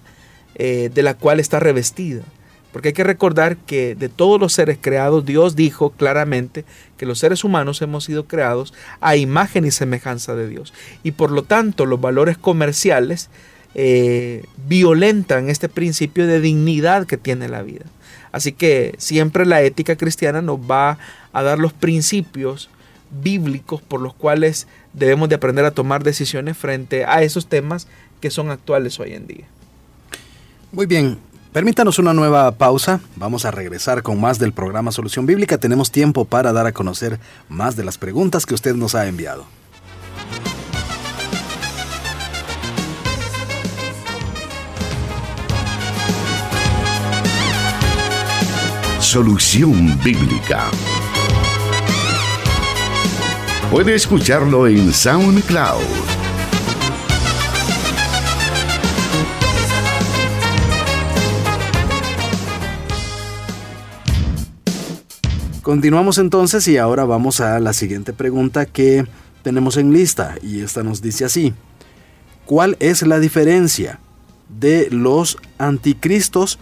eh, 0.56 0.90
de 0.94 1.04
la 1.04 1.14
cual 1.14 1.40
está 1.40 1.60
revestida. 1.60 2.24
Porque 2.72 2.90
hay 2.90 2.94
que 2.94 3.04
recordar 3.04 3.58
que 3.58 3.94
de 3.94 4.10
todos 4.10 4.40
los 4.40 4.54
seres 4.54 4.80
creados, 4.82 5.26
Dios 5.26 5.56
dijo 5.56 5.92
claramente 5.92 6.66
que 6.98 7.06
los 7.06 7.20
seres 7.20 7.44
humanos 7.44 7.82
hemos 7.84 8.06
sido 8.06 8.26
creados 8.26 8.74
a 9.00 9.16
imagen 9.16 9.66
y 9.66 9.72
semejanza 9.72 10.34
de 10.34 10.48
Dios. 10.48 10.74
Y 11.04 11.12
por 11.12 11.30
lo 11.30 11.44
tanto, 11.44 11.86
los 11.86 12.02
valores 12.02 12.36
comerciales 12.36 13.30
eh, 13.76 14.44
violentan 14.68 15.50
este 15.50 15.70
principio 15.70 16.26
de 16.26 16.40
dignidad 16.40 17.06
que 17.06 17.18
tiene 17.18 17.48
la 17.48 17.62
vida. 17.62 17.86
Así 18.32 18.54
que 18.54 18.96
siempre 18.98 19.46
la 19.46 19.62
ética 19.62 19.96
cristiana 19.96 20.42
nos 20.42 20.60
va 20.60 20.98
a 21.34 21.44
dar 21.44 21.60
los 21.60 21.74
principios 21.74 22.70
bíblicos 23.22 23.82
por 23.82 24.02
los 24.02 24.14
cuales 24.14 24.68
debemos 24.94 25.30
de 25.30 25.36
aprender 25.36 25.66
a 25.66 25.72
tomar 25.72 26.04
decisiones 26.04 26.58
frente 26.58 27.06
a 27.06 27.22
esos 27.24 27.48
temas 27.48 27.88
que 28.22 28.32
son 28.32 28.50
actuales 28.50 29.00
hoy 29.00 29.14
en 29.14 29.28
día. 29.28 29.46
Muy 30.72 30.86
bien, 30.86 31.20
permítanos 31.52 32.00
una 32.00 32.14
nueva 32.14 32.52
pausa. 32.54 33.00
Vamos 33.16 33.46
a 33.46 33.52
regresar 33.52 34.02
con 34.02 34.20
más 34.20 34.40
del 34.40 34.54
programa 34.54 34.92
Solución 34.92 35.26
Bíblica. 35.26 35.58
Tenemos 35.58 35.92
tiempo 35.92 36.26
para 36.26 36.54
dar 36.54 36.66
a 36.66 36.72
conocer 36.72 37.20
más 37.50 37.76
de 37.76 37.84
las 37.84 37.98
preguntas 37.98 38.46
que 38.46 38.54
usted 38.54 38.76
nos 38.76 38.96
ha 38.96 39.08
enviado. 39.08 39.46
Solución 49.00 50.00
Bíblica. 50.04 50.72
Puede 53.74 53.96
escucharlo 53.96 54.68
en 54.68 54.94
SoundCloud. 54.94 55.82
Continuamos 65.64 66.20
entonces 66.20 66.68
y 66.68 66.78
ahora 66.78 67.06
vamos 67.06 67.40
a 67.40 67.60
la 67.60 67.74
siguiente 67.74 68.14
pregunta 68.14 68.68
que 68.68 69.08
tenemos 69.42 69.78
en 69.78 69.92
lista 69.92 70.36
y 70.44 70.62
esta 70.62 70.84
nos 70.84 71.02
dice 71.02 71.26
así. 71.26 71.56
¿Cuál 72.46 72.78
es 72.80 73.02
la 73.02 73.18
diferencia 73.18 74.00
de 74.50 74.88
los 74.92 75.40
anticristos 75.58 76.60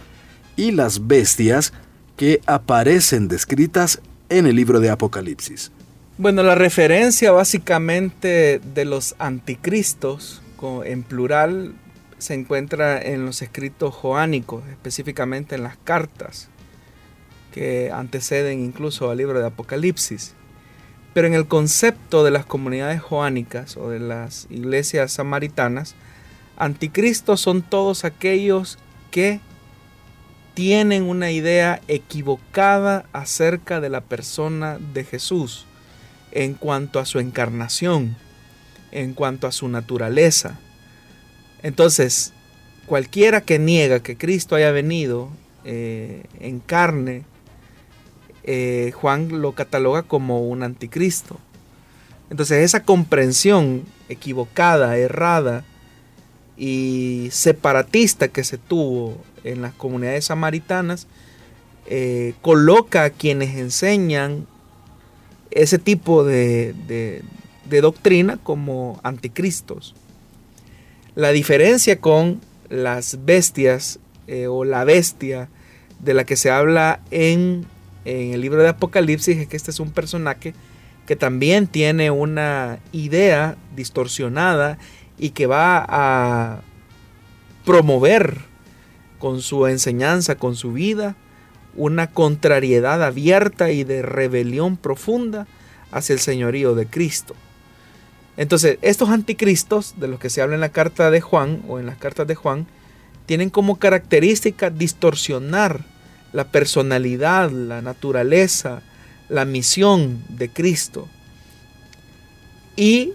y 0.56 0.70
las 0.70 1.06
bestias 1.06 1.74
que 2.16 2.40
aparecen 2.46 3.28
descritas 3.28 4.00
en 4.30 4.46
el 4.46 4.56
libro 4.56 4.80
de 4.80 4.88
Apocalipsis. 4.88 5.72
Bueno, 6.18 6.42
la 6.42 6.54
referencia 6.54 7.32
básicamente 7.32 8.60
de 8.74 8.84
los 8.84 9.14
anticristos 9.18 10.42
en 10.84 11.04
plural 11.04 11.72
se 12.18 12.34
encuentra 12.34 13.00
en 13.00 13.24
los 13.24 13.40
escritos 13.40 13.94
joánicos, 13.94 14.62
específicamente 14.68 15.54
en 15.54 15.62
las 15.62 15.78
cartas 15.78 16.50
que 17.50 17.90
anteceden 17.90 18.62
incluso 18.62 19.10
al 19.10 19.16
libro 19.16 19.40
de 19.40 19.46
Apocalipsis. 19.46 20.34
Pero 21.14 21.28
en 21.28 21.34
el 21.34 21.46
concepto 21.46 22.24
de 22.24 22.30
las 22.30 22.44
comunidades 22.44 23.00
joánicas 23.00 23.78
o 23.78 23.88
de 23.88 23.98
las 23.98 24.46
iglesias 24.50 25.12
samaritanas, 25.12 25.94
anticristos 26.58 27.40
son 27.40 27.62
todos 27.62 28.04
aquellos 28.04 28.78
que 29.10 29.40
tienen 30.52 31.04
una 31.04 31.30
idea 31.30 31.80
equivocada 31.88 33.06
acerca 33.14 33.80
de 33.80 33.88
la 33.88 34.02
persona 34.02 34.78
de 34.92 35.04
Jesús 35.04 35.66
en 36.32 36.54
cuanto 36.54 36.98
a 36.98 37.06
su 37.06 37.18
encarnación, 37.18 38.16
en 38.90 39.14
cuanto 39.14 39.46
a 39.46 39.52
su 39.52 39.68
naturaleza. 39.68 40.58
Entonces, 41.62 42.32
cualquiera 42.86 43.40
que 43.40 43.58
niega 43.58 44.00
que 44.00 44.16
Cristo 44.16 44.56
haya 44.56 44.72
venido 44.72 45.30
eh, 45.64 46.24
en 46.40 46.60
carne, 46.60 47.22
eh, 48.44 48.92
Juan 48.94 49.40
lo 49.40 49.52
cataloga 49.52 50.02
como 50.02 50.48
un 50.48 50.62
anticristo. 50.62 51.38
Entonces, 52.30 52.64
esa 52.64 52.82
comprensión 52.82 53.84
equivocada, 54.08 54.96
errada 54.96 55.64
y 56.56 57.28
separatista 57.30 58.28
que 58.28 58.42
se 58.42 58.58
tuvo 58.58 59.22
en 59.44 59.62
las 59.62 59.74
comunidades 59.74 60.26
samaritanas, 60.26 61.06
eh, 61.86 62.34
coloca 62.42 63.04
a 63.04 63.10
quienes 63.10 63.56
enseñan 63.56 64.46
ese 65.54 65.78
tipo 65.78 66.24
de, 66.24 67.22
doctrina 67.68 68.38
como 68.42 69.00
anticristos. 69.02 69.94
La 71.14 71.30
diferencia 71.30 72.00
con 72.00 72.40
las 72.68 73.24
bestias 73.24 73.98
eh, 74.26 74.46
o 74.46 74.64
la 74.64 74.84
bestia 74.84 75.48
de 76.00 76.14
la 76.14 76.24
que 76.24 76.36
se 76.36 76.50
habla 76.50 77.00
en, 77.10 77.66
en, 78.04 78.32
el 78.34 78.40
libro 78.40 78.62
de 78.62 78.68
Apocalipsis 78.68 79.36
es 79.36 79.48
que 79.48 79.56
este 79.56 79.70
es 79.70 79.80
un 79.80 79.90
personaje 79.90 80.54
que 81.06 81.16
también 81.16 81.66
tiene 81.66 82.10
una 82.10 82.78
idea 82.92 83.56
distorsionada 83.74 84.78
y 85.18 85.30
que 85.30 85.46
va 85.46 85.84
a 85.88 86.60
promover 87.64 88.38
con 89.18 89.40
su 89.40 89.66
enseñanza, 89.66 90.36
con 90.36 90.56
su 90.56 90.72
vida, 90.72 91.16
una 91.76 92.08
contrariedad 92.08 93.02
abierta 93.02 93.70
y 93.70 93.84
de 93.84 94.02
rebelión 94.02 94.76
profunda 94.76 95.46
hacia 95.90 96.14
el 96.14 96.20
señorío 96.20 96.74
de 96.74 96.86
Cristo. 96.86 97.34
Entonces, 98.36 98.78
estos 98.82 99.10
anticristos 99.10 99.94
de 99.98 100.08
los 100.08 100.18
que 100.18 100.30
se 100.30 100.42
habla 100.42 100.54
en 100.54 100.60
la 100.60 100.70
carta 100.70 101.10
de 101.10 101.20
Juan 101.20 101.62
o 101.68 101.78
en 101.78 101.86
las 101.86 101.96
cartas 101.96 102.26
de 102.26 102.34
Juan, 102.34 102.66
tienen 103.26 103.50
como 103.50 103.78
característica 103.78 104.70
distorsionar 104.70 105.84
la 106.32 106.44
personalidad, 106.44 107.50
la 107.50 107.82
naturaleza, 107.82 108.82
la 109.28 109.44
misión 109.44 110.22
de 110.28 110.48
Cristo. 110.48 111.08
Y 112.74 113.12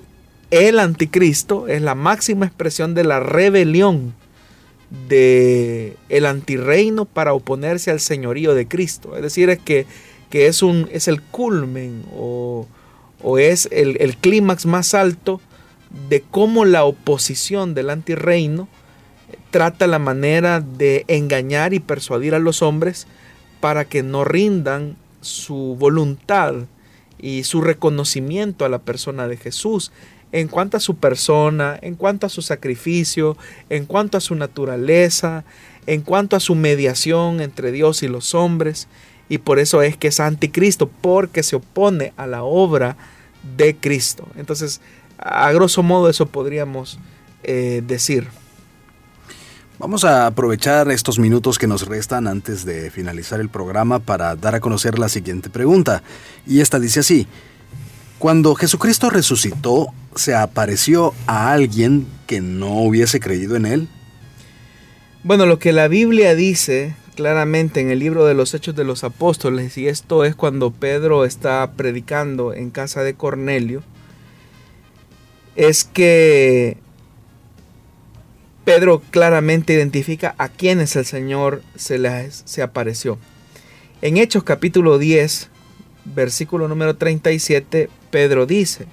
el 0.51 0.79
anticristo 0.79 1.67
es 1.67 1.81
la 1.81 1.95
máxima 1.95 2.45
expresión 2.45 2.93
de 2.93 3.03
la 3.03 3.19
rebelión 3.19 4.13
de 4.89 5.97
el 6.09 6.25
antirreino 6.25 7.05
para 7.05 7.33
oponerse 7.33 7.91
al 7.91 7.99
señorío 7.99 8.53
de 8.53 8.67
Cristo. 8.67 9.15
Es 9.15 9.21
decir, 9.21 9.49
es 9.49 9.59
que, 9.59 9.85
que 10.29 10.47
es, 10.47 10.63
un, 10.63 10.89
es 10.91 11.07
el 11.07 11.21
culmen 11.21 12.03
o, 12.15 12.67
es 13.37 13.67
el, 13.71 13.97
el 13.99 14.15
clímax 14.15 14.65
más 14.65 14.93
alto 14.93 15.41
de 16.09 16.21
cómo 16.21 16.65
la 16.65 16.85
oposición 16.85 17.73
del 17.73 17.89
antirreino 17.89 18.67
trata 19.51 19.87
la 19.87 19.99
manera 19.99 20.61
de 20.61 21.03
engañar 21.07 21.73
y 21.73 21.79
persuadir 21.79 22.35
a 22.35 22.39
los 22.39 22.61
hombres 22.61 23.07
para 23.59 23.85
que 23.85 24.03
no 24.03 24.23
rindan 24.23 24.97
su 25.21 25.75
voluntad 25.79 26.53
y 27.19 27.43
su 27.43 27.61
reconocimiento 27.61 28.65
a 28.65 28.69
la 28.69 28.79
persona 28.79 29.27
de 29.27 29.37
Jesús 29.37 29.91
en 30.31 30.47
cuanto 30.47 30.77
a 30.77 30.79
su 30.79 30.95
persona, 30.95 31.77
en 31.81 31.95
cuanto 31.95 32.25
a 32.25 32.29
su 32.29 32.41
sacrificio, 32.41 33.37
en 33.69 33.85
cuanto 33.85 34.17
a 34.17 34.21
su 34.21 34.35
naturaleza, 34.35 35.45
en 35.85 36.01
cuanto 36.01 36.35
a 36.35 36.39
su 36.39 36.55
mediación 36.55 37.41
entre 37.41 37.71
Dios 37.71 38.03
y 38.03 38.07
los 38.07 38.35
hombres. 38.35 38.87
Y 39.29 39.39
por 39.39 39.59
eso 39.59 39.81
es 39.81 39.97
que 39.97 40.07
es 40.07 40.19
anticristo, 40.19 40.89
porque 41.01 41.43
se 41.43 41.55
opone 41.55 42.13
a 42.17 42.27
la 42.27 42.43
obra 42.43 42.97
de 43.57 43.75
Cristo. 43.75 44.27
Entonces, 44.37 44.81
a 45.17 45.51
grosso 45.51 45.83
modo 45.83 46.09
eso 46.09 46.27
podríamos 46.27 46.99
eh, 47.43 47.81
decir. 47.85 48.27
Vamos 49.79 50.05
a 50.05 50.25
aprovechar 50.25 50.89
estos 50.89 51.19
minutos 51.19 51.59
que 51.59 51.67
nos 51.67 51.85
restan 51.85 52.27
antes 52.27 52.65
de 52.65 52.89
finalizar 52.89 53.39
el 53.39 53.49
programa 53.49 53.99
para 53.99 54.35
dar 54.35 54.55
a 54.55 54.59
conocer 54.59 54.97
la 54.97 55.07
siguiente 55.07 55.51
pregunta. 55.51 56.01
Y 56.47 56.61
esta 56.61 56.79
dice 56.79 57.01
así, 57.01 57.27
cuando 58.19 58.55
Jesucristo 58.55 59.09
resucitó, 59.09 59.93
¿se 60.15 60.33
apareció 60.33 61.13
a 61.27 61.51
alguien 61.51 62.07
que 62.25 62.41
no 62.41 62.81
hubiese 62.81 63.19
creído 63.19 63.55
en 63.55 63.65
él? 63.65 63.87
Bueno, 65.23 65.45
lo 65.45 65.59
que 65.59 65.71
la 65.71 65.87
Biblia 65.87 66.35
dice 66.35 66.95
claramente 67.15 67.81
en 67.81 67.89
el 67.89 67.99
libro 67.99 68.25
de 68.25 68.33
los 68.33 68.53
Hechos 68.53 68.75
de 68.75 68.83
los 68.83 69.03
Apóstoles, 69.03 69.77
y 69.77 69.87
esto 69.87 70.23
es 70.23 70.35
cuando 70.35 70.71
Pedro 70.71 71.25
está 71.25 71.71
predicando 71.75 72.53
en 72.53 72.69
casa 72.69 73.03
de 73.03 73.15
Cornelio, 73.15 73.83
es 75.55 75.83
que 75.83 76.77
Pedro 78.65 79.01
claramente 79.11 79.73
identifica 79.73 80.35
a 80.37 80.49
quienes 80.49 80.95
el 80.95 81.05
Señor 81.05 81.63
se, 81.75 81.97
les, 81.97 82.43
se 82.45 82.61
apareció. 82.61 83.17
En 84.01 84.17
Hechos 84.17 84.43
capítulo 84.43 84.97
10, 84.99 85.49
versículo 86.05 86.67
número 86.67 86.95
37, 86.95 87.89
Pedro 88.09 88.45
dice, 88.45 88.85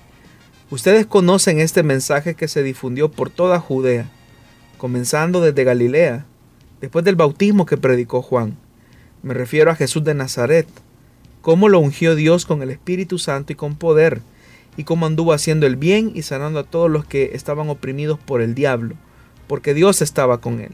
Ustedes 0.71 1.07
conocen 1.07 1.61
este 1.61 1.83
mensaje 1.83 2.35
que 2.35 2.49
se 2.49 2.63
difundió 2.63 3.11
por 3.11 3.31
toda 3.31 3.61
Judea, 3.61 4.11
comenzando 4.79 5.41
desde 5.41 5.63
Galilea, 5.63 6.27
después 6.81 7.05
del 7.05 7.17
bautismo 7.17 7.67
que 7.67 7.77
predicó 7.77 8.23
Juan. 8.23 8.57
Me 9.23 9.35
refiero 9.35 9.71
a 9.71 9.77
Jesús 9.77 10.03
de 10.05 10.15
Nazaret, 10.15 10.67
cómo 11.43 11.69
lo 11.69 11.79
ungió 11.79 12.15
Dios 12.15 12.45
con 12.47 12.63
el 12.63 12.71
Espíritu 12.71 13.19
Santo 13.19 13.53
y 13.53 13.57
con 13.57 13.77
poder, 13.77 14.23
y 14.77 14.85
cómo 14.85 15.07
anduvo 15.07 15.33
haciendo 15.33 15.67
el 15.67 15.77
bien 15.77 16.11
y 16.15 16.23
sanando 16.23 16.59
a 16.59 16.65
todos 16.65 16.91
los 16.91 17.05
que 17.05 17.31
estaban 17.35 17.69
oprimidos 17.69 18.19
por 18.19 18.41
el 18.41 18.55
diablo, 18.55 18.97
porque 19.47 19.75
Dios 19.75 20.03
estaba 20.03 20.41
con 20.41 20.61
él. 20.61 20.73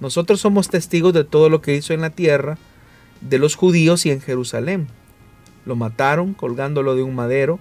Nosotros 0.00 0.40
somos 0.40 0.70
testigos 0.70 1.12
de 1.12 1.24
todo 1.24 1.50
lo 1.50 1.60
que 1.60 1.76
hizo 1.76 1.92
en 1.92 2.00
la 2.00 2.10
tierra, 2.10 2.58
de 3.20 3.38
los 3.38 3.54
judíos 3.54 4.06
y 4.06 4.10
en 4.10 4.20
Jerusalén. 4.22 4.88
Lo 5.70 5.76
mataron 5.76 6.34
colgándolo 6.34 6.96
de 6.96 7.04
un 7.04 7.14
madero, 7.14 7.60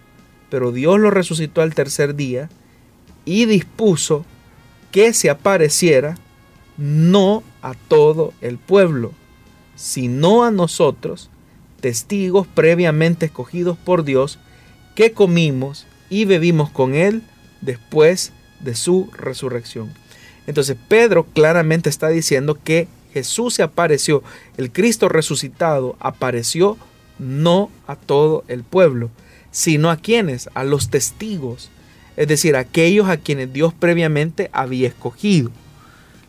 pero 0.49 0.71
Dios 0.71 0.99
lo 0.99 1.11
resucitó 1.11 1.61
al 1.61 1.75
tercer 1.75 2.15
día 2.15 2.49
y 3.23 3.45
dispuso 3.45 4.25
que 4.89 5.13
se 5.13 5.29
apareciera 5.29 6.17
no 6.75 7.43
a 7.61 7.75
todo 7.75 8.33
el 8.41 8.57
pueblo, 8.57 9.11
sino 9.75 10.43
a 10.43 10.49
nosotros, 10.49 11.29
testigos 11.81 12.47
previamente 12.47 13.27
escogidos 13.27 13.77
por 13.77 14.03
Dios, 14.03 14.39
que 14.95 15.11
comimos 15.11 15.85
y 16.09 16.25
bebimos 16.25 16.71
con 16.71 16.95
Él 16.95 17.21
después 17.61 18.33
de 18.59 18.73
su 18.73 19.11
resurrección. 19.13 19.93
Entonces 20.47 20.77
Pedro 20.87 21.25
claramente 21.25 21.91
está 21.91 22.07
diciendo 22.07 22.57
que 22.63 22.87
Jesús 23.13 23.53
se 23.53 23.61
apareció, 23.61 24.23
el 24.57 24.71
Cristo 24.71 25.09
resucitado 25.09 25.95
apareció 25.99 26.75
no 27.19 27.69
a 27.87 27.95
todo 27.95 28.43
el 28.47 28.63
pueblo, 28.63 29.11
sino 29.51 29.91
a 29.91 29.97
quienes, 29.97 30.49
a 30.53 30.63
los 30.63 30.89
testigos, 30.89 31.69
es 32.17 32.27
decir, 32.27 32.55
a 32.55 32.59
aquellos 32.59 33.07
a 33.09 33.17
quienes 33.17 33.53
Dios 33.53 33.73
previamente 33.73 34.49
había 34.53 34.87
escogido. 34.87 35.51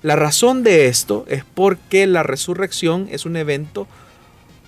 La 0.03 0.17
razón 0.17 0.63
de 0.63 0.87
esto 0.87 1.25
es 1.29 1.45
porque 1.45 2.07
la 2.07 2.23
resurrección 2.23 3.09
es 3.11 3.27
un 3.27 3.37
evento 3.37 3.87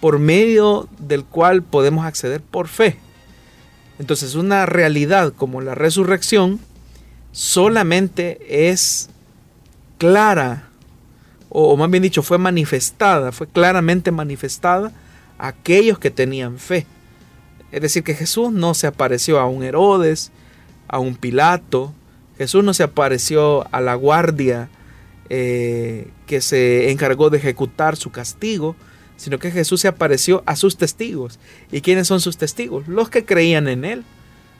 por 0.01 0.19
medio 0.19 0.89
del 0.99 1.25
cual 1.25 1.63
podemos 1.63 2.05
acceder 2.05 2.41
por 2.41 2.69
fe. 2.69 2.99
Entonces 3.99 4.35
una 4.35 4.67
realidad 4.67 5.33
como 5.33 5.61
la 5.61 5.75
resurrección 5.75 6.61
solamente 7.31 8.71
es 8.71 9.09
clara, 9.99 10.69
o, 11.49 11.77
más 11.77 11.91
bien 11.91 12.03
dicho, 12.03 12.23
fue 12.23 12.39
manifestada, 12.39 13.31
fue 13.31 13.47
claramente 13.47 14.11
manifestada 14.11 14.93
aquellos 15.43 15.99
que 15.99 16.11
tenían 16.11 16.59
fe. 16.59 16.87
Es 17.73 17.83
decir, 17.83 18.05
que 18.05 18.15
Jesús 18.15 18.53
no 18.53 18.75
se 18.75 18.87
apareció 18.87 19.41
a 19.41 19.47
un 19.47 19.65
Herodes, 19.65 20.31
a 20.89 21.01
un 21.01 21.17
Pilato, 21.17 21.93
Jesús 22.39 22.65
no 22.65 22.73
se 22.75 22.85
apareció 22.85 23.67
a 23.73 23.81
la 23.81 23.95
guardia 23.95 24.69
eh, 25.29 26.09
que 26.27 26.41
se 26.41 26.91
encargó 26.91 27.29
de 27.29 27.39
ejecutar 27.39 27.97
su 27.97 28.11
castigo, 28.11 28.77
sino 29.17 29.39
que 29.39 29.51
Jesús 29.51 29.81
se 29.81 29.89
apareció 29.89 30.43
a 30.47 30.57
sus 30.57 30.77
testigos. 30.77 31.39
¿Y 31.71 31.81
quiénes 31.81 32.07
son 32.07 32.21
sus 32.21 32.37
testigos? 32.37 32.87
Los 32.89 33.11
que 33.11 33.25
creían 33.25 33.69
en 33.69 33.85
Él, 33.85 34.05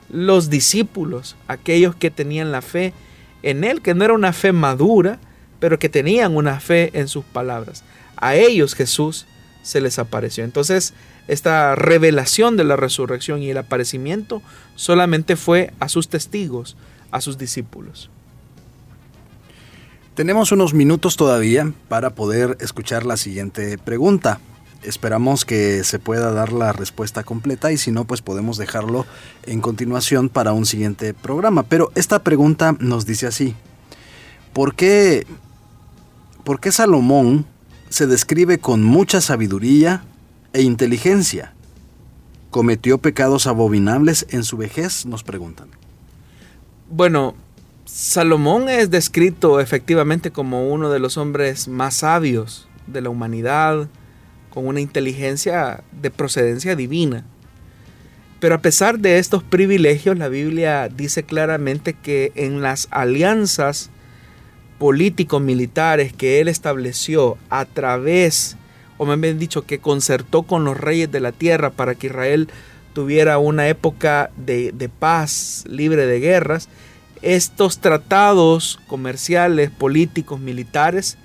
los 0.09 0.49
discípulos, 0.49 1.35
aquellos 1.47 1.95
que 1.95 2.11
tenían 2.11 2.51
la 2.51 2.61
fe 2.61 2.93
en 3.41 3.63
Él, 3.63 3.81
que 3.81 3.93
no 3.93 4.03
era 4.03 4.13
una 4.13 4.33
fe 4.33 4.51
madura, 4.51 5.19
pero 5.59 5.79
que 5.79 5.89
tenían 5.89 6.35
una 6.35 6.59
fe 6.59 6.91
en 6.93 7.07
sus 7.07 7.23
palabras. 7.23 7.83
A 8.17 8.35
ellos 8.35 8.75
Jesús 8.75 9.27
se 9.63 9.81
les 9.81 9.97
apareció. 9.97 10.43
Entonces, 10.43 10.93
esta 11.27 11.73
revelación 11.73 12.55
de 12.55 12.63
la 12.63 12.75
resurrección 12.75 13.41
y 13.41 13.49
el 13.49 13.57
aparecimiento 13.57 14.43
solamente 14.75 15.35
fue 15.35 15.73
a 15.79 15.89
sus 15.89 16.09
testigos, 16.09 16.77
a 17.09 17.21
sus 17.21 17.39
discípulos. 17.39 18.11
Tenemos 20.13 20.51
unos 20.51 20.75
minutos 20.75 21.17
todavía 21.17 21.73
para 21.89 22.11
poder 22.11 22.57
escuchar 22.59 23.03
la 23.03 23.17
siguiente 23.17 23.79
pregunta. 23.79 24.39
Esperamos 24.83 25.45
que 25.45 25.83
se 25.83 25.97
pueda 25.97 26.31
dar 26.31 26.53
la 26.53 26.71
respuesta 26.71 27.23
completa 27.23 27.71
y 27.71 27.77
si 27.77 27.91
no, 27.91 28.05
pues 28.05 28.21
podemos 28.21 28.57
dejarlo 28.57 29.07
en 29.47 29.61
continuación 29.61 30.29
para 30.29 30.53
un 30.53 30.67
siguiente 30.67 31.15
programa. 31.15 31.63
Pero 31.63 31.91
esta 31.95 32.19
pregunta 32.19 32.75
nos 32.79 33.07
dice 33.07 33.25
así. 33.25 33.55
¿Por 34.51 34.75
qué 34.75 35.25
¿Por 36.43 36.59
qué 36.59 36.71
Salomón 36.71 37.45
se 37.93 38.07
describe 38.07 38.57
con 38.57 38.83
mucha 38.83 39.21
sabiduría 39.21 40.03
e 40.51 40.63
inteligencia? 40.63 41.53
¿Cometió 42.49 42.97
pecados 42.97 43.45
abominables 43.45 44.25
en 44.31 44.43
su 44.43 44.57
vejez? 44.57 45.05
Nos 45.05 45.21
preguntan. 45.21 45.67
Bueno, 46.89 47.35
Salomón 47.85 48.67
es 48.67 48.89
descrito 48.89 49.59
efectivamente 49.59 50.31
como 50.31 50.71
uno 50.73 50.89
de 50.89 50.97
los 50.97 51.17
hombres 51.17 51.67
más 51.67 51.97
sabios 51.97 52.67
de 52.87 53.01
la 53.01 53.11
humanidad, 53.11 53.87
con 54.49 54.65
una 54.65 54.81
inteligencia 54.81 55.83
de 55.91 56.09
procedencia 56.09 56.75
divina. 56.75 57.23
Pero 58.39 58.55
a 58.55 58.61
pesar 58.63 58.97
de 58.97 59.19
estos 59.19 59.43
privilegios, 59.43 60.17
la 60.17 60.29
Biblia 60.29 60.89
dice 60.89 61.21
claramente 61.21 61.93
que 61.93 62.31
en 62.33 62.63
las 62.63 62.87
alianzas 62.89 63.91
políticos 64.83 65.41
militares 65.41 66.11
que 66.11 66.41
él 66.41 66.49
estableció 66.49 67.37
a 67.49 67.63
través, 67.63 68.57
o 68.97 69.05
me 69.05 69.13
han 69.13 69.39
dicho, 69.39 69.61
que 69.65 69.79
concertó 69.79 70.43
con 70.43 70.65
los 70.65 70.75
reyes 70.75 71.09
de 71.09 71.21
la 71.21 71.31
tierra 71.31 71.69
para 71.69 71.95
que 71.95 72.07
Israel 72.07 72.49
tuviera 72.91 73.37
una 73.37 73.69
época 73.69 74.29
de, 74.35 74.73
de 74.73 74.89
paz, 74.89 75.63
libre 75.69 76.05
de 76.05 76.19
guerras, 76.19 76.67
estos 77.21 77.79
tratados 77.79 78.77
comerciales, 78.87 79.71
políticos, 79.71 80.41
militares, 80.41 81.17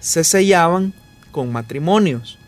se 0.00 0.24
sellaban 0.24 0.92
con 1.30 1.52
matrimonios. 1.52 2.40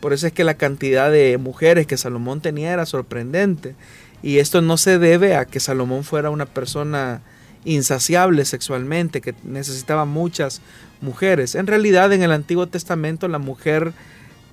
Por 0.00 0.14
eso 0.14 0.26
es 0.26 0.32
que 0.32 0.44
la 0.44 0.54
cantidad 0.54 1.10
de 1.10 1.36
mujeres 1.36 1.86
que 1.86 1.98
Salomón 1.98 2.40
tenía 2.40 2.72
era 2.72 2.86
sorprendente. 2.86 3.74
Y 4.22 4.38
esto 4.38 4.62
no 4.62 4.78
se 4.78 4.98
debe 4.98 5.36
a 5.36 5.44
que 5.44 5.60
Salomón 5.60 6.02
fuera 6.02 6.30
una 6.30 6.46
persona 6.46 7.20
insaciable 7.64 8.44
sexualmente, 8.44 9.20
que 9.20 9.34
necesitaba 9.42 10.04
muchas 10.04 10.60
mujeres. 11.00 11.54
En 11.54 11.66
realidad 11.66 12.12
en 12.12 12.22
el 12.22 12.32
Antiguo 12.32 12.66
Testamento 12.66 13.28
la 13.28 13.38
mujer 13.38 13.92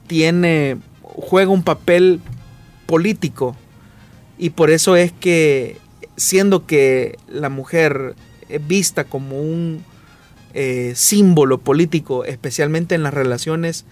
tiene, 0.07 0.77
juega 1.01 1.51
un 1.51 1.63
papel 1.63 2.19
político 2.85 3.55
y 4.37 4.51
por 4.51 4.69
eso 4.71 4.95
es 4.95 5.11
que 5.11 5.77
siendo 6.17 6.65
que 6.65 7.17
la 7.27 7.49
mujer 7.49 8.15
es 8.49 8.67
vista 8.67 9.05
como 9.05 9.39
un 9.39 9.83
eh, 10.53 10.93
símbolo 10.95 11.59
político, 11.59 12.25
especialmente 12.25 12.95
en 12.95 13.03
las 13.03 13.13
relaciones 13.13 13.85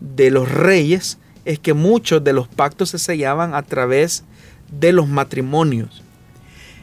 de 0.00 0.30
los 0.30 0.50
reyes, 0.50 1.18
es 1.44 1.58
que 1.58 1.74
muchos 1.74 2.22
de 2.22 2.32
los 2.32 2.48
pactos 2.48 2.90
se 2.90 2.98
sellaban 2.98 3.54
a 3.54 3.62
través 3.62 4.24
de 4.70 4.92
los 4.92 5.08
matrimonios. 5.08 6.02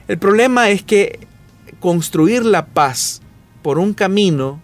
El 0.07 0.17
problema 0.17 0.69
es 0.69 0.83
que 0.83 1.19
construir 1.81 2.45
la 2.45 2.67
paz 2.67 3.21
por 3.61 3.77
un 3.77 3.93
camino 3.93 4.61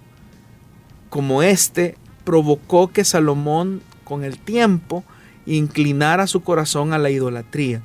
como 1.09 1.43
este 1.43 1.97
provocó 2.23 2.87
que 2.89 3.03
Salomón 3.03 3.81
con 4.05 4.23
el 4.23 4.39
tiempo 4.39 5.03
inclinara 5.45 6.27
su 6.27 6.43
corazón 6.43 6.93
a 6.93 6.97
la 6.97 7.09
idolatría. 7.09 7.81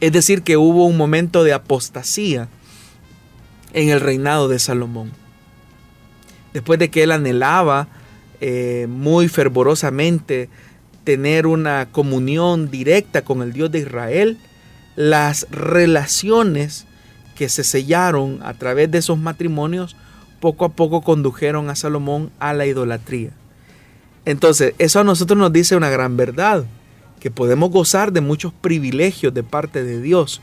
Es 0.00 0.12
decir, 0.12 0.42
que 0.42 0.56
hubo 0.56 0.86
un 0.86 0.96
momento 0.96 1.44
de 1.44 1.52
apostasía 1.52 2.48
en 3.72 3.88
el 3.88 4.00
reinado 4.00 4.48
de 4.48 4.58
Salomón. 4.58 5.12
Después 6.52 6.78
de 6.78 6.90
que 6.90 7.02
él 7.02 7.12
anhelaba 7.12 7.88
eh, 8.40 8.86
muy 8.88 9.28
fervorosamente 9.28 10.48
tener 11.04 11.46
una 11.46 11.88
comunión 11.90 12.70
directa 12.70 13.22
con 13.22 13.42
el 13.42 13.52
Dios 13.52 13.70
de 13.70 13.80
Israel, 13.80 14.38
las 14.96 15.46
relaciones 15.50 16.86
que 17.36 17.48
se 17.48 17.62
sellaron 17.62 18.40
a 18.42 18.54
través 18.54 18.90
de 18.90 18.98
esos 18.98 19.18
matrimonios 19.18 19.94
poco 20.40 20.64
a 20.64 20.70
poco 20.70 21.02
condujeron 21.02 21.70
a 21.70 21.76
Salomón 21.76 22.30
a 22.40 22.52
la 22.52 22.66
idolatría. 22.66 23.30
Entonces, 24.24 24.74
eso 24.78 25.00
a 25.00 25.04
nosotros 25.04 25.38
nos 25.38 25.52
dice 25.52 25.76
una 25.76 25.88
gran 25.88 26.16
verdad, 26.16 26.64
que 27.20 27.30
podemos 27.30 27.70
gozar 27.70 28.12
de 28.12 28.20
muchos 28.20 28.52
privilegios 28.52 29.32
de 29.32 29.42
parte 29.42 29.84
de 29.84 30.00
Dios, 30.00 30.40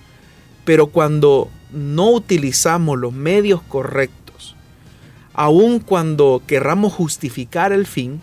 pero 0.66 0.88
cuando 0.88 1.50
no 1.72 2.12
utilizamos 2.12 2.98
los 2.98 3.14
medios 3.14 3.62
correctos, 3.62 4.56
aun 5.34 5.80
cuando 5.80 6.42
querramos 6.48 6.94
justificar 6.94 7.74
el 7.74 7.86
fin, 7.86 8.22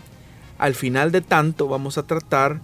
al 0.57 0.75
final 0.75 1.11
de 1.11 1.21
tanto 1.21 1.67
vamos 1.67 1.97
a 1.97 2.03
tratar 2.03 2.61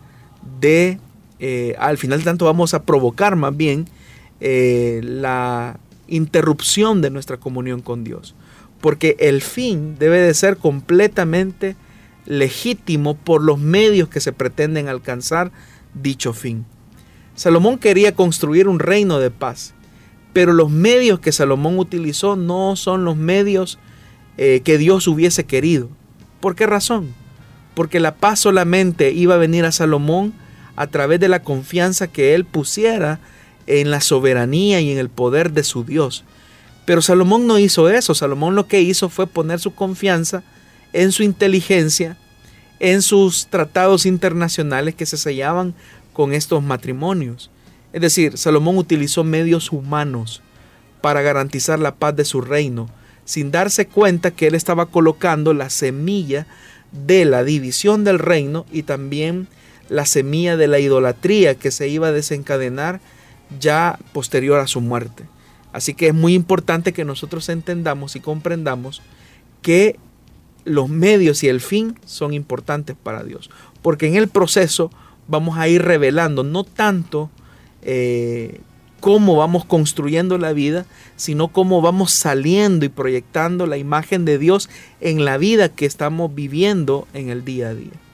de, 0.59 0.99
eh, 1.39 1.75
al 1.79 1.97
final 1.97 2.19
de 2.19 2.25
tanto 2.25 2.45
vamos 2.45 2.73
a 2.73 2.83
provocar 2.83 3.35
más 3.35 3.55
bien 3.55 3.87
eh, 4.39 5.01
la 5.03 5.79
interrupción 6.07 7.01
de 7.01 7.09
nuestra 7.09 7.37
comunión 7.37 7.81
con 7.81 8.03
Dios. 8.03 8.35
Porque 8.81 9.15
el 9.19 9.41
fin 9.41 9.97
debe 9.97 10.19
de 10.19 10.33
ser 10.33 10.57
completamente 10.57 11.75
legítimo 12.25 13.15
por 13.15 13.41
los 13.41 13.59
medios 13.59 14.09
que 14.09 14.19
se 14.19 14.33
pretenden 14.33 14.87
alcanzar 14.87 15.51
dicho 15.93 16.33
fin. 16.33 16.65
Salomón 17.35 17.77
quería 17.77 18.13
construir 18.13 18.67
un 18.67 18.79
reino 18.79 19.19
de 19.19 19.31
paz, 19.31 19.73
pero 20.33 20.53
los 20.53 20.69
medios 20.69 21.19
que 21.19 21.31
Salomón 21.31 21.79
utilizó 21.79 22.35
no 22.35 22.75
son 22.75 23.05
los 23.05 23.15
medios 23.15 23.79
eh, 24.37 24.61
que 24.63 24.77
Dios 24.77 25.07
hubiese 25.07 25.45
querido. 25.45 25.89
¿Por 26.39 26.55
qué 26.55 26.67
razón? 26.67 27.13
Porque 27.73 27.99
la 27.99 28.15
paz 28.15 28.39
solamente 28.39 29.11
iba 29.11 29.35
a 29.35 29.39
venir 29.39 29.65
a 29.65 29.71
Salomón 29.71 30.33
a 30.75 30.87
través 30.87 31.19
de 31.19 31.27
la 31.27 31.41
confianza 31.41 32.07
que 32.07 32.35
él 32.35 32.45
pusiera 32.45 33.19
en 33.67 33.91
la 33.91 34.01
soberanía 34.01 34.81
y 34.81 34.91
en 34.91 34.97
el 34.97 35.09
poder 35.09 35.51
de 35.51 35.63
su 35.63 35.83
Dios. 35.83 36.23
Pero 36.85 37.01
Salomón 37.01 37.47
no 37.47 37.59
hizo 37.59 37.89
eso. 37.89 38.15
Salomón 38.15 38.55
lo 38.55 38.67
que 38.67 38.81
hizo 38.81 39.09
fue 39.09 39.27
poner 39.27 39.59
su 39.59 39.75
confianza 39.75 40.43
en 40.93 41.11
su 41.11 41.21
inteligencia, 41.21 42.17
en 42.79 43.01
sus 43.01 43.47
tratados 43.47 44.05
internacionales 44.05 44.95
que 44.95 45.05
se 45.05 45.17
sellaban 45.17 45.75
con 46.13 46.33
estos 46.33 46.63
matrimonios. 46.63 47.51
Es 47.93 48.01
decir, 48.01 48.37
Salomón 48.37 48.77
utilizó 48.77 49.23
medios 49.23 49.71
humanos 49.71 50.41
para 51.01 51.21
garantizar 51.21 51.79
la 51.79 51.95
paz 51.95 52.15
de 52.15 52.25
su 52.25 52.41
reino, 52.41 52.89
sin 53.25 53.51
darse 53.51 53.87
cuenta 53.87 54.31
que 54.31 54.47
él 54.47 54.55
estaba 54.55 54.87
colocando 54.87 55.53
la 55.53 55.69
semilla 55.69 56.47
de 56.91 57.25
la 57.25 57.43
división 57.43 58.03
del 58.03 58.19
reino 58.19 58.65
y 58.71 58.83
también 58.83 59.47
la 59.89 60.05
semilla 60.05 60.57
de 60.57 60.67
la 60.67 60.79
idolatría 60.79 61.55
que 61.55 61.71
se 61.71 61.87
iba 61.87 62.07
a 62.07 62.11
desencadenar 62.13 62.99
ya 63.59 63.99
posterior 64.13 64.59
a 64.59 64.67
su 64.67 64.81
muerte. 64.81 65.25
Así 65.73 65.93
que 65.93 66.07
es 66.07 66.13
muy 66.13 66.33
importante 66.33 66.93
que 66.93 67.05
nosotros 67.05 67.49
entendamos 67.49 68.15
y 68.15 68.19
comprendamos 68.19 69.01
que 69.61 69.99
los 70.65 70.89
medios 70.89 71.43
y 71.43 71.47
el 71.47 71.61
fin 71.61 71.97
son 72.05 72.33
importantes 72.33 72.95
para 73.01 73.23
Dios. 73.23 73.49
Porque 73.81 74.07
en 74.07 74.15
el 74.15 74.27
proceso 74.27 74.91
vamos 75.27 75.57
a 75.57 75.67
ir 75.67 75.81
revelando 75.83 76.43
no 76.43 76.63
tanto 76.63 77.29
eh, 77.81 78.61
cómo 78.99 79.35
vamos 79.35 79.65
construyendo 79.65 80.37
la 80.37 80.53
vida, 80.53 80.85
sino 81.15 81.49
cómo 81.49 81.81
vamos 81.81 82.11
saliendo 82.11 82.85
y 82.85 82.89
proyectando 82.89 83.67
la 83.67 83.77
imagen 83.77 84.25
de 84.25 84.37
Dios 84.37 84.69
en 84.99 85.25
la 85.25 85.37
vida 85.37 85.69
que 85.69 85.85
estamos 85.85 86.33
viviendo 86.33 87.07
en 87.13 87.29
el 87.29 87.45
día 87.45 87.69
a 87.69 87.73
día. 87.73 88.06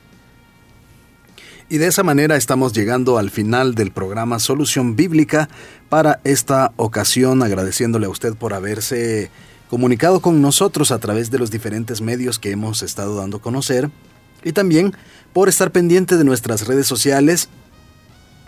Y 1.69 1.77
de 1.77 1.87
esa 1.87 2.03
manera 2.03 2.35
estamos 2.35 2.73
llegando 2.73 3.17
al 3.17 3.29
final 3.29 3.73
del 3.73 3.91
programa 3.91 4.39
Solución 4.39 4.95
Bíblica 4.95 5.49
para 5.89 6.19
esta 6.23 6.73
ocasión, 6.75 7.41
agradeciéndole 7.41 8.05
a 8.05 8.09
usted 8.09 8.35
por 8.35 8.53
haberse 8.53 9.31
comunicado 9.69 10.19
con 10.19 10.41
nosotros 10.41 10.91
a 10.91 10.99
través 10.99 11.31
de 11.31 11.39
los 11.39 11.49
diferentes 11.49 12.01
medios 12.01 12.37
que 12.37 12.51
hemos 12.51 12.83
estado 12.83 13.15
dando 13.15 13.37
a 13.37 13.41
conocer 13.41 13.89
y 14.43 14.51
también 14.51 14.93
por 15.31 15.49
estar 15.49 15.71
pendiente 15.71 16.17
de 16.17 16.23
nuestras 16.23 16.67
redes 16.67 16.85
sociales 16.85 17.49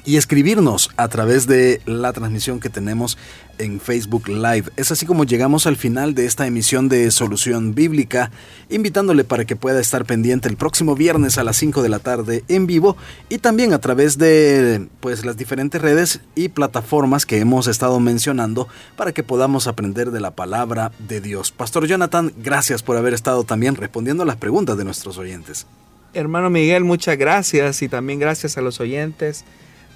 y 0.05 0.17
escribirnos 0.17 0.91
a 0.97 1.07
través 1.07 1.47
de 1.47 1.81
la 1.85 2.13
transmisión 2.13 2.59
que 2.59 2.69
tenemos 2.69 3.17
en 3.57 3.79
Facebook 3.79 4.27
Live. 4.27 4.65
Es 4.75 4.91
así 4.91 5.05
como 5.05 5.23
llegamos 5.23 5.65
al 5.65 5.77
final 5.77 6.13
de 6.13 6.25
esta 6.25 6.45
emisión 6.45 6.89
de 6.89 7.09
Solución 7.09 7.73
Bíblica, 7.73 8.31
invitándole 8.69 9.23
para 9.23 9.45
que 9.45 9.55
pueda 9.55 9.79
estar 9.79 10.05
pendiente 10.05 10.47
el 10.49 10.57
próximo 10.57 10.95
viernes 10.95 11.37
a 11.37 11.43
las 11.43 11.57
5 11.57 11.81
de 11.81 11.89
la 11.89 11.99
tarde 11.99 12.43
en 12.47 12.67
vivo 12.67 12.97
y 13.29 13.39
también 13.39 13.73
a 13.73 13.79
través 13.79 14.17
de 14.17 14.87
pues 14.99 15.25
las 15.25 15.37
diferentes 15.37 15.81
redes 15.81 16.21
y 16.35 16.49
plataformas 16.49 17.25
que 17.25 17.39
hemos 17.39 17.67
estado 17.67 17.99
mencionando 17.99 18.67
para 18.95 19.13
que 19.13 19.23
podamos 19.23 19.67
aprender 19.67 20.11
de 20.11 20.19
la 20.19 20.31
palabra 20.31 20.91
de 21.07 21.21
Dios. 21.21 21.51
Pastor 21.51 21.87
Jonathan, 21.87 22.33
gracias 22.37 22.83
por 22.83 22.97
haber 22.97 23.13
estado 23.13 23.43
también 23.43 23.75
respondiendo 23.75 24.25
las 24.25 24.35
preguntas 24.35 24.77
de 24.77 24.83
nuestros 24.83 25.17
oyentes. 25.17 25.65
Hermano 26.13 26.49
Miguel, 26.49 26.83
muchas 26.83 27.17
gracias 27.17 27.81
y 27.81 27.89
también 27.89 28.19
gracias 28.19 28.57
a 28.57 28.61
los 28.61 28.79
oyentes 28.79 29.43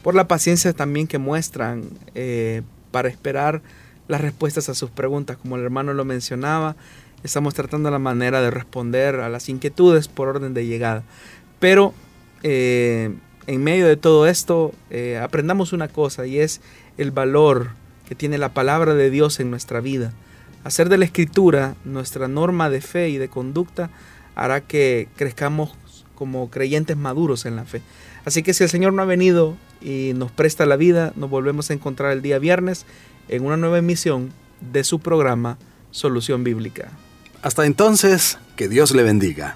por 0.03 0.15
la 0.15 0.27
paciencia 0.27 0.73
también 0.73 1.07
que 1.07 1.17
muestran 1.17 1.89
eh, 2.15 2.61
para 2.91 3.09
esperar 3.09 3.61
las 4.07 4.21
respuestas 4.21 4.69
a 4.69 4.75
sus 4.75 4.89
preguntas. 4.89 5.37
Como 5.37 5.55
el 5.55 5.63
hermano 5.63 5.93
lo 5.93 6.05
mencionaba, 6.05 6.75
estamos 7.23 7.53
tratando 7.53 7.91
la 7.91 7.99
manera 7.99 8.41
de 8.41 8.51
responder 8.51 9.15
a 9.15 9.29
las 9.29 9.49
inquietudes 9.49 10.07
por 10.07 10.27
orden 10.27 10.53
de 10.53 10.65
llegada. 10.65 11.03
Pero 11.59 11.93
eh, 12.43 13.13
en 13.47 13.63
medio 13.63 13.87
de 13.87 13.97
todo 13.97 14.27
esto, 14.27 14.73
eh, 14.89 15.19
aprendamos 15.21 15.73
una 15.73 15.87
cosa 15.87 16.25
y 16.25 16.39
es 16.39 16.61
el 16.97 17.11
valor 17.11 17.71
que 18.07 18.15
tiene 18.15 18.37
la 18.37 18.53
palabra 18.53 18.95
de 18.95 19.09
Dios 19.09 19.39
en 19.39 19.51
nuestra 19.51 19.79
vida. 19.81 20.13
Hacer 20.63 20.89
de 20.89 20.97
la 20.97 21.05
escritura 21.05 21.75
nuestra 21.85 22.27
norma 22.27 22.69
de 22.69 22.81
fe 22.81 23.09
y 23.09 23.17
de 23.17 23.29
conducta 23.29 23.89
hará 24.35 24.61
que 24.61 25.07
crezcamos 25.15 25.75
como 26.15 26.49
creyentes 26.49 26.97
maduros 26.97 27.45
en 27.45 27.55
la 27.55 27.65
fe. 27.65 27.81
Así 28.25 28.43
que 28.43 28.53
si 28.53 28.63
el 28.63 28.69
Señor 28.69 28.93
no 28.93 29.01
ha 29.01 29.05
venido 29.05 29.55
y 29.81 30.13
nos 30.15 30.31
presta 30.31 30.65
la 30.65 30.75
vida, 30.75 31.13
nos 31.15 31.29
volvemos 31.29 31.69
a 31.69 31.73
encontrar 31.73 32.11
el 32.11 32.21
día 32.21 32.39
viernes 32.39 32.85
en 33.27 33.45
una 33.45 33.57
nueva 33.57 33.77
emisión 33.77 34.31
de 34.71 34.83
su 34.83 34.99
programa 34.99 35.57
Solución 35.91 36.43
Bíblica. 36.43 36.91
Hasta 37.41 37.65
entonces, 37.65 38.37
que 38.55 38.67
Dios 38.67 38.91
le 38.91 39.03
bendiga. 39.03 39.55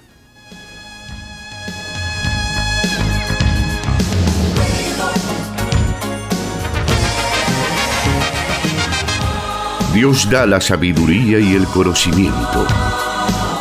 Dios 9.92 10.28
da 10.28 10.44
la 10.44 10.60
sabiduría 10.60 11.38
y 11.38 11.54
el 11.54 11.66
conocimiento. 11.66 12.66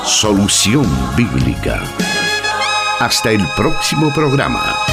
Solución 0.03 0.87
Bíblica. 1.15 1.83
Hasta 2.99 3.31
el 3.31 3.45
próximo 3.55 4.11
programa. 4.11 4.92